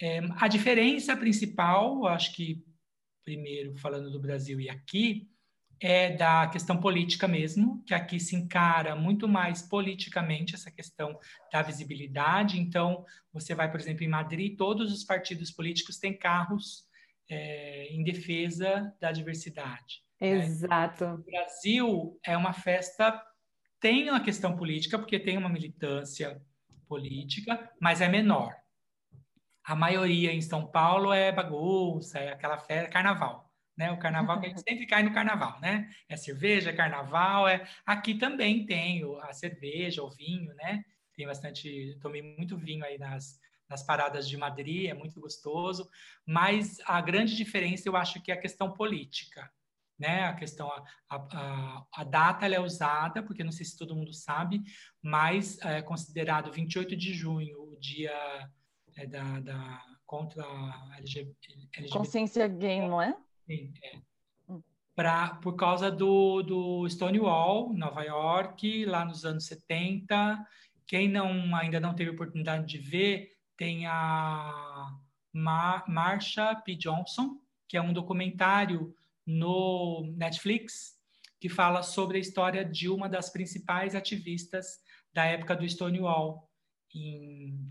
É, 0.00 0.20
a 0.36 0.48
diferença 0.48 1.16
principal, 1.16 2.06
acho 2.06 2.34
que 2.34 2.64
primeiro 3.24 3.76
falando 3.76 4.10
do 4.10 4.20
Brasil 4.20 4.58
e 4.58 4.70
aqui, 4.70 5.28
é 5.80 6.10
da 6.10 6.48
questão 6.48 6.80
política 6.80 7.28
mesmo, 7.28 7.82
que 7.84 7.94
aqui 7.94 8.18
se 8.18 8.34
encara 8.34 8.96
muito 8.96 9.28
mais 9.28 9.62
politicamente 9.62 10.54
essa 10.54 10.70
questão 10.70 11.18
da 11.52 11.62
visibilidade. 11.62 12.58
Então, 12.58 13.04
você 13.32 13.54
vai, 13.54 13.70
por 13.70 13.78
exemplo, 13.78 14.02
em 14.02 14.08
Madrid, 14.08 14.56
todos 14.56 14.92
os 14.92 15.04
partidos 15.04 15.50
políticos 15.50 15.98
têm 15.98 16.16
carros 16.16 16.84
é, 17.30 17.88
em 17.92 18.02
defesa 18.02 18.92
da 19.00 19.12
diversidade. 19.12 20.02
Né? 20.20 20.30
Exato. 20.30 21.04
Né? 21.04 21.12
O 21.12 21.18
Brasil 21.18 22.20
é 22.24 22.36
uma 22.36 22.52
festa, 22.52 23.22
tem 23.78 24.10
uma 24.10 24.20
questão 24.20 24.56
política, 24.56 24.98
porque 24.98 25.20
tem 25.20 25.36
uma 25.36 25.48
militância 25.48 26.40
política, 26.88 27.70
mas 27.80 28.00
é 28.00 28.08
menor. 28.08 28.56
A 29.68 29.76
maioria 29.76 30.32
em 30.32 30.40
São 30.40 30.66
Paulo 30.66 31.12
é 31.12 31.30
bagunça, 31.30 32.18
é 32.18 32.32
aquela 32.32 32.58
festa, 32.58 32.90
carnaval 32.90 33.48
né? 33.78 33.92
O 33.92 33.98
carnaval 33.98 34.40
que 34.40 34.46
a 34.46 34.48
gente 34.48 34.62
sempre 34.68 34.86
cai 34.86 35.04
no 35.04 35.14
carnaval, 35.14 35.58
né? 35.60 35.88
É 36.08 36.16
cerveja, 36.16 36.70
é 36.70 36.72
carnaval, 36.72 37.46
é 37.46 37.66
aqui 37.86 38.16
também 38.16 38.66
tem 38.66 39.02
a 39.22 39.32
cerveja, 39.32 40.02
o 40.02 40.10
vinho, 40.10 40.52
né? 40.54 40.84
Tem 41.14 41.26
bastante, 41.26 41.96
tomei 42.02 42.20
muito 42.20 42.58
vinho 42.58 42.84
aí 42.84 42.98
nas 42.98 43.38
nas 43.68 43.82
paradas 43.82 44.26
de 44.26 44.34
Madrid, 44.34 44.88
é 44.88 44.94
muito 44.94 45.20
gostoso, 45.20 45.90
mas 46.24 46.80
a 46.86 47.02
grande 47.02 47.36
diferença 47.36 47.86
eu 47.86 47.96
acho 47.96 48.18
que 48.22 48.32
é 48.32 48.34
a 48.34 48.40
questão 48.40 48.72
política, 48.72 49.50
né? 49.98 50.24
A 50.24 50.32
questão, 50.32 50.70
a, 50.70 50.86
a, 51.10 51.86
a 51.96 52.04
data 52.04 52.46
é 52.46 52.58
usada, 52.58 53.22
porque 53.22 53.44
não 53.44 53.52
sei 53.52 53.66
se 53.66 53.76
todo 53.76 53.94
mundo 53.94 54.10
sabe, 54.14 54.62
mas 55.02 55.58
é 55.60 55.82
considerado 55.82 56.50
28 56.50 56.96
de 56.96 57.12
junho 57.12 57.60
o 57.60 57.78
dia 57.78 58.50
é, 58.98 59.06
da, 59.06 59.40
da 59.40 59.82
contra 60.04 60.42
a 60.44 60.96
LGBT. 60.98 61.88
Consciência 61.90 62.48
gay, 62.48 62.80
não 62.80 63.00
é? 63.00 63.16
Sim, 63.46 63.72
é. 63.82 63.98
Pra, 64.94 65.36
por 65.36 65.54
causa 65.54 65.90
do, 65.90 66.42
do 66.42 66.88
Stonewall, 66.88 67.72
Nova 67.72 68.02
York, 68.02 68.84
lá 68.84 69.04
nos 69.04 69.24
anos 69.24 69.46
70. 69.46 70.44
Quem 70.86 71.08
não 71.08 71.54
ainda 71.54 71.78
não 71.78 71.94
teve 71.94 72.10
oportunidade 72.10 72.66
de 72.66 72.78
ver, 72.78 73.36
tem 73.56 73.86
a 73.86 74.90
Mar 75.32 75.84
Marsha 75.86 76.56
P. 76.56 76.74
Johnson, 76.74 77.40
que 77.68 77.76
é 77.76 77.82
um 77.82 77.92
documentário 77.92 78.92
no 79.24 80.12
Netflix 80.16 80.98
que 81.38 81.48
fala 81.48 81.82
sobre 81.82 82.16
a 82.16 82.20
história 82.20 82.64
de 82.64 82.88
uma 82.88 83.08
das 83.08 83.30
principais 83.30 83.94
ativistas 83.94 84.80
da 85.12 85.24
época 85.24 85.54
do 85.54 85.68
Stonewall 85.68 86.50
em 86.92 87.70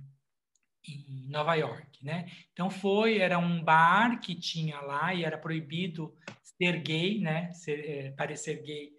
em 0.88 1.30
Nova 1.30 1.56
York, 1.56 2.04
né? 2.04 2.30
Então 2.54 2.70
foi, 2.70 3.18
era 3.20 3.38
um 3.38 3.64
bar 3.64 4.20
que 4.20 4.36
tinha 4.36 4.80
lá 4.82 5.14
e 5.14 5.24
era 5.24 5.38
proibido 5.38 6.14
ser 6.44 6.82
gay, 6.82 7.20
né? 7.20 7.52
Ser, 7.54 7.80
é, 7.90 8.12
parecer 8.12 8.62
gay 8.64 8.92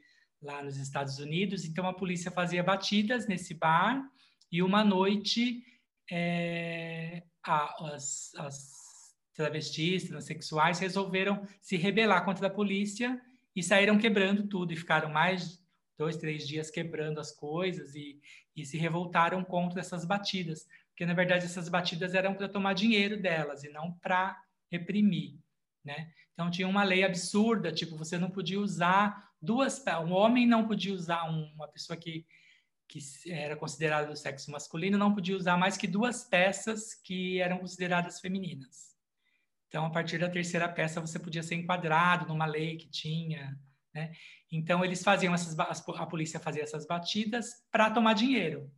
lá 0.43 0.63
nos 0.63 0.77
Estados 0.77 1.19
Unidos. 1.19 1.65
Então 1.65 1.87
a 1.87 1.95
polícia 1.95 2.31
fazia 2.31 2.63
batidas 2.63 3.27
nesse 3.27 3.55
bar 3.55 4.03
e 4.51 4.63
uma 4.63 4.85
noite 4.85 5.65
é, 6.11 7.23
a, 7.45 7.93
as, 7.95 8.35
as 8.37 9.15
travestis, 9.35 10.09
transexuais 10.09 10.79
resolveram 10.79 11.47
se 11.61 11.77
rebelar 11.77 12.25
contra 12.25 12.47
a 12.47 12.51
polícia 12.51 13.21
e 13.55 13.63
saíram 13.63 13.99
quebrando 13.99 14.47
tudo 14.49 14.73
e 14.73 14.77
ficaram 14.77 15.11
mais 15.11 15.63
dois, 15.97 16.17
três 16.17 16.47
dias 16.47 16.71
quebrando 16.71 17.21
as 17.21 17.33
coisas 17.33 17.95
e, 17.95 18.21
e 18.57 18.65
se 18.65 18.79
revoltaram 18.79 19.45
contra 19.45 19.81
essas 19.81 20.05
batidas 20.05 20.67
porque 20.99 21.07
na 21.07 21.15
verdade 21.15 21.45
essas 21.45 21.69
batidas 21.69 22.13
eram 22.13 22.35
para 22.35 22.49
tomar 22.49 22.73
dinheiro 22.73 23.23
delas 23.23 23.63
e 23.63 23.69
não 23.69 23.93
para 23.93 24.37
reprimir, 24.69 25.39
né? 25.85 26.13
Então 26.33 26.51
tinha 26.51 26.67
uma 26.67 26.83
lei 26.83 27.05
absurda, 27.05 27.71
tipo 27.71 27.97
você 27.97 28.19
não 28.19 28.29
podia 28.29 28.59
usar 28.59 29.31
duas, 29.41 29.81
um 30.05 30.13
homem 30.13 30.45
não 30.45 30.67
podia 30.67 30.93
usar 30.93 31.23
uma 31.23 31.69
pessoa 31.69 31.97
que 31.97 32.27
que 32.89 32.99
era 33.31 33.55
considerada 33.55 34.09
do 34.09 34.17
sexo 34.17 34.51
masculino 34.51 34.97
não 34.97 35.15
podia 35.15 35.37
usar 35.37 35.59
mais 35.59 35.77
que 35.77 35.87
duas 35.87 36.25
peças 36.25 36.95
que 36.95 37.39
eram 37.39 37.59
consideradas 37.59 38.19
femininas. 38.19 38.97
Então 39.69 39.85
a 39.85 39.91
partir 39.91 40.19
da 40.19 40.29
terceira 40.29 40.69
peça 40.69 41.01
você 41.01 41.19
podia 41.19 41.45
ser 41.45 41.55
enquadrado 41.55 42.27
numa 42.27 42.47
lei 42.47 42.77
que 42.77 42.89
tinha, 42.89 43.57
né? 43.95 44.11
Então 44.51 44.85
eles 44.85 45.05
faziam 45.05 45.33
essas 45.33 45.57
a 45.57 46.07
polícia 46.07 46.41
fazia 46.41 46.65
essas 46.65 46.89
batidas 46.89 47.65
para 47.71 47.89
tomar 47.89 48.15
dinheiro 48.15 48.69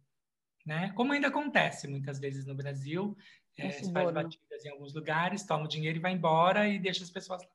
né? 0.65 0.93
Como 0.95 1.13
ainda 1.13 1.29
acontece 1.29 1.89
muitas 1.89 2.19
vezes 2.19 2.47
no 2.47 2.55
Brasil, 2.55 3.17
é, 3.57 3.71
se 3.71 3.93
faz 3.93 4.11
batidas 4.13 4.65
em 4.65 4.71
alguns 4.71 4.95
lugares, 4.95 5.45
toma 5.45 5.65
o 5.65 5.69
dinheiro 5.69 5.99
e 5.99 6.01
vai 6.01 6.13
embora 6.13 6.69
e 6.69 6.79
deixa 6.79 7.03
as 7.03 7.11
pessoas 7.11 7.43
lá, 7.43 7.49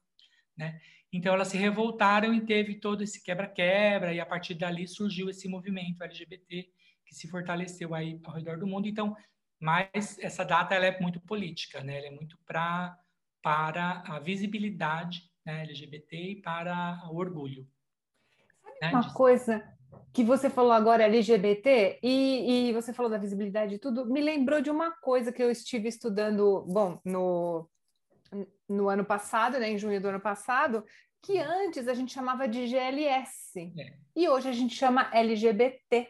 né? 0.58 0.82
Então 1.12 1.34
elas 1.34 1.47
se 1.47 1.58
revoltaram 1.58 2.34
e 2.34 2.41
teve 2.41 2.76
todo 2.76 3.01
esse 3.01 3.24
quebra-quebra 3.24 4.14
e 4.14 4.20
a 4.20 4.26
partir 4.26 4.53
dali 4.53 4.88
surgiu 4.88 5.30
esse 5.30 5.47
movimento 5.47 6.03
LGBT 6.03 6.70
que 7.06 7.16
se 7.16 7.28
fortaleceu 7.28 7.93
aí 7.95 8.20
ao 8.24 8.34
redor 8.34 8.58
do 8.58 8.68
mundo. 8.68 8.88
Então, 8.88 9.16
mas 9.60 10.20
essa 10.20 10.43
data 10.43 10.76
ela 10.76 10.86
é 10.86 10.99
muito 10.99 11.20
política, 11.22 11.84
né? 11.84 11.97
Ela 11.97 12.08
é 12.08 12.12
muito 12.12 12.38
pra, 12.45 12.99
para 13.41 14.03
a 14.06 14.20
visibilidade 14.20 15.32
né, 15.45 15.62
LGBT 15.62 16.18
e 16.18 16.36
para 16.41 17.01
o 17.10 17.16
orgulho. 17.16 17.68
Sabe 18.80 18.80
né? 18.82 18.91
uma 18.91 19.14
coisa 19.14 19.75
que 20.16 20.24
você 20.24 20.49
falou 20.49 20.72
agora 20.72 21.03
LGBT 21.03 21.99
e, 22.01 22.70
e 22.70 22.74
você 22.74 22.93
falou 22.93 23.11
da 23.11 23.18
visibilidade 23.18 23.76
e 23.76 23.78
tudo, 23.78 24.05
me 24.05 24.22
lembrou 24.22 24.61
de 24.61 24.70
uma 24.70 24.89
coisa 24.89 25.30
que 25.30 25.43
eu 25.43 25.51
estive 25.51 25.89
estudando, 25.89 26.66
bom, 26.70 27.01
no, 27.03 27.70
no 28.68 28.88
ano 28.88 29.03
passado, 29.03 29.59
né, 29.59 29.70
em 29.70 29.78
junho 29.78 29.99
do 29.99 30.07
ano 30.07 30.22
passado, 30.22 30.86
que 31.22 31.38
antes 31.38 31.89
a 31.89 31.93
gente 31.93 32.13
chamava 32.13 32.47
de 32.47 32.66
GLS 32.66 33.74
é. 33.78 33.93
e 34.16 34.30
hoje 34.30 34.47
a 34.47 34.53
gente 34.53 34.74
chama 34.74 35.09
LGBT. 35.11 36.07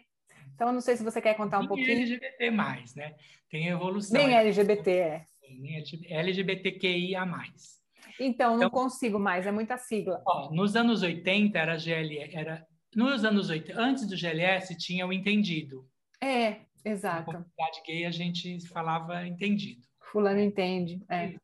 Então, 0.53 0.67
eu 0.67 0.73
não 0.73 0.81
sei 0.81 0.95
se 0.95 1.03
você 1.03 1.19
quer 1.19 1.33
contar 1.33 1.57
um 1.57 1.61
Nem 1.61 1.67
pouquinho. 1.69 1.91
LGBT 1.91 2.51
mais, 2.51 2.93
né? 2.93 3.15
Tem 3.49 3.69
evolução. 3.69 4.15
Nem 4.15 4.35
LGBT 4.35 4.91
é. 4.91 5.25
Nem 5.49 5.77
LGBTQIA 6.11 7.25
mais. 7.25 7.81
Então, 8.19 8.51
não 8.51 8.67
então, 8.67 8.69
consigo 8.69 9.17
mais, 9.17 9.47
é 9.47 9.51
muita 9.51 9.79
sigla. 9.79 10.21
Ó, 10.27 10.51
nos 10.51 10.75
anos 10.75 11.01
80 11.01 11.57
era 11.57 11.75
GL, 11.75 12.19
era 12.31 12.65
nos 12.95 13.25
anos 13.25 13.49
80, 13.49 13.79
antes 13.79 14.07
do 14.07 14.15
GLS, 14.15 14.75
tinha 14.77 15.05
o 15.05 15.11
entendido. 15.11 15.85
É, 16.23 16.61
exato. 16.83 17.31
Na 17.31 17.39
comunidade 17.39 17.81
gay 17.85 18.05
a 18.05 18.11
gente 18.11 18.65
falava 18.67 19.27
entendido. 19.27 19.81
Fulano 20.11 20.39
entende, 20.39 21.01
é. 21.09 21.35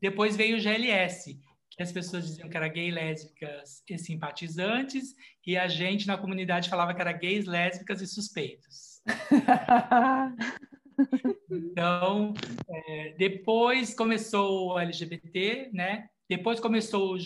Depois 0.00 0.36
veio 0.36 0.58
o 0.58 0.60
GLS, 0.60 1.38
que 1.70 1.82
as 1.82 1.90
pessoas 1.90 2.26
diziam 2.26 2.48
que 2.48 2.56
era 2.56 2.68
gay, 2.68 2.90
lésbicas 2.90 3.82
e 3.88 3.98
simpatizantes, 3.98 5.14
e 5.46 5.56
a 5.56 5.66
gente 5.66 6.06
na 6.06 6.18
comunidade 6.18 6.68
falava 6.68 6.94
que 6.94 7.00
era 7.00 7.12
gays, 7.12 7.46
lésbicas 7.46 8.00
e 8.00 8.06
suspeitos. 8.06 9.02
então, 11.50 12.34
é, 12.68 13.14
depois 13.18 13.94
começou 13.94 14.72
o 14.72 14.78
LGBT, 14.78 15.70
né? 15.72 16.08
Depois 16.28 16.60
começou 16.60 17.14
o 17.14 17.18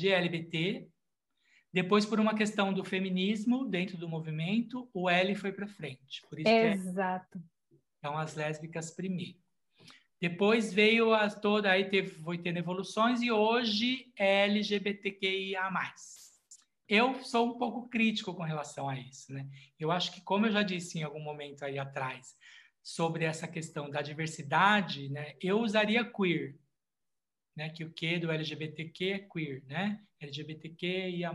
GLBT. 0.00 0.88
Depois, 1.76 2.06
por 2.06 2.18
uma 2.18 2.34
questão 2.34 2.72
do 2.72 2.82
feminismo 2.82 3.66
dentro 3.66 3.98
do 3.98 4.08
movimento, 4.08 4.88
o 4.94 5.10
L 5.10 5.34
foi 5.34 5.52
para 5.52 5.66
frente. 5.66 6.22
Por 6.26 6.40
isso 6.40 6.48
Exato. 6.48 7.38
Que 7.68 7.74
é, 7.74 7.78
então, 7.98 8.16
as 8.16 8.34
lésbicas 8.34 8.90
primeiro. 8.90 9.36
Depois 10.18 10.72
veio 10.72 11.12
a 11.12 11.28
toda, 11.28 11.70
aí 11.70 11.84
teve, 11.84 12.08
foi 12.22 12.38
tendo 12.38 12.56
evoluções 12.56 13.20
e 13.20 13.30
hoje 13.30 14.10
é 14.16 14.46
LGBTQIA+. 14.46 15.70
Eu 16.88 17.22
sou 17.22 17.50
um 17.50 17.58
pouco 17.58 17.90
crítico 17.90 18.32
com 18.32 18.42
relação 18.42 18.88
a 18.88 18.98
isso, 18.98 19.30
né? 19.34 19.46
Eu 19.78 19.90
acho 19.90 20.12
que, 20.12 20.22
como 20.22 20.46
eu 20.46 20.52
já 20.52 20.62
disse 20.62 20.98
em 20.98 21.02
algum 21.02 21.20
momento 21.20 21.62
aí 21.62 21.78
atrás, 21.78 22.38
sobre 22.82 23.26
essa 23.26 23.46
questão 23.46 23.90
da 23.90 24.00
diversidade, 24.00 25.10
né? 25.10 25.34
Eu 25.42 25.60
usaria 25.60 26.10
queer, 26.10 26.56
né? 27.56 27.70
Que 27.70 27.84
o 27.84 27.92
Q 27.92 28.18
do 28.18 28.30
LGBTQ 28.30 29.04
é 29.12 29.18
queer, 29.18 29.64
né? 29.66 30.00
LGBTQIA+. 30.20 31.32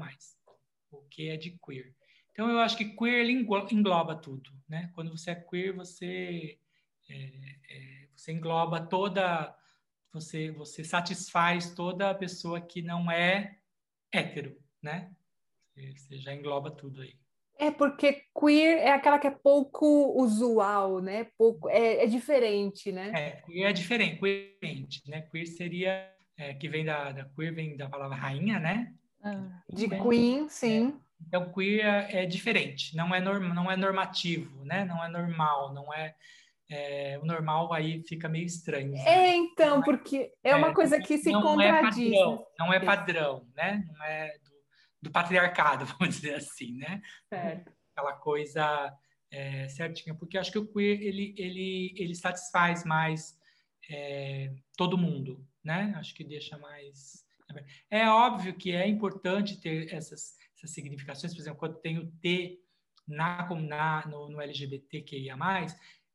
O 0.92 1.02
Q 1.10 1.30
é 1.30 1.38
de 1.38 1.58
queer. 1.66 1.94
Então, 2.32 2.50
eu 2.50 2.60
acho 2.60 2.78
que 2.78 2.96
queer 2.96 3.30
engloba 3.30 4.16
tudo, 4.16 4.52
né? 4.70 4.92
Quando 4.94 5.12
você 5.12 5.32
é 5.32 5.36
queer, 5.36 5.74
você... 5.74 6.58
É, 7.10 7.60
é, 7.70 8.08
você 8.16 8.32
engloba 8.32 8.80
toda, 8.80 9.54
você, 10.14 10.52
você 10.52 10.84
satisfaz 10.84 11.74
toda 11.74 12.12
a 12.12 12.16
pessoa 12.16 12.62
que 12.62 12.82
não 12.82 13.12
é 13.12 13.58
hétero, 14.12 14.56
né? 14.82 15.12
Você 15.76 16.20
já 16.20 16.34
engloba 16.34 16.70
tudo 16.70 17.02
aí. 17.02 17.21
É 17.62 17.70
porque 17.70 18.24
queer 18.34 18.80
é 18.80 18.92
aquela 18.92 19.20
que 19.20 19.28
é 19.28 19.32
pouco 19.32 20.20
usual, 20.20 21.00
né? 21.00 21.28
Pouco 21.38 21.70
é, 21.70 22.04
é 22.04 22.08
diferente, 22.08 22.92
né? 22.92 23.12
É, 23.14 23.32
queer 23.46 23.70
é 23.70 23.72
diferente, 23.72 24.20
queer, 24.20 24.88
né? 25.08 25.22
Queer 25.32 25.46
seria 25.46 26.12
é, 26.36 26.56
que 26.56 26.68
vem 26.68 26.84
da, 26.84 27.12
da 27.12 27.26
queer 27.26 27.54
vem 27.54 27.78
da 27.78 27.88
palavra 27.88 28.18
rainha, 28.18 28.60
né? 28.60 28.92
Ah, 29.24 29.62
de 29.70 29.88
queen, 29.88 30.50
sim. 30.50 30.88
É, 30.88 31.28
então 31.28 31.54
queer 31.54 31.86
é, 31.86 32.24
é 32.24 32.26
diferente, 32.26 32.98
não 32.98 33.14
é 33.14 33.22
norm, 33.22 33.54
não 33.54 33.72
é 33.72 33.78
normativo, 33.78 34.66
né? 34.66 34.84
Não 34.84 35.06
é 35.06 35.08
normal, 35.08 35.72
não 35.72 35.94
é 35.94 36.16
é, 36.68 37.20
o 37.22 37.26
normal 37.26 37.72
aí 37.74 38.02
fica 38.08 38.28
meio 38.28 38.46
estranho. 38.46 38.94
Né? 38.94 39.04
É, 39.06 39.36
então, 39.36 39.84
porque 39.84 40.32
é 40.44 40.56
uma 40.56 40.70
é, 40.70 40.74
coisa 40.74 41.00
que 41.00 41.18
se 41.20 41.30
não 41.30 41.44
contradiz. 41.44 42.12
É 42.12 42.18
padrão, 42.18 42.48
não 42.58 42.74
é 42.74 42.80
padrão, 42.80 43.48
né? 43.56 43.84
Não 43.88 44.04
é 44.06 44.36
do, 45.02 45.10
do, 45.10 45.12
patriarcado, 45.12 45.86
vamos 45.98 46.16
dizer 46.16 46.36
assim, 46.36 46.78
né? 46.78 47.02
Certo. 47.30 47.72
Aquela 47.96 48.14
coisa 48.14 48.98
é, 49.32 49.68
certinha, 49.68 50.16
porque 50.16 50.38
acho 50.38 50.52
que 50.52 50.58
o 50.58 50.68
queer, 50.68 51.02
ele, 51.02 51.34
ele, 51.38 51.94
ele 51.98 52.16
satisfaz 52.16 52.84
mais 52.84 53.38
é, 53.90 54.54
todo 54.78 54.98
mundo, 54.98 55.46
né? 55.64 55.94
Acho 55.98 56.14
que 56.14 56.24
deixa 56.24 56.58
mais... 56.58 57.26
É 57.90 58.08
óbvio 58.08 58.54
que 58.54 58.72
é 58.72 58.88
importante 58.88 59.60
ter 59.60 59.94
essas, 59.94 60.38
essas 60.56 60.72
significações, 60.72 61.34
por 61.34 61.42
exemplo, 61.42 61.60
quando 61.60 61.82
tem 61.82 61.98
o 61.98 62.10
T 62.22 62.62
na, 63.06 63.50
na, 63.56 64.08
no, 64.08 64.30
no 64.30 64.40
LGBTQIA+, 64.40 65.36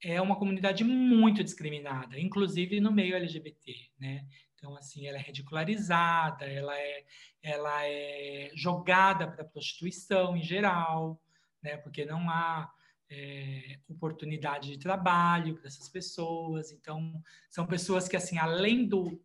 é 0.03 0.20
uma 0.20 0.37
comunidade 0.37 0.84
muito 0.84 1.43
discriminada, 1.43 2.18
inclusive 2.18 2.80
no 2.80 2.93
meio 2.93 3.16
LGBT, 3.16 3.74
né? 3.99 4.26
Então, 4.67 4.77
assim, 4.77 5.07
ela 5.07 5.17
é 5.17 5.21
ridicularizada, 5.21 6.45
ela 6.45 6.77
é, 6.77 7.05
ela 7.41 7.87
é 7.87 8.51
jogada 8.53 9.31
para 9.31 9.43
a 9.43 9.49
prostituição 9.49 10.37
em 10.37 10.43
geral, 10.43 11.23
né? 11.62 11.77
Porque 11.77 12.05
não 12.05 12.29
há 12.29 12.69
é, 13.09 13.79
oportunidade 13.87 14.73
de 14.73 14.79
trabalho 14.81 15.55
para 15.55 15.69
essas 15.69 15.89
pessoas. 15.89 16.73
Então, 16.73 17.23
são 17.49 17.64
pessoas 17.64 18.09
que, 18.09 18.17
assim, 18.17 18.39
além 18.39 18.89
do 18.89 19.23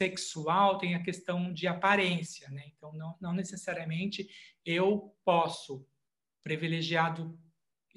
sexual, 0.00 0.78
tem 0.78 0.94
a 0.94 1.02
questão 1.02 1.52
de 1.52 1.66
aparência, 1.66 2.48
né? 2.50 2.62
Então, 2.76 2.92
não, 2.92 3.16
não 3.20 3.32
necessariamente 3.32 4.28
eu 4.64 5.16
posso, 5.24 5.84
privilegiado 6.44 7.36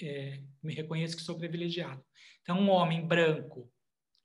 é, 0.02 0.42
me 0.64 0.74
reconheço 0.74 1.16
que 1.16 1.22
sou 1.22 1.38
privilegiado. 1.38 2.04
Então, 2.42 2.60
um 2.60 2.70
homem 2.72 3.06
branco, 3.06 3.72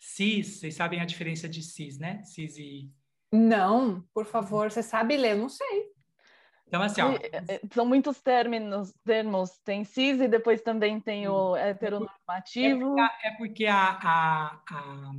cis, 0.01 0.59
vocês 0.59 0.75
sabem 0.75 1.01
a 1.01 1.05
diferença 1.05 1.47
de 1.49 1.63
cis, 1.63 1.99
né? 1.99 2.23
Cis 2.25 2.57
e. 2.57 2.91
Não, 3.31 4.03
por 4.13 4.25
favor, 4.25 4.73
você 4.73 4.83
sabe 4.83 5.17
ler? 5.17 5.37
Não 5.37 5.49
sei. 5.49 5.91
Então, 6.67 6.83
assim, 6.83 7.01
ó, 7.01 7.13
é, 7.13 7.45
é, 7.49 7.61
São 7.73 7.85
muitos 7.85 8.21
termos, 8.21 8.93
termos. 9.05 9.59
Tem 9.65 9.85
cis 9.85 10.21
e 10.21 10.29
depois 10.29 10.63
também 10.63 11.01
tem 11.01 11.29
o 11.29 11.55
heteronormativo. 11.55 12.99
É 12.99 13.09
porque, 13.09 13.27
é 13.27 13.31
porque 13.37 13.67
a, 13.67 13.99
a, 14.03 14.63
a, 14.71 15.13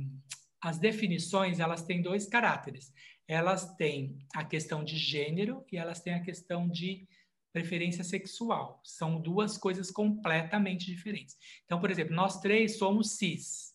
as 0.62 0.78
definições 0.78 1.60
elas 1.60 1.82
têm 1.82 2.02
dois 2.02 2.26
caráteres. 2.26 2.92
Elas 3.28 3.74
têm 3.76 4.18
a 4.34 4.44
questão 4.44 4.82
de 4.82 4.96
gênero 4.96 5.64
e 5.70 5.76
elas 5.76 6.00
têm 6.00 6.14
a 6.14 6.22
questão 6.22 6.68
de 6.68 7.06
preferência 7.52 8.02
sexual. 8.02 8.80
São 8.82 9.20
duas 9.20 9.58
coisas 9.58 9.90
completamente 9.90 10.86
diferentes. 10.86 11.36
Então, 11.66 11.78
por 11.78 11.90
exemplo, 11.90 12.14
nós 12.14 12.40
três 12.40 12.78
somos 12.78 13.16
cis. 13.16 13.71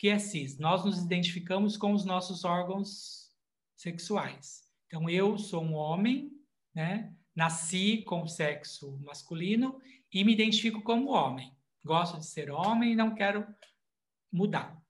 Que 0.00 0.08
é 0.08 0.18
cis? 0.18 0.58
Nós 0.58 0.82
nos 0.82 0.98
identificamos 0.98 1.76
com 1.76 1.92
os 1.92 2.06
nossos 2.06 2.42
órgãos 2.42 3.30
sexuais. 3.76 4.62
Então, 4.86 5.10
eu 5.10 5.36
sou 5.36 5.62
um 5.62 5.74
homem, 5.74 6.32
né? 6.74 7.14
Nasci 7.36 8.02
com 8.04 8.26
sexo 8.26 8.98
masculino 9.04 9.78
e 10.10 10.24
me 10.24 10.32
identifico 10.32 10.80
como 10.80 11.10
homem. 11.10 11.54
Gosto 11.84 12.18
de 12.18 12.24
ser 12.24 12.50
homem 12.50 12.92
e 12.92 12.96
não 12.96 13.14
quero 13.14 13.46
mudar. 14.32 14.82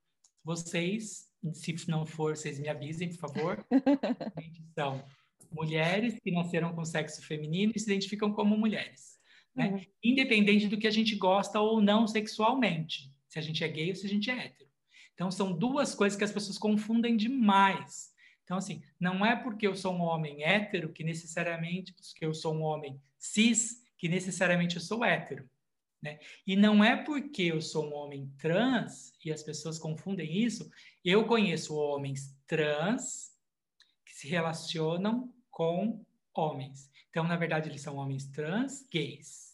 Vocês, 0.44 1.28
se 1.54 1.90
não 1.90 2.06
for, 2.06 2.36
vocês 2.36 2.60
me 2.60 2.68
avisem, 2.68 3.08
por 3.08 3.18
favor. 3.18 3.66
São 4.78 5.04
mulheres 5.50 6.20
que 6.22 6.30
nasceram 6.30 6.72
com 6.72 6.84
sexo 6.84 7.20
feminino 7.26 7.72
e 7.74 7.80
se 7.80 7.90
identificam 7.90 8.32
como 8.32 8.56
mulheres. 8.56 9.18
Né? 9.56 9.70
Uhum. 9.70 9.80
Independente 10.04 10.68
do 10.68 10.78
que 10.78 10.86
a 10.86 10.92
gente 10.92 11.16
gosta 11.16 11.58
ou 11.58 11.80
não 11.82 12.06
sexualmente, 12.06 13.12
se 13.28 13.40
a 13.40 13.42
gente 13.42 13.64
é 13.64 13.68
gay 13.68 13.88
ou 13.88 13.96
se 13.96 14.06
a 14.06 14.08
gente 14.08 14.30
é 14.30 14.46
hétero. 14.46 14.69
Então, 15.20 15.30
são 15.30 15.52
duas 15.52 15.94
coisas 15.94 16.16
que 16.16 16.24
as 16.24 16.32
pessoas 16.32 16.56
confundem 16.56 17.14
demais. 17.14 18.10
Então, 18.42 18.56
assim, 18.56 18.82
não 18.98 19.22
é 19.24 19.36
porque 19.36 19.66
eu 19.66 19.76
sou 19.76 19.92
um 19.92 20.00
homem 20.00 20.42
hétero 20.42 20.94
que 20.94 21.04
necessariamente, 21.04 21.94
que 22.16 22.24
eu 22.24 22.32
sou 22.32 22.54
um 22.54 22.62
homem 22.62 22.98
cis, 23.18 23.84
que 23.98 24.08
necessariamente 24.08 24.76
eu 24.76 24.80
sou 24.80 25.04
hétero. 25.04 25.46
Né? 26.00 26.18
E 26.46 26.56
não 26.56 26.82
é 26.82 26.96
porque 26.96 27.42
eu 27.42 27.60
sou 27.60 27.90
um 27.90 27.94
homem 27.96 28.32
trans, 28.38 29.12
e 29.22 29.30
as 29.30 29.42
pessoas 29.42 29.78
confundem 29.78 30.38
isso, 30.38 30.70
eu 31.04 31.26
conheço 31.26 31.76
homens 31.76 32.34
trans 32.46 33.36
que 34.06 34.14
se 34.14 34.26
relacionam 34.26 35.30
com 35.50 36.02
homens. 36.32 36.90
Então, 37.10 37.24
na 37.24 37.36
verdade, 37.36 37.68
eles 37.68 37.82
são 37.82 37.96
homens 37.96 38.24
trans 38.24 38.86
gays. 38.90 39.49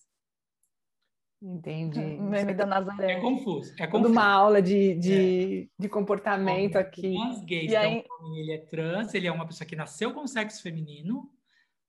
Entendi. 1.43 2.01
Meme 2.19 2.55
da 2.55 2.67
Nazaré. 2.67 3.13
É 3.13 3.21
confuso. 3.21 3.75
É 3.79 3.87
confuso. 3.87 4.13
uma 4.13 4.27
aula 4.27 4.63
de, 4.63 4.95
de, 4.95 5.63
é. 5.63 5.83
de 5.83 5.89
comportamento 5.89 6.77
aqui. 6.77 7.15
Trans, 7.15 7.45
gays. 7.45 7.73
E 7.73 7.77
aí... 7.77 7.99
Então, 7.99 8.37
ele 8.37 8.53
é 8.53 8.59
trans, 8.59 9.15
ele 9.15 9.27
é 9.27 9.33
uma 9.33 9.47
pessoa 9.47 9.67
que 9.67 9.77
nasceu 9.77 10.13
com 10.13 10.27
sexo 10.27 10.63
feminino, 10.63 11.31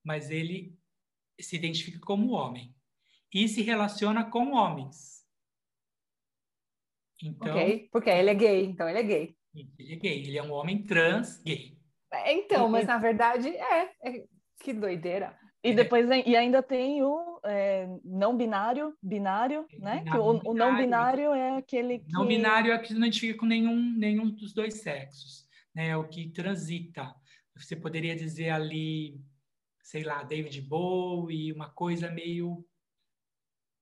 mas 0.04 0.30
ele 0.30 0.78
se 1.40 1.56
identifica 1.56 2.00
como 2.00 2.32
homem. 2.32 2.74
E 3.34 3.48
se 3.48 3.62
relaciona 3.62 4.30
com 4.30 4.54
homens. 4.54 5.18
Então, 7.22 7.50
ok, 7.50 7.90
porque 7.92 8.10
ele 8.10 8.30
é 8.30 8.36
gay, 8.36 8.66
então 8.66 8.88
ele 8.88 9.00
é 9.00 9.04
gay. 9.04 9.36
Ele 9.54 9.94
é 9.94 9.96
gay, 9.96 10.20
ele 10.20 10.38
é 10.38 10.44
um 10.44 10.52
homem 10.52 10.84
trans 10.84 11.42
gay. 11.44 11.78
É, 12.14 12.34
então, 12.34 12.70
mas 12.70 12.86
na 12.86 12.98
verdade 12.98 13.50
é, 13.50 13.92
é 14.04 14.24
que 14.62 14.72
doideira. 14.72 15.38
E 15.64 15.74
depois 15.74 16.08
e 16.26 16.36
ainda 16.36 16.62
tem 16.62 17.04
o 17.04 17.27
é, 17.48 17.88
não 18.04 18.36
binário, 18.36 18.96
binário, 19.02 19.66
né? 19.80 20.00
Binário, 20.00 20.12
que 20.12 20.18
o, 20.18 20.52
o, 20.52 20.54
não 20.54 20.76
binário 20.76 21.34
é 21.34 21.58
aquele 21.58 22.00
que... 22.00 22.12
Não 22.12 22.28
binário 22.28 22.72
é 22.72 22.78
que 22.78 22.94
não 22.94 23.00
identifica 23.00 23.40
com 23.40 23.46
nenhum, 23.46 23.94
nenhum 23.98 24.30
dos 24.30 24.54
dois 24.54 24.76
sexos, 24.76 25.48
né? 25.74 25.90
É 25.90 25.98
o 25.98 26.08
que 26.08 26.30
transita. 26.30 27.14
Você 27.56 27.76
poderia 27.76 28.16
dizer 28.16 28.50
ali, 28.50 29.20
sei 29.82 30.04
lá, 30.04 30.24
David 30.24 30.62
Bowie, 30.62 31.54
uma 31.54 31.70
coisa 31.70 32.12
meio, 32.12 32.66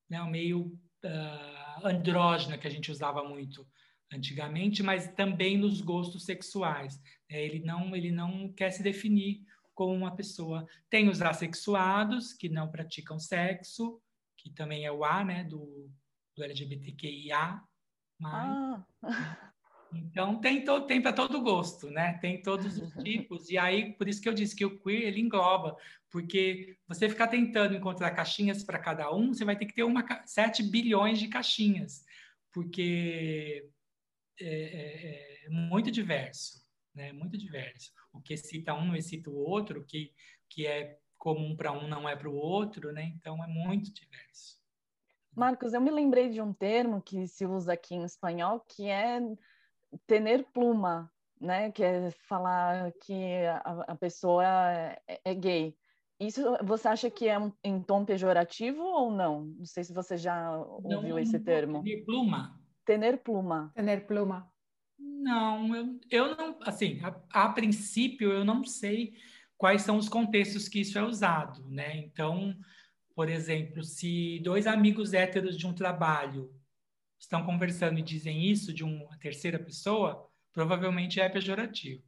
né? 0.10 0.24
meio 0.24 0.68
uh, 1.04 1.88
andrógena 1.88 2.58
que 2.58 2.68
a 2.68 2.72
gente 2.72 2.92
usava 2.92 3.24
muito 3.24 3.68
antigamente, 4.14 4.82
mas 4.82 5.08
também 5.14 5.58
nos 5.58 5.82
gostos 5.82 6.26
sexuais. 6.26 7.02
É, 7.30 7.44
ele 7.44 7.60
não 7.60 7.96
ele 7.96 8.12
não 8.12 8.52
quer 8.54 8.72
se 8.72 8.84
definir 8.84 9.42
como 9.76 9.94
uma 9.94 10.16
pessoa. 10.16 10.66
Tem 10.90 11.10
os 11.10 11.22
assexuados 11.22 12.34
que 12.34 12.50
não 12.50 12.72
praticam 12.72 13.20
sexo, 13.20 14.02
que 14.38 14.50
também 14.50 14.86
é 14.86 14.92
o 14.92 15.04
A, 15.04 15.24
né, 15.24 15.44
do, 15.44 15.92
do 16.36 16.44
LGBTQIA. 16.44 17.62
Mas... 18.20 18.84
Ah. 19.04 19.52
Então 19.94 20.42
tem 20.42 20.66
todo 20.66 20.86
tem 20.88 21.02
para 21.02 21.14
todo 21.14 21.42
gosto, 21.42 21.90
né? 21.90 22.18
Tem 22.18 22.42
todos 22.42 22.78
os 22.78 22.92
tipos 23.04 23.50
e 23.50 23.58
aí 23.58 23.94
por 23.94 24.10
isso 24.10 24.22
que 24.22 24.28
eu 24.28 24.34
disse 24.34 24.56
que 24.56 24.66
o 24.66 24.78
queer 24.80 25.04
ele 25.04 25.22
engloba, 25.22 25.78
porque 26.10 26.78
você 26.88 27.08
ficar 27.08 27.28
tentando 27.28 27.76
encontrar 27.76 28.12
caixinhas 28.12 28.64
para 28.64 28.80
cada 28.80 29.14
um, 29.14 29.34
você 29.34 29.46
vai 29.46 29.56
ter 29.56 29.66
que 29.66 29.74
ter 29.74 29.84
uma 29.84 30.04
7 30.26 30.64
bilhões 30.64 31.20
de 31.20 31.28
caixinhas, 31.30 32.04
porque 32.52 33.70
é, 34.40 35.46
é, 35.46 35.46
é 35.46 35.50
muito 35.50 35.90
diverso. 35.92 36.65
Né? 36.96 37.12
Muito 37.12 37.38
diverso. 37.38 37.92
O 38.14 38.22
que 38.22 38.34
excita 38.34 38.74
um 38.74 38.86
não 38.86 38.96
excita 38.96 39.30
o 39.30 39.36
outro, 39.36 39.82
o 39.82 39.86
que, 39.86 40.14
que 40.50 40.66
é 40.66 40.98
comum 41.18 41.56
para 41.56 41.72
um 41.72 41.88
não 41.88 42.08
é 42.08 42.16
para 42.16 42.30
o 42.30 42.36
outro, 42.36 42.92
né? 42.92 43.12
Então 43.16 43.44
é 43.44 43.48
muito 43.48 43.94
diverso. 43.94 44.60
Marcos, 45.36 45.74
eu 45.74 45.82
me 45.82 45.92
lembrei 45.92 46.30
de 46.30 46.42
um 46.42 46.54
termo 46.54 47.02
que 47.02 47.28
se 47.28 47.46
usa 47.46 47.74
aqui 47.74 47.94
em 47.94 48.04
espanhol, 48.04 48.62
que 48.62 48.88
é 48.88 49.20
tener 50.08 50.46
pluma, 50.54 51.12
né? 51.40 51.72
Que 51.72 51.84
é 51.84 52.12
falar 52.12 52.92
que 53.02 53.46
a, 53.46 53.86
a 53.88 53.96
pessoa 53.96 54.46
é, 54.46 55.02
é, 55.26 55.34
gay. 55.34 55.76
Isso 56.18 56.42
você 56.64 56.88
acha 56.88 57.10
que 57.10 57.28
é 57.28 57.38
um, 57.38 57.52
em 57.62 57.82
tom 57.82 58.06
pejorativo 58.06 58.82
ou 58.82 59.12
não? 59.12 59.46
Não 59.46 59.66
sei 59.66 59.84
se 59.84 59.94
você 59.94 60.16
já 60.16 60.58
ouviu 60.58 61.02
não, 61.02 61.20
esse 61.20 61.38
termo. 61.40 61.84
Tener 61.84 62.06
pluma. 62.06 62.62
Tener 62.86 63.24
pluma. 63.24 63.72
Tener 63.76 64.08
pluma. 64.08 64.55
Não, 65.26 65.76
eu, 65.76 66.00
eu 66.12 66.38
não, 66.38 66.60
assim, 66.62 67.00
a, 67.02 67.46
a 67.46 67.50
princípio 67.50 68.32
eu 68.32 68.46
não 68.46 68.64
sei 68.64 69.16
quais 69.58 69.82
são 69.82 69.98
os 69.98 70.08
contextos 70.08 70.70
que 70.70 70.82
isso 70.82 71.00
é 71.00 71.04
usado, 71.04 71.68
né? 71.68 71.98
Então, 71.98 72.56
por 73.16 73.28
exemplo, 73.28 73.84
se 73.84 74.40
dois 74.44 74.68
amigos 74.68 75.16
héteros 75.16 75.58
de 75.58 75.66
um 75.66 75.74
trabalho 75.74 76.54
estão 77.20 77.44
conversando 77.44 77.98
e 77.98 78.04
dizem 78.04 78.46
isso 78.46 78.72
de 78.72 78.84
uma 78.84 79.18
terceira 79.18 79.58
pessoa, 79.58 80.30
provavelmente 80.54 81.20
é 81.20 81.28
pejorativo, 81.28 82.04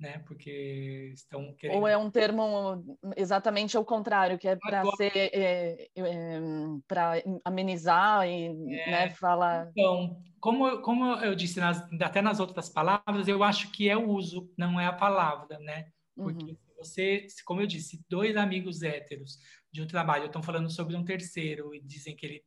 né? 0.00 0.20
Porque 0.20 1.10
estão 1.12 1.52
querendo... 1.52 1.80
Ou 1.80 1.86
é 1.86 1.98
um 1.98 2.10
termo 2.10 2.82
exatamente 3.14 3.76
ao 3.76 3.84
contrário, 3.84 4.38
que 4.38 4.48
é 4.48 4.56
para 4.56 4.86
ser 4.96 5.12
é, 5.14 5.86
é, 5.94 6.40
para 6.88 7.22
amenizar 7.44 8.26
e 8.26 8.46
é, 8.46 8.90
né, 8.90 9.10
falar. 9.10 9.68
Então, 9.72 10.18
como, 10.42 10.82
como 10.82 11.14
eu 11.18 11.36
disse 11.36 11.60
nas, 11.60 11.80
até 12.02 12.20
nas 12.20 12.40
outras 12.40 12.68
palavras, 12.68 13.28
eu 13.28 13.44
acho 13.44 13.70
que 13.70 13.88
é 13.88 13.96
o 13.96 14.10
uso, 14.10 14.52
não 14.58 14.78
é 14.78 14.86
a 14.86 14.92
palavra, 14.92 15.56
né? 15.60 15.92
Porque 16.16 16.50
uhum. 16.50 16.58
você, 16.76 17.28
como 17.44 17.60
eu 17.60 17.66
disse, 17.66 18.04
dois 18.08 18.36
amigos 18.36 18.82
héteros 18.82 19.38
de 19.70 19.80
um 19.80 19.86
trabalho 19.86 20.26
estão 20.26 20.42
falando 20.42 20.68
sobre 20.68 20.96
um 20.96 21.04
terceiro 21.04 21.72
e 21.72 21.80
dizem 21.80 22.16
que 22.16 22.26
ele 22.26 22.44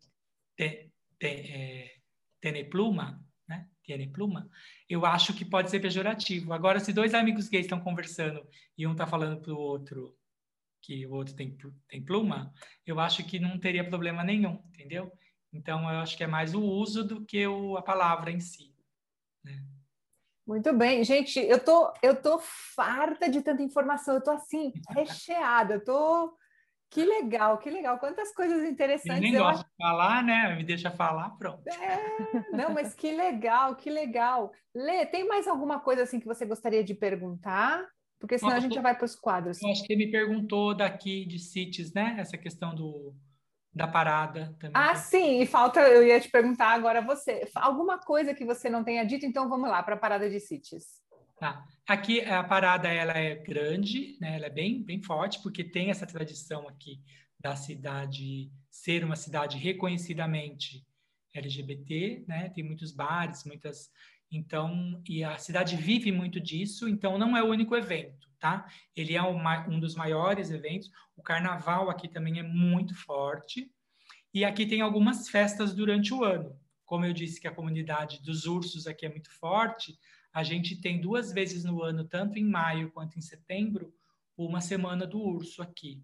tem, 0.58 0.92
tem, 1.18 1.40
é, 1.50 1.96
tem 2.42 2.70
pluma, 2.70 3.26
né? 3.48 3.66
Tem 3.86 4.12
pluma, 4.12 4.50
eu 4.90 5.06
acho 5.06 5.34
que 5.34 5.46
pode 5.46 5.72
ser 5.72 5.80
pejorativo. 5.80 6.52
Agora, 6.52 6.82
se 6.82 6.92
dois 6.92 7.14
amigos 7.14 7.48
gays 7.48 7.64
estão 7.64 7.80
conversando 7.80 8.46
e 8.78 8.86
um 8.86 8.92
está 8.92 9.08
falando 9.08 9.40
para 9.40 9.54
o 9.54 9.58
outro 9.58 10.14
que 10.82 11.08
o 11.08 11.14
outro 11.14 11.34
tem, 11.34 11.58
tem 11.88 12.04
pluma, 12.04 12.54
eu 12.86 13.00
acho 13.00 13.26
que 13.26 13.40
não 13.40 13.58
teria 13.58 13.88
problema 13.88 14.22
nenhum, 14.22 14.62
entendeu? 14.68 15.10
Então, 15.56 15.82
eu 15.90 16.00
acho 16.00 16.18
que 16.18 16.24
é 16.24 16.28
mais 16.28 16.54
o 16.54 16.62
uso 16.62 17.04
do 17.04 17.26
que 17.26 17.48
o, 17.48 17.78
a 17.78 17.82
palavra 17.82 18.32
em 18.32 18.40
si. 18.40 18.74
Né? 19.44 19.64
Muito 20.46 20.72
bem, 20.74 21.04
gente, 21.04 21.40
eu 21.40 21.64
tô, 21.64 21.92
eu 22.04 22.22
tô 22.22 22.40
farta 22.40 23.30
de 23.30 23.42
tanta 23.42 23.64
informação, 23.64 24.16
eu 24.16 24.24
tô 24.24 24.32
assim, 24.32 24.72
recheada, 24.90 25.76
eu 25.76 25.84
tô 25.84 26.38
que 26.90 27.04
legal, 27.04 27.58
que 27.58 27.70
legal. 27.70 28.00
Quantas 28.00 28.34
coisas 28.34 28.64
interessantes. 28.64 29.18
Eu 29.18 29.22
nem 29.22 29.38
gosto 29.38 29.66
de 29.66 29.76
falar, 29.78 30.24
né? 30.24 30.56
Me 30.56 30.64
deixa 30.64 30.90
falar, 30.90 31.32
pronto. 31.32 31.68
É, 31.68 32.56
não, 32.56 32.74
mas 32.74 32.94
que 32.94 33.12
legal, 33.12 33.76
que 33.76 33.90
legal. 33.90 34.54
Lê, 34.74 35.06
tem 35.06 35.28
mais 35.28 35.48
alguma 35.48 35.80
coisa 35.80 36.04
assim 36.04 36.20
que 36.20 36.26
você 36.26 36.46
gostaria 36.46 36.84
de 36.84 36.94
perguntar? 36.94 37.86
Porque 38.18 38.38
senão 38.38 38.52
Nossa, 38.52 38.60
a 38.60 38.62
gente 38.62 38.76
já 38.76 38.82
vai 38.82 38.96
para 38.96 39.04
os 39.06 39.16
quadros. 39.16 39.62
Eu 39.62 39.72
acho 39.72 39.84
que 39.84 39.92
ele 39.92 40.06
me 40.06 40.12
perguntou 40.12 40.74
daqui 40.74 41.26
de 41.26 41.38
CITES, 41.38 41.92
né? 41.92 42.16
Essa 42.18 42.38
questão 42.38 42.74
do, 42.74 43.14
da 43.76 43.88
parada 43.88 44.56
também. 44.58 44.72
Ah, 44.74 44.96
sim, 44.96 45.42
e 45.42 45.46
falta, 45.46 45.82
eu 45.82 46.08
ia 46.08 46.20
te 46.20 46.30
perguntar 46.30 46.70
agora 46.70 47.02
você. 47.02 47.50
Alguma 47.54 48.00
coisa 48.00 48.34
que 48.34 48.46
você 48.46 48.70
não 48.70 48.86
tenha 48.86 49.04
dito, 49.04 49.26
então 49.26 49.50
vamos 49.50 49.70
lá 49.70 49.84
para 49.84 49.96
a 49.96 50.00
parada 50.00 50.30
de 50.30 50.40
CITES. 50.40 51.04
Tá. 51.38 51.66
Aqui 51.86 52.22
a 52.22 52.42
parada 52.42 52.88
ela 52.88 53.12
é 53.12 53.36
grande, 53.36 54.18
né? 54.22 54.38
Ela 54.38 54.46
é 54.46 54.50
bem, 54.50 54.82
bem 54.82 55.02
forte 55.04 55.42
porque 55.44 55.62
tem 55.64 55.90
essa 55.90 56.08
tradição 56.08 56.68
aqui 56.70 57.02
da 57.38 57.56
cidade 57.58 58.50
ser 58.72 59.04
uma 59.04 59.18
cidade 59.18 59.58
reconhecidamente 59.58 60.86
LGBT, 61.34 62.24
né? 62.26 62.50
Tem 62.50 62.64
muitos 62.64 62.94
bares, 62.94 63.44
muitas 63.44 63.90
então 64.32 65.04
e 65.08 65.22
a 65.22 65.38
cidade 65.38 65.76
vive 65.76 66.14
muito 66.14 66.40
disso. 66.40 66.88
Então 66.88 67.18
não 67.18 67.36
é 67.36 67.44
o 67.44 67.50
único 67.50 67.76
evento, 67.76 68.25
tá? 68.40 68.68
Ele 68.96 69.16
é 69.16 69.22
uma, 69.22 69.68
um 69.68 69.80
dos 69.80 69.96
maiores 69.96 70.50
eventos. 70.52 70.92
O 71.16 71.24
Carnaval 71.24 71.90
aqui 71.90 72.08
também 72.08 72.40
é 72.40 72.44
muito 72.44 72.96
forte 72.96 73.72
e 74.34 74.44
aqui 74.44 74.66
tem 74.66 74.82
algumas 74.82 75.30
festas 75.30 75.74
durante 75.74 76.14
o 76.14 76.24
ano. 76.24 76.60
Como 76.86 77.06
eu 77.06 77.14
disse 77.14 77.40
que 77.40 77.48
a 77.48 77.54
comunidade 77.54 78.22
dos 78.22 78.46
ursos 78.46 78.86
aqui 78.86 79.06
é 79.06 79.10
muito 79.10 79.32
forte, 79.32 79.98
a 80.34 80.44
gente 80.44 80.82
tem 80.82 81.00
duas 81.00 81.32
vezes 81.32 81.64
no 81.64 81.82
ano, 81.82 82.04
tanto 82.04 82.38
em 82.38 82.44
maio 82.44 82.92
quanto 82.92 83.18
em 83.18 83.22
setembro, 83.22 83.94
uma 84.38 84.60
semana 84.60 85.08
do 85.08 85.20
urso 85.20 85.62
aqui 85.62 86.04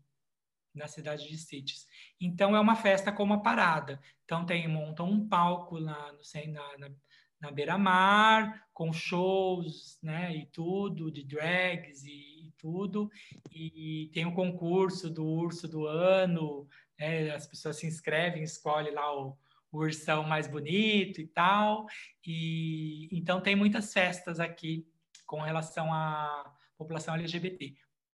na 0.73 0.87
cidade 0.87 1.27
de 1.27 1.37
Cities. 1.37 1.85
Então 2.19 2.55
é 2.55 2.59
uma 2.59 2.75
festa 2.75 3.11
com 3.11 3.23
uma 3.23 3.41
parada. 3.41 3.99
Então 4.23 4.45
tem 4.45 4.67
montam 4.67 5.09
um 5.09 5.27
palco 5.27 5.77
lá 5.77 6.13
no 6.13 6.21
na, 6.51 6.77
na, 6.77 6.95
na 7.41 7.51
beira-mar 7.51 8.67
com 8.73 8.93
shows, 8.93 9.99
né, 10.01 10.35
e 10.35 10.45
tudo 10.45 11.11
de 11.11 11.23
drags 11.23 12.03
e, 12.03 12.47
e, 12.47 12.53
tudo. 12.57 13.09
E 13.51 14.09
tem 14.13 14.25
o 14.25 14.33
concurso 14.33 15.09
do 15.09 15.25
urso 15.25 15.67
do 15.67 15.87
ano. 15.87 16.67
Né, 16.99 17.31
as 17.31 17.47
pessoas 17.47 17.77
se 17.77 17.87
inscrevem, 17.87 18.43
escolhem 18.43 18.93
lá 18.93 19.19
o 19.19 19.37
o 19.71 19.79
ursão 19.79 20.23
mais 20.23 20.47
bonito 20.47 21.21
e 21.21 21.27
tal. 21.27 21.87
E 22.25 23.07
então 23.11 23.41
tem 23.41 23.55
muitas 23.55 23.93
festas 23.93 24.39
aqui 24.39 24.85
com 25.25 25.41
relação 25.41 25.93
à 25.93 26.53
população 26.77 27.15
LGBT. 27.15 27.73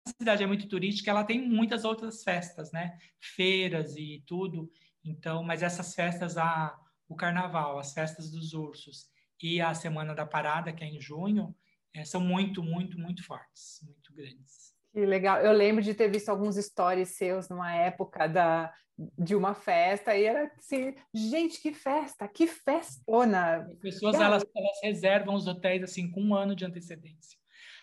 A 0.06 0.10
cidade 0.10 0.42
é 0.42 0.46
muito 0.46 0.66
turística, 0.66 1.10
ela 1.10 1.24
tem 1.24 1.46
muitas 1.46 1.84
outras 1.84 2.24
festas, 2.24 2.72
né? 2.72 2.98
Feiras 3.20 3.96
e 3.96 4.22
tudo. 4.26 4.70
Então, 5.04 5.42
mas 5.42 5.62
essas 5.62 5.94
festas, 5.94 6.36
a, 6.36 6.76
o 7.08 7.14
carnaval, 7.14 7.78
as 7.78 7.92
festas 7.92 8.30
dos 8.30 8.52
ursos 8.52 9.11
e 9.42 9.60
a 9.60 9.74
Semana 9.74 10.14
da 10.14 10.24
Parada, 10.24 10.72
que 10.72 10.84
é 10.84 10.86
em 10.86 11.00
junho, 11.00 11.54
é, 11.94 12.04
são 12.04 12.20
muito, 12.20 12.62
muito, 12.62 12.98
muito 12.98 13.24
fortes, 13.24 13.80
muito 13.82 14.14
grandes. 14.14 14.72
Que 14.92 15.04
legal. 15.04 15.40
Eu 15.40 15.52
lembro 15.52 15.82
de 15.82 15.94
ter 15.94 16.10
visto 16.10 16.28
alguns 16.28 16.56
stories 16.56 17.10
seus 17.10 17.48
numa 17.48 17.74
época 17.74 18.26
da, 18.26 18.72
de 19.18 19.34
uma 19.34 19.54
festa 19.54 20.14
e 20.16 20.24
era 20.24 20.52
assim, 20.56 20.94
gente, 21.14 21.60
que 21.60 21.72
festa, 21.72 22.28
que 22.28 22.46
festona. 22.46 23.56
As 23.56 23.78
pessoas 23.78 24.14
elas, 24.16 24.44
elas 24.54 24.80
reservam 24.82 25.34
os 25.34 25.46
hotéis 25.46 25.82
assim 25.82 26.10
com 26.10 26.22
um 26.22 26.34
ano 26.34 26.54
de 26.54 26.64
antecedência. 26.64 27.38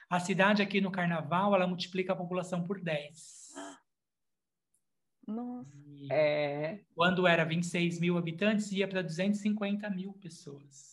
A 0.09 0.19
cidade 0.19 0.61
aqui 0.61 0.81
no 0.81 0.91
Carnaval, 0.91 1.53
ela 1.53 1.67
multiplica 1.67 2.13
a 2.13 2.15
população 2.15 2.65
por 2.65 2.81
10. 2.81 3.49
Nossa. 5.27 5.69
é... 6.11 6.79
Quando 6.95 7.27
era 7.27 7.43
26 7.43 7.99
mil 7.99 8.17
habitantes, 8.17 8.71
ia 8.71 8.87
para 8.87 9.03
250 9.03 9.87
mil 9.91 10.13
pessoas. 10.13 10.88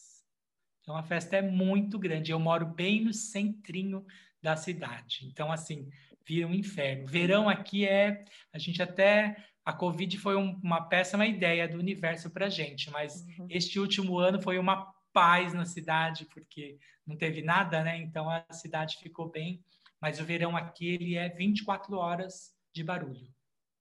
Então 0.87 0.97
a 0.97 1.03
festa 1.03 1.37
é 1.37 1.43
muito 1.43 1.99
grande. 1.99 2.31
Eu 2.31 2.39
moro 2.39 2.65
bem 2.65 3.05
no 3.05 3.13
centrinho 3.13 4.07
da 4.41 4.55
cidade. 4.55 5.27
Então, 5.27 5.51
assim, 5.51 5.91
vira 6.25 6.47
um 6.47 6.55
inferno. 6.55 7.09
Verão 7.09 7.49
aqui 7.49 7.85
é. 7.85 8.25
A 8.53 8.59
gente 8.59 8.81
até. 8.81 9.37
A 9.65 9.73
Covid 9.73 10.17
foi 10.17 10.37
um, 10.37 10.61
uma 10.63 10.81
péssima 10.83 11.27
ideia 11.27 11.67
do 11.67 11.77
universo 11.77 12.31
para 12.31 12.47
a 12.47 12.49
gente, 12.49 12.89
mas 12.89 13.27
uhum. 13.37 13.49
este 13.51 13.81
último 13.81 14.17
ano 14.17 14.41
foi 14.41 14.61
uma 14.61 14.95
paz 15.13 15.53
na 15.53 15.65
cidade, 15.65 16.25
porque 16.27 16.79
não 17.05 17.17
teve 17.17 17.43
nada, 17.43 17.83
né? 17.83 17.99
Então 17.99 18.31
a 18.31 18.45
cidade 18.53 18.97
ficou 18.99 19.29
bem. 19.29 19.65
Mas 20.01 20.21
o 20.21 20.25
verão 20.25 20.57
aqui, 20.57 20.87
ele 20.87 21.17
é 21.17 21.29
24 21.31 21.97
horas 21.97 22.55
de 22.73 22.85
barulho. 22.85 23.27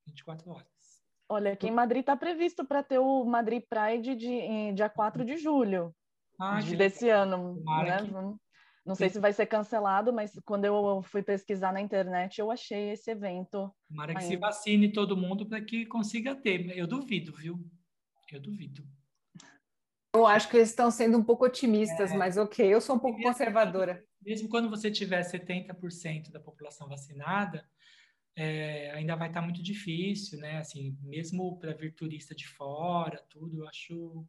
24 0.07 0.49
horas. 0.49 0.65
Olha, 1.29 1.53
aqui 1.53 1.67
em 1.67 1.71
Madrid 1.71 1.99
está 1.99 2.17
previsto 2.17 2.65
para 2.65 2.81
ter 2.81 2.97
o 2.97 3.23
Madrid 3.25 3.61
Pride 3.69 4.15
de, 4.15 4.27
em, 4.27 4.73
dia 4.73 4.89
4 4.89 5.23
de 5.23 5.37
julho 5.37 5.93
ah, 6.39 6.59
de, 6.59 6.75
desse 6.75 7.09
ano. 7.09 7.61
Né? 7.63 7.97
Que... 8.03 8.11
Não 8.85 8.93
sei 8.93 9.09
se 9.09 9.19
vai 9.19 9.33
ser 9.33 9.47
cancelado, 9.47 10.13
mas 10.13 10.39
quando 10.45 10.65
eu 10.65 11.01
fui 11.01 11.23
pesquisar 11.23 11.73
na 11.73 11.81
internet, 11.81 12.39
eu 12.39 12.51
achei 12.51 12.91
esse 12.91 13.09
evento. 13.09 13.73
Tomara 13.89 14.13
que 14.13 14.23
se 14.23 14.37
vacine 14.37 14.91
todo 14.91 15.17
mundo 15.17 15.45
para 15.47 15.59
que 15.59 15.85
consiga 15.85 16.35
ter. 16.35 16.77
Eu 16.77 16.85
duvido, 16.85 17.33
viu? 17.35 17.59
Eu 18.31 18.39
duvido. 18.39 18.87
Eu 20.15 20.25
acho 20.25 20.47
que 20.49 20.55
eles 20.55 20.69
estão 20.69 20.89
sendo 20.89 21.17
um 21.17 21.23
pouco 21.23 21.45
otimistas, 21.45 22.11
é. 22.11 22.17
mas 22.17 22.37
ok, 22.37 22.65
eu 22.65 22.79
sou 22.79 22.95
um 22.95 22.99
pouco 22.99 23.17
mesmo, 23.17 23.31
conservadora. 23.31 24.05
Mesmo 24.21 24.47
quando 24.47 24.69
você 24.69 24.89
tiver 24.89 25.21
70% 25.21 26.31
da 26.31 26.39
população 26.39 26.87
vacinada, 26.87 27.67
é, 28.35 28.91
ainda 28.91 29.15
vai 29.15 29.29
estar 29.29 29.41
muito 29.41 29.61
difícil, 29.61 30.39
né? 30.39 30.59
Assim, 30.59 30.97
mesmo 31.01 31.57
para 31.59 31.73
vir 31.73 31.93
turista 31.93 32.35
de 32.35 32.47
fora, 32.47 33.21
tudo, 33.29 33.59
eu 33.59 33.67
acho. 33.67 34.25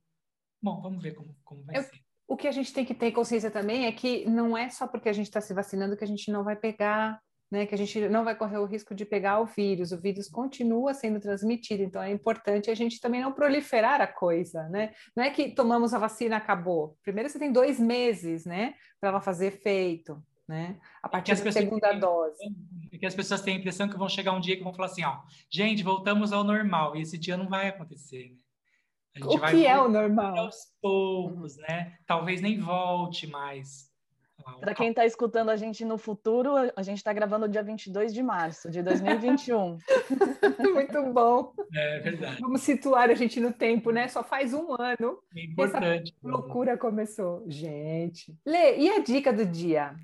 Bom, 0.62 0.80
vamos 0.80 1.02
ver 1.02 1.14
como, 1.14 1.36
como 1.44 1.64
vai 1.64 1.78
eu, 1.78 1.82
ser 1.82 2.06
o 2.28 2.36
que 2.36 2.48
a 2.48 2.52
gente 2.52 2.72
tem 2.72 2.84
que 2.84 2.94
ter 2.94 3.12
consciência 3.12 3.50
também 3.50 3.86
é 3.86 3.92
que 3.92 4.28
não 4.28 4.56
é 4.56 4.68
só 4.68 4.86
porque 4.86 5.08
a 5.08 5.12
gente 5.12 5.26
está 5.26 5.40
se 5.40 5.54
vacinando 5.54 5.96
que 5.96 6.04
a 6.04 6.08
gente 6.08 6.30
não 6.30 6.42
vai 6.42 6.56
pegar, 6.56 7.20
né, 7.50 7.64
que 7.66 7.74
a 7.74 7.78
gente 7.78 8.08
não 8.08 8.24
vai 8.24 8.34
correr 8.34 8.58
o 8.58 8.64
risco 8.64 8.94
de 8.94 9.04
pegar 9.04 9.38
o 9.40 9.46
vírus. 9.46 9.92
O 9.92 10.00
vírus 10.00 10.28
continua 10.28 10.92
sendo 10.92 11.20
transmitido, 11.20 11.84
então 11.84 12.02
é 12.02 12.10
importante 12.10 12.70
a 12.70 12.74
gente 12.74 13.00
também 13.00 13.20
não 13.20 13.32
proliferar 13.32 14.00
a 14.00 14.06
coisa, 14.08 14.68
né? 14.68 14.92
Não 15.16 15.22
é 15.22 15.30
que 15.30 15.52
tomamos 15.52 15.94
a 15.94 15.98
vacina 15.98 16.36
acabou. 16.36 16.96
Primeiro 17.04 17.30
você 17.30 17.38
tem 17.38 17.52
dois 17.52 17.78
meses, 17.78 18.44
né, 18.44 18.74
para 19.00 19.10
ela 19.10 19.20
fazer 19.20 19.46
efeito. 19.46 20.20
né? 20.48 20.78
A 21.02 21.08
partir 21.08 21.36
da 21.36 21.52
segunda 21.52 21.90
têm, 21.90 22.00
dose. 22.00 22.38
Porque 22.90 23.06
as 23.06 23.14
pessoas 23.14 23.40
têm 23.40 23.54
a 23.54 23.58
impressão 23.58 23.88
que 23.88 23.96
vão 23.96 24.08
chegar 24.08 24.32
um 24.32 24.40
dia 24.40 24.56
que 24.56 24.64
vão 24.64 24.74
falar 24.74 24.86
assim, 24.86 25.04
ó, 25.04 25.20
gente, 25.48 25.84
voltamos 25.84 26.32
ao 26.32 26.42
normal, 26.42 26.96
e 26.96 27.02
esse 27.02 27.16
dia 27.16 27.36
não 27.36 27.48
vai 27.48 27.68
acontecer, 27.68 28.30
né? 28.30 28.45
O 29.22 29.38
que 29.40 29.66
é 29.66 29.78
o 29.78 29.88
normal? 29.88 30.36
Aos 30.38 30.56
poucos, 30.80 31.56
né? 31.56 31.96
Talvez 32.06 32.40
nem 32.40 32.58
volte 32.60 33.26
mais. 33.26 33.90
Para 34.60 34.74
quem 34.74 34.90
está 34.90 35.04
escutando 35.04 35.50
a 35.50 35.56
gente 35.56 35.84
no 35.84 35.98
futuro, 35.98 36.52
a 36.76 36.82
gente 36.82 36.98
está 36.98 37.12
gravando 37.12 37.48
dia 37.48 37.62
22 37.62 38.14
de 38.14 38.22
março 38.22 38.70
de 38.70 38.80
2021. 38.80 39.78
Muito 40.72 41.02
bom. 41.12 41.52
É 41.74 41.98
verdade. 41.98 42.40
Vamos 42.40 42.60
situar 42.62 43.10
a 43.10 43.14
gente 43.14 43.40
no 43.40 43.52
tempo, 43.52 43.90
né? 43.90 44.06
Só 44.06 44.22
faz 44.22 44.54
um 44.54 44.72
ano. 44.80 45.18
É 45.34 45.44
importante. 45.44 46.14
Essa 46.16 46.28
loucura 46.28 46.78
começou. 46.78 47.42
Gente. 47.48 48.36
Lê, 48.46 48.78
e 48.78 48.90
a 48.90 49.00
dica 49.00 49.32
do 49.32 49.44
dia? 49.44 49.96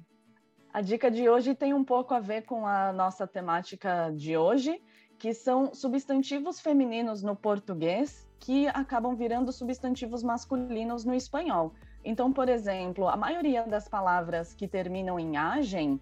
A 0.72 0.80
dica 0.80 1.10
de 1.10 1.28
hoje 1.28 1.54
tem 1.54 1.72
um 1.72 1.84
pouco 1.84 2.12
a 2.12 2.18
ver 2.18 2.42
com 2.42 2.66
a 2.66 2.92
nossa 2.92 3.26
temática 3.26 4.10
de 4.10 4.36
hoje, 4.36 4.82
que 5.18 5.32
são 5.32 5.72
substantivos 5.72 6.60
femininos 6.60 7.22
no 7.22 7.36
português 7.36 8.26
que 8.42 8.66
acabam 8.68 9.14
virando 9.14 9.52
substantivos 9.52 10.20
masculinos 10.24 11.04
no 11.04 11.14
espanhol. 11.14 11.72
Então, 12.04 12.32
por 12.32 12.48
exemplo, 12.48 13.08
a 13.08 13.16
maioria 13.16 13.62
das 13.62 13.86
palavras 13.88 14.52
que 14.52 14.66
terminam 14.66 15.16
em 15.16 15.36
agem, 15.36 16.00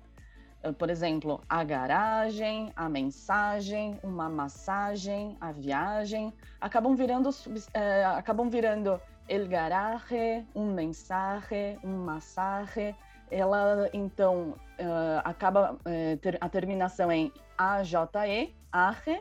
eh, 0.63 0.73
por 0.73 0.89
exemplo, 0.89 1.43
a 1.47 1.63
garagem, 1.63 2.73
a 2.75 2.89
mensagem, 2.89 4.01
uma 4.03 4.31
massagem, 4.31 5.37
a 5.39 5.53
viagem, 5.53 6.33
acabam 6.59 6.97
virando, 6.97 7.29
eh, 7.75 8.05
acabam 8.07 8.49
virando 8.49 8.99
el 9.29 9.47
garaje, 9.47 10.43
um 10.55 10.73
mensaje, 10.73 11.79
um 11.85 12.05
massage. 12.07 12.97
Ela, 13.31 13.89
então, 13.93 14.57
uh, 14.81 15.21
acaba 15.23 15.75
uh, 15.75 16.17
ter, 16.17 16.37
a 16.41 16.49
terminação 16.49 17.13
em 17.13 17.33
AJE, 17.57 18.53
arre, 18.73 19.21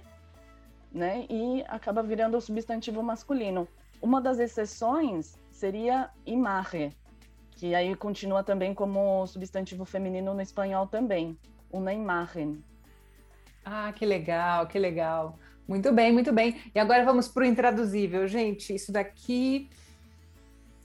né? 0.92 1.26
E 1.30 1.64
acaba 1.68 2.02
virando 2.02 2.38
o 2.38 2.42
substantivo 2.42 3.02
masculino. 3.04 3.68
Uma 4.02 4.22
das 4.22 4.40
exceções 4.40 5.38
seria 5.52 6.10
imagen, 6.26 6.94
que 7.52 7.76
aí 7.76 7.94
continua 7.96 8.44
também 8.44 8.74
como 8.74 9.28
substantivo 9.28 9.86
feminino 9.86 10.34
no 10.34 10.42
espanhol 10.42 10.88
também, 10.88 11.38
uma 11.72 11.94
imagem. 11.94 12.64
Ah, 13.66 13.92
que 13.94 14.06
legal, 14.06 14.68
que 14.68 14.80
legal. 14.80 15.38
Muito 15.68 15.92
bem, 15.92 16.12
muito 16.12 16.34
bem. 16.34 16.60
E 16.74 16.80
agora 16.80 17.06
vamos 17.06 17.28
para 17.28 17.44
o 17.44 17.46
intraduzível. 17.46 18.28
Gente, 18.28 18.74
isso 18.74 18.92
daqui. 18.92 19.70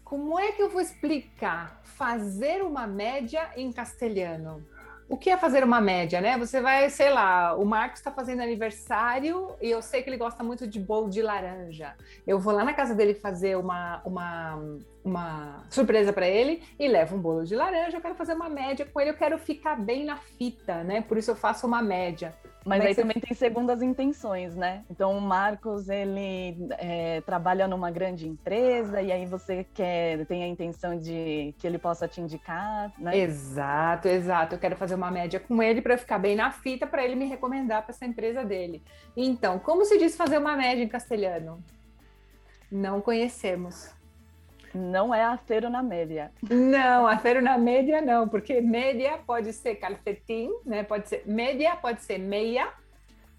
Como 0.04 0.38
é 0.38 0.52
que 0.52 0.60
eu 0.60 0.68
vou 0.68 0.82
explicar? 0.82 1.80
Fazer 1.82 2.62
uma 2.62 2.86
média 2.86 3.50
em 3.56 3.72
castelhano. 3.72 4.62
O 5.06 5.18
que 5.18 5.28
é 5.28 5.36
fazer 5.36 5.62
uma 5.62 5.80
média, 5.80 6.20
né? 6.20 6.38
Você 6.38 6.60
vai, 6.60 6.88
sei 6.88 7.10
lá, 7.10 7.54
o 7.54 7.64
Marcos 7.64 8.00
está 8.00 8.10
fazendo 8.10 8.40
aniversário 8.40 9.54
e 9.60 9.70
eu 9.70 9.82
sei 9.82 10.02
que 10.02 10.08
ele 10.08 10.16
gosta 10.16 10.42
muito 10.42 10.66
de 10.66 10.80
bolo 10.80 11.10
de 11.10 11.20
laranja. 11.20 11.94
Eu 12.26 12.38
vou 12.38 12.54
lá 12.54 12.64
na 12.64 12.72
casa 12.72 12.94
dele 12.94 13.14
fazer 13.14 13.56
uma, 13.56 14.00
uma, 14.04 14.58
uma 15.04 15.64
surpresa 15.68 16.10
para 16.10 16.26
ele 16.26 16.62
e 16.78 16.88
levo 16.88 17.16
um 17.16 17.20
bolo 17.20 17.44
de 17.44 17.54
laranja. 17.54 17.98
Eu 17.98 18.00
quero 18.00 18.14
fazer 18.14 18.32
uma 18.32 18.48
média 18.48 18.86
com 18.86 18.98
ele, 18.98 19.10
eu 19.10 19.16
quero 19.16 19.38
ficar 19.38 19.76
bem 19.76 20.06
na 20.06 20.16
fita, 20.16 20.82
né? 20.82 21.02
Por 21.02 21.18
isso 21.18 21.30
eu 21.30 21.36
faço 21.36 21.66
uma 21.66 21.82
média. 21.82 22.34
Mas 22.64 22.84
aí 22.84 22.94
também 22.94 23.20
tem 23.20 23.34
segundas 23.34 23.82
intenções, 23.82 24.56
né? 24.56 24.84
Então 24.90 25.16
o 25.16 25.20
Marcos 25.20 25.88
ele 25.88 26.56
é, 26.78 27.20
trabalha 27.20 27.68
numa 27.68 27.90
grande 27.90 28.26
empresa 28.26 29.02
e 29.02 29.12
aí 29.12 29.26
você 29.26 29.66
quer 29.74 30.24
tem 30.26 30.42
a 30.42 30.48
intenção 30.48 30.98
de 30.98 31.54
que 31.58 31.66
ele 31.66 31.78
possa 31.78 32.08
te 32.08 32.20
indicar, 32.20 32.92
né? 32.98 33.16
Exato, 33.16 34.08
exato. 34.08 34.54
Eu 34.54 34.58
quero 34.58 34.76
fazer 34.76 34.94
uma 34.94 35.10
média 35.10 35.38
com 35.38 35.62
ele 35.62 35.82
para 35.82 35.98
ficar 35.98 36.18
bem 36.18 36.34
na 36.34 36.50
fita 36.50 36.86
para 36.86 37.04
ele 37.04 37.14
me 37.14 37.26
recomendar 37.26 37.82
para 37.82 37.90
essa 37.90 38.06
empresa 38.06 38.44
dele. 38.44 38.82
Então, 39.16 39.58
como 39.58 39.84
se 39.84 39.98
diz 39.98 40.16
fazer 40.16 40.38
uma 40.38 40.56
média 40.56 40.82
em 40.82 40.88
castelhano? 40.88 41.62
Não 42.70 43.00
conhecemos. 43.00 43.90
Não 44.74 45.14
é 45.14 45.24
acero 45.24 45.70
na 45.70 45.82
média. 45.82 46.32
Não, 46.50 47.06
acero 47.06 47.40
na 47.40 47.56
média 47.56 48.00
não, 48.00 48.28
porque 48.28 48.60
média 48.60 49.18
pode 49.24 49.52
ser 49.52 49.76
calcetim, 49.76 50.50
né? 50.64 50.82
Pode 50.82 51.08
ser 51.08 51.22
média, 51.26 51.76
pode 51.76 52.02
ser 52.02 52.18
meia, 52.18 52.72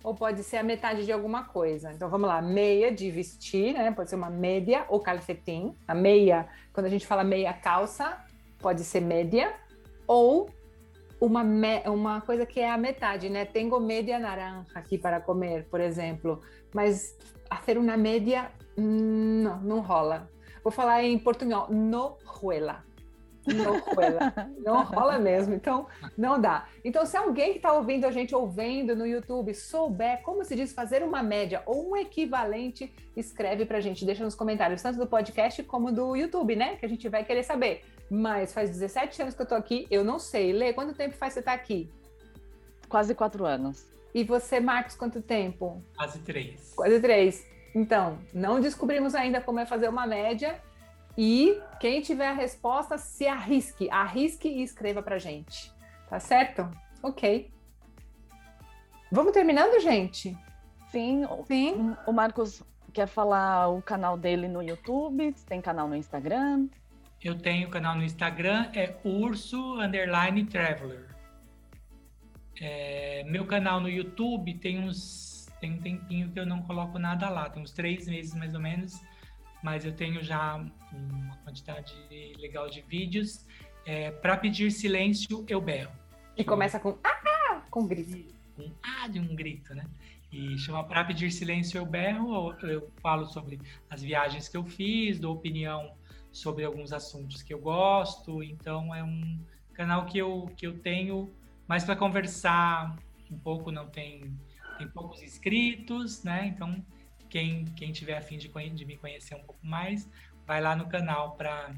ou 0.06 0.14
pode 0.14 0.44
ser 0.44 0.58
a 0.58 0.64
metade 0.64 1.04
de 1.04 1.12
alguma 1.12 1.44
coisa. 1.46 1.92
Então 1.92 2.08
vamos 2.10 2.28
lá, 2.28 2.42
meia 2.42 2.92
de 2.92 3.10
vestir, 3.10 3.74
né? 3.74 3.92
Pode 3.92 4.10
ser 4.10 4.16
uma 4.16 4.30
média 4.30 4.86
ou 4.88 5.00
calcetim. 5.00 5.76
A 5.88 5.96
meia, 5.96 6.48
quando 6.72 6.86
a 6.86 6.90
gente 6.90 7.08
fala 7.08 7.24
meia 7.24 7.52
calça, 7.52 8.24
pode 8.60 8.84
ser 8.84 9.02
média, 9.02 9.54
ou 10.08 10.50
uma, 11.20 11.44
me, 11.44 11.80
uma 11.88 12.22
coisa 12.22 12.46
que 12.46 12.60
é 12.60 12.70
a 12.70 12.78
metade, 12.78 13.30
né? 13.30 13.46
Tenho 13.46 13.80
média 13.80 14.20
naranja 14.20 14.68
aqui 14.76 14.98
para 14.98 15.20
comer, 15.20 15.66
por 15.66 15.82
exemplo. 15.82 16.40
Mas 16.74 17.18
hacer 17.50 17.78
uma 17.78 17.98
média, 17.98 18.52
hum, 18.78 19.42
não, 19.44 19.60
não 19.62 19.80
rola. 19.80 20.30
Vou 20.66 20.72
falar 20.72 21.04
em 21.04 21.20
portunhol, 21.20 21.68
no 21.70 22.18
ruela. 22.26 22.84
No 23.46 23.78
ruela. 23.78 24.34
Não 24.58 24.84
rola 24.84 25.20
mesmo, 25.20 25.54
então 25.54 25.86
não 26.18 26.42
dá. 26.42 26.68
Então, 26.84 27.06
se 27.06 27.16
alguém 27.16 27.52
que 27.52 27.58
está 27.58 27.72
ouvindo 27.72 28.06
a 28.06 28.10
gente 28.10 28.34
ouvindo 28.34 28.96
no 28.96 29.06
YouTube 29.06 29.54
souber 29.54 30.24
como 30.24 30.44
se 30.44 30.56
diz 30.56 30.74
fazer 30.74 31.04
uma 31.04 31.22
média 31.22 31.62
ou 31.68 31.92
um 31.92 31.96
equivalente, 31.96 32.92
escreve 33.16 33.64
para 33.64 33.78
a 33.78 33.80
gente, 33.80 34.04
deixa 34.04 34.24
nos 34.24 34.34
comentários, 34.34 34.82
tanto 34.82 34.98
do 34.98 35.06
podcast 35.06 35.62
como 35.62 35.92
do 35.92 36.16
YouTube, 36.16 36.56
né? 36.56 36.78
Que 36.78 36.88
a 36.88 36.90
gente 36.90 37.08
vai 37.10 37.24
querer 37.24 37.44
saber. 37.44 37.84
Mas 38.10 38.52
faz 38.52 38.72
17 38.72 39.22
anos 39.22 39.36
que 39.36 39.42
eu 39.42 39.44
estou 39.44 39.60
aqui, 39.60 39.86
eu 39.92 40.04
não 40.04 40.18
sei. 40.18 40.52
Lê, 40.52 40.74
quanto 40.74 40.96
tempo 40.96 41.14
faz 41.14 41.34
você 41.34 41.42
estar 41.42 41.52
tá 41.52 41.56
aqui? 41.56 41.88
Quase 42.90 43.14
quatro 43.14 43.46
anos. 43.46 43.86
E 44.16 44.24
você, 44.24 44.60
Marcos, 44.60 44.96
quanto 44.96 45.22
tempo? 45.22 45.80
Quase 45.96 46.18
três. 46.22 46.74
Quase 46.76 47.00
três. 47.00 47.55
Então, 47.76 48.18
não 48.34 48.62
descobrimos 48.62 49.14
ainda 49.14 49.42
como 49.42 49.60
é 49.60 49.66
fazer 49.66 49.90
uma 49.90 50.08
média. 50.08 50.58
E 51.18 51.60
quem 51.80 52.02
tiver 52.02 52.30
a 52.30 52.34
resposta, 52.34 52.98
se 52.98 53.28
arrisque, 53.28 53.90
arrisque 53.90 54.48
e 54.48 54.64
escreva 54.64 55.04
para 55.04 55.20
gente. 55.20 55.74
Tá 56.10 56.18
certo? 56.18 56.70
Ok. 57.04 57.52
Vamos 59.12 59.34
terminando, 59.34 59.80
gente? 59.82 60.38
Sim. 60.90 61.26
Sim. 61.46 61.96
O 62.08 62.14
Marcos 62.14 62.64
quer 62.94 63.08
falar 63.08 63.68
o 63.68 63.82
canal 63.82 64.18
dele 64.18 64.48
no 64.48 64.64
YouTube, 64.64 65.34
tem 65.46 65.62
canal 65.62 65.88
no 65.88 65.96
Instagram. 65.96 66.70
Eu 67.22 67.38
tenho 67.38 67.70
canal 67.70 67.96
no 67.96 68.04
Instagram, 68.04 68.70
é 68.74 68.96
urso 69.04 69.80
underline 69.82 70.46
traveler. 70.46 71.08
É, 72.62 73.24
meu 73.26 73.46
canal 73.46 73.82
no 73.82 73.90
YouTube 73.90 74.54
tem 74.60 74.80
uns 74.80 75.25
tem 75.60 75.74
um 75.74 75.80
tempinho 75.80 76.32
que 76.32 76.40
eu 76.40 76.46
não 76.46 76.62
coloco 76.62 77.00
nada 77.00 77.30
lá, 77.30 77.50
tem 77.50 77.62
uns 77.62 77.72
três 77.72 78.08
meses 78.08 78.34
mais 78.34 78.54
ou 78.54 78.60
menos, 78.60 79.02
mas 79.64 79.86
eu 79.86 79.94
tenho 79.94 80.24
já 80.24 80.56
uma 80.56 81.38
quantidade 81.38 81.94
legal 82.40 82.70
de 82.70 82.82
vídeos. 82.82 83.46
É, 83.86 84.12
para 84.12 84.38
pedir 84.38 84.72
silêncio, 84.72 85.46
eu 85.48 85.62
berro. 85.62 85.92
E 86.38 86.44
começa 86.44 86.80
com 86.80 86.98
ah, 87.04 87.62
com 87.70 87.88
grito. 87.88 88.34
Um 88.58 88.72
ah 88.82 89.08
de 89.08 89.20
um 89.20 89.36
grito, 89.36 89.76
né? 89.76 89.86
E 90.32 90.58
chama 90.58 90.84
Para 90.84 91.04
Pedir 91.04 91.32
Silêncio 91.32 91.78
Eu 91.78 91.86
Berro. 91.86 92.54
Eu, 92.62 92.70
eu 92.70 92.92
falo 93.02 93.26
sobre 93.26 93.60
as 93.90 94.02
viagens 94.02 94.50
que 94.50 94.58
eu 94.58 94.66
fiz, 94.66 95.20
dou 95.20 95.36
opinião 95.36 95.94
sobre 96.32 96.66
alguns 96.66 96.92
assuntos 96.92 97.42
que 97.42 97.54
eu 97.54 97.60
gosto. 97.60 98.44
Então 98.44 98.94
é 98.94 99.04
um 99.04 99.40
canal 99.74 100.06
que 100.06 100.18
eu, 100.18 100.50
que 100.58 100.68
eu 100.68 100.78
tenho 100.80 101.34
mais 101.68 101.84
para 101.84 101.96
conversar 101.96 102.98
um 103.32 103.38
pouco, 103.38 103.72
não 103.72 103.88
tem 103.88 104.34
tem 104.78 104.88
poucos 104.88 105.22
inscritos, 105.22 106.24
né? 106.24 106.48
Então, 106.48 106.84
quem, 107.30 107.66
quem 107.76 107.92
tiver 107.92 108.18
afim 108.18 108.38
de, 108.38 108.48
de 108.50 108.86
me 108.86 108.98
conhecer 108.98 109.36
um 109.36 109.44
pouco 109.44 109.66
mais, 109.66 110.10
vai 110.46 110.62
lá 110.62 110.76
no 110.76 110.88
canal 110.88 111.36
para 111.36 111.74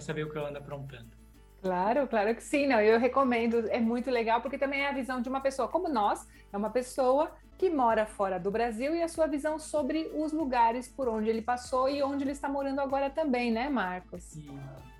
saber 0.00 0.24
o 0.24 0.30
que 0.30 0.36
eu 0.36 0.46
ando 0.46 0.58
aprontando. 0.58 1.16
Claro, 1.60 2.06
claro 2.06 2.34
que 2.34 2.42
sim. 2.42 2.66
Não, 2.66 2.80
eu 2.80 2.98
recomendo, 2.98 3.68
é 3.68 3.80
muito 3.80 4.10
legal, 4.10 4.40
porque 4.40 4.58
também 4.58 4.80
é 4.80 4.88
a 4.88 4.92
visão 4.92 5.20
de 5.20 5.28
uma 5.28 5.40
pessoa 5.40 5.68
como 5.68 5.88
nós, 5.88 6.26
é 6.52 6.56
uma 6.56 6.70
pessoa 6.70 7.32
que 7.56 7.68
mora 7.68 8.06
fora 8.06 8.38
do 8.38 8.50
Brasil 8.50 8.94
e 8.94 9.02
a 9.02 9.08
sua 9.08 9.26
visão 9.26 9.58
sobre 9.58 10.10
os 10.14 10.32
lugares 10.32 10.88
por 10.88 11.08
onde 11.08 11.28
ele 11.28 11.42
passou 11.42 11.88
e 11.88 12.00
onde 12.02 12.22
ele 12.22 12.30
está 12.30 12.48
morando 12.48 12.80
agora 12.80 13.10
também, 13.10 13.50
né, 13.50 13.68
Marcos? 13.68 14.22
Sim, 14.22 14.56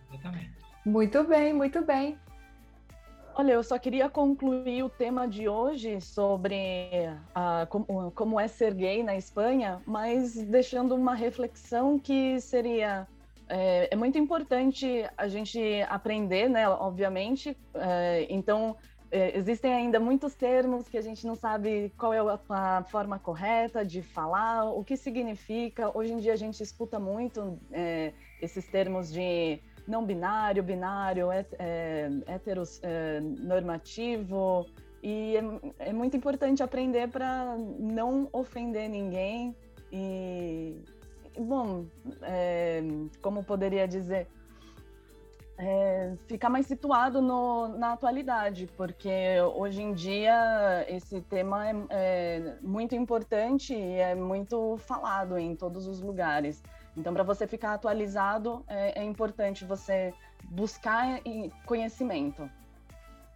exatamente. 0.09 0.51
Muito 0.85 1.23
bem, 1.23 1.53
muito 1.53 1.85
bem. 1.85 2.19
Olha, 3.41 3.53
eu 3.53 3.63
só 3.63 3.79
queria 3.79 4.11
concluir 4.11 4.83
o 4.83 4.89
tema 4.89 5.29
de 5.29 5.49
hoje 5.49 6.01
sobre 6.01 6.67
como, 7.69 8.11
como, 8.11 8.41
é 8.41 8.49
ser 8.49 8.75
gay 8.75 9.05
na 9.05 9.17
Espanha, 9.17 9.81
mas 9.87 10.35
deixando 10.35 10.93
uma 10.97 11.15
reflexão 11.15 12.01
que 12.01 12.41
seria 12.41 13.07
é, 13.49 13.91
é 13.93 13.97
muito 13.97 14.19
importante 14.19 15.09
a 15.17 15.29
gente 15.29 15.61
aprender, 15.89 16.51
né? 16.51 16.69
Obviamente. 16.69 17.57
É, 17.75 18.27
então 18.29 18.77
é, 19.09 19.39
existem 19.39 19.73
ainda 19.73 20.01
muitos 20.01 20.35
termos 20.35 20.89
que 20.89 20.99
a 20.99 21.01
gente 21.01 21.25
não 21.25 21.37
sabe 21.37 21.93
qual 21.97 22.13
é 22.13 22.19
a, 22.19 22.41
a, 22.49 22.83
forma 22.83 23.21
correta 23.21 23.85
de 23.85 24.03
falar, 24.03 24.65
o 24.65 24.83
que 24.83 24.97
significa. 24.97 25.97
Hoje 25.97 26.13
em 26.13 26.19
dia 26.19 26.33
a 26.33 26.37
gente 26.37 26.61
escuta 26.61 26.99
muito 26.99 27.57
esses 28.43 28.67
termos 28.67 29.13
de 29.13 29.61
não 29.89 30.05
binário, 30.05 30.63
binário, 30.63 31.33
é, 31.33 31.47
é, 31.59 32.11
heteronormativo. 32.27 34.67
E 35.03 35.37
é, 35.37 35.43
é 35.91 35.93
muito 35.93 36.17
importante 36.17 36.63
aprender 36.63 37.09
para 37.09 37.57
não 37.79 38.29
ofender 38.33 38.89
ninguém 38.89 39.57
e, 39.91 40.77
bom, 41.39 41.87
é, 42.23 42.83
como 43.23 43.43
poderia 43.43 43.89
dizer, 43.89 44.29
é, 45.59 46.15
ficar 46.27 46.49
mais 46.49 46.67
situado 46.67 47.21
no, 47.21 47.69
na 47.69 47.93
atualidade, 47.93 48.69
porque 48.77 49.41
hoje 49.57 49.83
em 49.83 49.93
dia 49.93 50.87
esse 50.89 51.21
tema 51.23 51.69
é, 51.69 51.75
é, 51.91 52.57
muito 52.63 52.95
importante 52.95 53.75
e 53.75 53.95
é 53.95 54.15
muito 54.15 54.77
falado 54.79 55.37
em 55.37 55.57
todos 55.57 55.87
os 55.87 56.01
lugares. 56.01 56.63
Então, 56.99 57.15
para 57.15 57.23
você 57.23 57.47
ficar 57.47 57.75
atualizado, 57.75 58.65
é, 58.69 59.01
é 59.01 59.05
importante 59.05 59.65
você 59.65 60.13
buscar 60.45 61.21
conhecimento. 61.65 62.51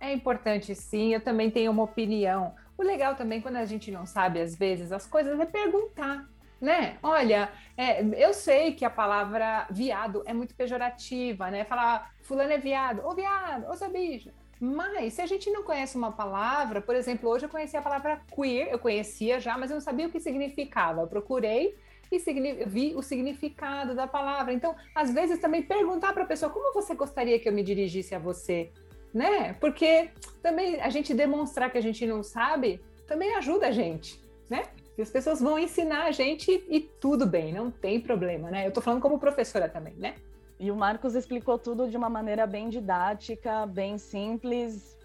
É 0.01 0.13
importante, 0.13 0.75
sim. 0.75 1.15
Eu 1.15 1.21
também 1.21 1.51
tenho 1.51 1.71
uma 1.71 1.85
opinião. 1.85 2.55
O 2.77 2.83
legal 2.83 3.15
também, 3.15 3.41
quando 3.41 3.57
a 3.57 3.65
gente 3.65 3.91
não 3.91 4.05
sabe, 4.05 4.41
às 4.41 4.55
vezes, 4.55 4.91
as 4.91 5.07
coisas, 5.07 5.39
é 5.39 5.47
perguntar 5.47 6.27
né? 6.63 6.97
Olha, 7.03 7.51
é, 7.77 8.03
eu 8.25 8.33
sei 8.33 8.73
que 8.73 8.85
a 8.85 8.91
palavra 8.91 9.67
viado 9.69 10.23
é 10.25 10.33
muito 10.33 10.55
pejorativa, 10.55 11.51
né? 11.51 11.65
Falar 11.65 12.15
fulano 12.23 12.53
é 12.53 12.59
viado, 12.59 13.05
ô 13.05 13.13
viado, 13.17 13.69
ô 13.69 13.75
seu 13.75 13.91
bicho. 13.91 14.31
Mas 14.61 15.15
se 15.15 15.21
a 15.21 15.27
gente 15.27 15.51
não 15.51 15.65
conhece 15.65 15.97
uma 15.97 16.13
palavra, 16.13 16.81
por 16.81 16.95
exemplo, 16.95 17.29
hoje 17.29 17.47
eu 17.47 17.49
conheci 17.49 17.77
a 17.77 17.83
palavra 17.83 18.21
queer, 18.33 18.69
eu 18.71 18.79
conhecia 18.79 19.41
já, 19.41 19.59
mas 19.59 19.73
eu 19.73 19.75
não 19.75 19.81
sabia 19.81 20.07
o 20.07 20.11
que 20.11 20.21
significava. 20.21 21.01
Eu 21.01 21.09
procurei 21.09 21.77
e 22.17 22.65
vi 22.67 22.95
o 22.95 23.03
significado 23.03 23.95
da 23.95 24.07
palavra. 24.07 24.53
Então, 24.53 24.75
às 24.95 25.13
vezes 25.13 25.39
também 25.39 25.63
perguntar 25.63 26.13
para 26.13 26.25
a 26.25 26.27
pessoa 26.27 26.51
como 26.51 26.73
você 26.73 26.95
gostaria 26.95 27.39
que 27.39 27.49
eu 27.49 27.53
me 27.53 27.63
dirigisse 27.63 28.15
a 28.15 28.19
você, 28.19 28.71
né? 29.13 29.55
Porque 29.55 30.11
também 30.43 30.81
a 30.81 30.89
gente 30.89 31.15
demonstrar 31.15 31.71
que 31.71 31.79
a 31.79 31.83
gente 31.83 32.07
não 32.07 32.23
sabe 32.23 32.81
também 33.07 33.35
ajuda 33.35 33.69
a 33.69 33.73
gente, 33.73 34.21
né? 34.49 34.65
E 34.97 35.03
as 35.03 35.11
pessoas 35.11 35.41
vão 35.41 35.59
ensinar 35.59 36.05
a 36.05 36.13
gente 36.13 36.65
e 36.69 36.81
tudo 36.81 37.27
bem, 37.27 37.53
não 37.53 37.71
tem 37.71 38.01
problema, 38.01 38.51
né? 38.51 38.65
Eu 38.65 38.69
estou 38.69 38.83
falando 38.83 39.01
como 39.01 39.19
professora 39.19 39.69
também, 39.69 39.95
né? 39.95 40.15
E 40.59 40.71
o 40.71 40.77
Marcos 40.77 41.15
explicou 41.15 41.59
tudo 41.59 41.89
de 41.89 41.97
uma 41.97 42.09
maneira 42.09 42.47
bem 42.47 42.69
didática, 42.69 43.67
bem 43.67 43.99
simples. 43.99 44.97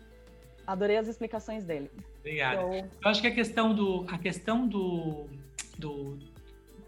Adorei 0.67 0.97
as 0.97 1.07
explicações 1.07 1.63
dele. 1.63 1.89
Obrigado. 2.19 2.73
Então... 2.73 2.89
Eu 3.03 3.09
acho 3.09 3.21
que 3.21 3.27
a 3.27 3.33
questão 3.33 3.73
do, 3.73 4.05
a 4.07 4.17
questão 4.17 4.67
do, 4.67 5.25
do, 5.77 6.17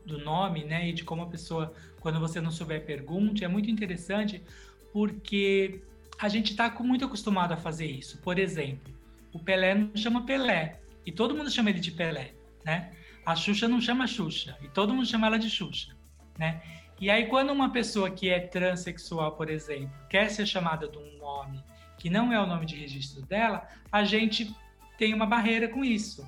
do 0.05 0.17
nome, 0.19 0.63
né, 0.63 0.89
e 0.89 0.93
de 0.93 1.03
como 1.03 1.23
a 1.23 1.27
pessoa, 1.27 1.73
quando 1.99 2.19
você 2.19 2.41
não 2.41 2.51
souber, 2.51 2.85
pergunte, 2.85 3.43
é 3.43 3.47
muito 3.47 3.69
interessante, 3.69 4.43
porque 4.91 5.81
a 6.17 6.27
gente 6.27 6.51
está 6.51 6.69
muito 6.79 7.05
acostumado 7.05 7.53
a 7.53 7.57
fazer 7.57 7.85
isso. 7.85 8.17
Por 8.21 8.39
exemplo, 8.39 8.93
o 9.31 9.39
Pelé 9.39 9.75
não 9.75 9.91
chama 9.95 10.25
Pelé, 10.25 10.79
e 11.05 11.11
todo 11.11 11.35
mundo 11.35 11.49
chama 11.51 11.69
ele 11.69 11.79
de 11.79 11.91
Pelé 11.91 12.33
né? 12.63 12.91
A 13.25 13.35
Xuxa 13.35 13.67
não 13.67 13.81
chama 13.81 14.07
Xuxa 14.07 14.57
e 14.61 14.67
todo 14.69 14.93
mundo 14.93 15.07
chama 15.07 15.27
ela 15.27 15.39
de 15.39 15.49
Xuxa, 15.49 15.95
né? 16.37 16.61
E 16.99 17.09
aí 17.09 17.27
quando 17.27 17.51
uma 17.51 17.71
pessoa 17.71 18.09
que 18.09 18.29
é 18.29 18.39
transexual, 18.39 19.31
por 19.33 19.49
exemplo, 19.49 19.91
quer 20.09 20.29
ser 20.29 20.45
chamada 20.45 20.87
de 20.87 20.97
um 20.97 21.17
nome 21.17 21.63
que 21.97 22.09
não 22.09 22.31
é 22.31 22.39
o 22.39 22.45
nome 22.45 22.65
de 22.65 22.75
registro 22.75 23.21
dela, 23.23 23.67
a 23.91 24.03
gente 24.03 24.55
tem 24.97 25.13
uma 25.13 25.25
barreira 25.25 25.67
com 25.67 25.83
isso, 25.83 26.27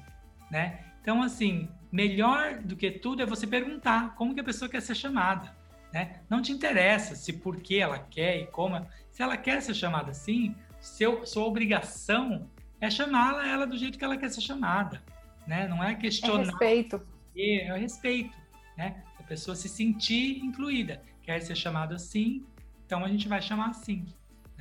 né? 0.49 0.79
Então 1.01 1.21
assim, 1.21 1.69
melhor 1.91 2.59
do 2.59 2.75
que 2.75 2.91
tudo 2.91 3.21
é 3.21 3.25
você 3.25 3.45
perguntar 3.45 4.15
como 4.15 4.33
que 4.33 4.39
a 4.39 4.43
pessoa 4.43 4.69
quer 4.69 4.81
ser 4.81 4.95
chamada, 4.95 5.55
né? 5.93 6.21
Não 6.29 6.41
te 6.41 6.51
interessa 6.51 7.15
se 7.15 7.33
por 7.33 7.57
que 7.57 7.79
ela 7.79 7.99
quer 7.99 8.37
e 8.37 8.47
como, 8.47 8.85
se 9.11 9.21
ela 9.21 9.37
quer 9.37 9.61
ser 9.61 9.73
chamada 9.73 10.11
assim, 10.11 10.55
seu, 10.79 11.25
sua 11.25 11.45
obrigação 11.45 12.49
é 12.79 12.89
chamá-la 12.89 13.47
ela 13.47 13.67
do 13.67 13.77
jeito 13.77 13.97
que 13.97 14.05
ela 14.05 14.17
quer 14.17 14.29
ser 14.29 14.41
chamada 14.41 15.01
né? 15.45 15.67
Não 15.67 15.83
é 15.83 15.95
questionar. 15.95 16.43
É 16.43 16.45
respeito. 16.45 17.01
É, 17.35 17.67
é 17.67 17.73
o 17.73 17.77
respeito, 17.77 18.37
né? 18.77 19.03
A 19.19 19.23
pessoa 19.23 19.55
se 19.55 19.69
sentir 19.69 20.39
incluída. 20.43 21.01
Quer 21.23 21.41
ser 21.41 21.55
chamado 21.55 21.93
assim, 21.93 22.45
então 22.85 23.03
a 23.03 23.07
gente 23.07 23.27
vai 23.27 23.41
chamar 23.41 23.69
assim. 23.69 24.05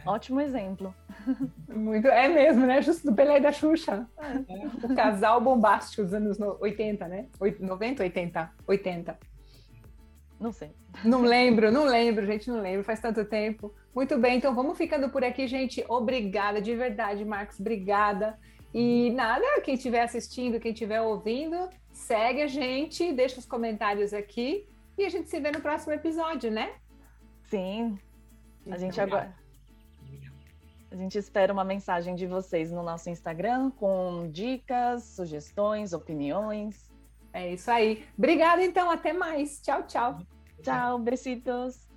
Ótimo 0.07 0.41
exemplo. 0.41 0.95
Muito, 1.69 2.09
é 2.09 2.29
mesmo, 2.29 2.67
né? 2.67 2.81
Justo 2.81 3.11
do 3.11 3.15
Pelé 3.15 3.39
e 3.39 3.41
da 3.41 3.53
Xuxa. 3.53 4.09
É. 4.19 4.87
O 4.87 4.95
casal 4.95 5.41
bombástico 5.41 6.03
dos 6.03 6.15
anos 6.15 6.39
80, 6.41 7.09
né? 7.09 7.27
90, 7.61 8.03
80, 8.03 8.51
80. 8.67 9.19
Não 10.39 10.53
sei. 10.53 10.73
Não 11.05 11.21
lembro, 11.23 11.71
não 11.71 11.85
lembro, 11.85 12.25
gente, 12.27 12.49
não 12.49 12.61
lembro, 12.61 12.83
faz 12.83 12.99
tanto 12.99 13.25
tempo. 13.25 13.75
Muito 13.95 14.19
bem, 14.19 14.39
então 14.39 14.55
vamos 14.55 14.79
ficando 14.79 15.11
por 15.11 15.23
aqui, 15.23 15.47
gente. 15.47 15.85
Obrigada, 15.89 16.61
de 16.61 16.75
verdade, 16.75 17.25
Marcos, 17.25 17.61
obrigada. 17.61 18.39
E 18.73 19.11
nada, 19.11 19.45
quem 19.63 19.75
estiver 19.75 20.03
assistindo, 20.03 20.59
quem 20.59 20.73
estiver 20.73 21.03
ouvindo, 21.03 21.69
segue 21.93 22.43
a 22.43 22.47
gente, 22.47 23.13
deixa 23.13 23.39
os 23.39 23.47
comentários 23.47 24.15
aqui 24.15 24.67
e 24.97 25.05
a 25.05 25.09
gente 25.09 25.29
se 25.29 25.41
vê 25.41 25.51
no 25.51 25.61
próximo 25.61 25.93
episódio, 25.93 26.51
né? 26.51 26.73
Sim. 27.45 27.99
A 28.71 28.79
gente 28.79 29.01
agora. 29.01 29.35
A 30.91 30.97
gente 30.97 31.17
espera 31.17 31.53
uma 31.53 31.65
mensagem 31.65 32.15
de 32.15 32.27
vocês 32.27 32.73
no 32.73 32.83
nosso 32.83 33.09
Instagram 33.11 33.71
com 33.71 34.29
dicas, 34.31 35.05
sugestões, 35.05 35.93
opiniões. 35.93 36.91
É 37.33 37.53
isso 37.53 37.71
aí. 37.71 38.05
Obrigada, 38.19 38.63
então. 38.65 38.91
Até 38.91 39.13
mais. 39.13 39.61
Tchau, 39.63 39.85
tchau. 39.85 40.19
Tchau, 40.63 40.99
besitos. 40.99 41.90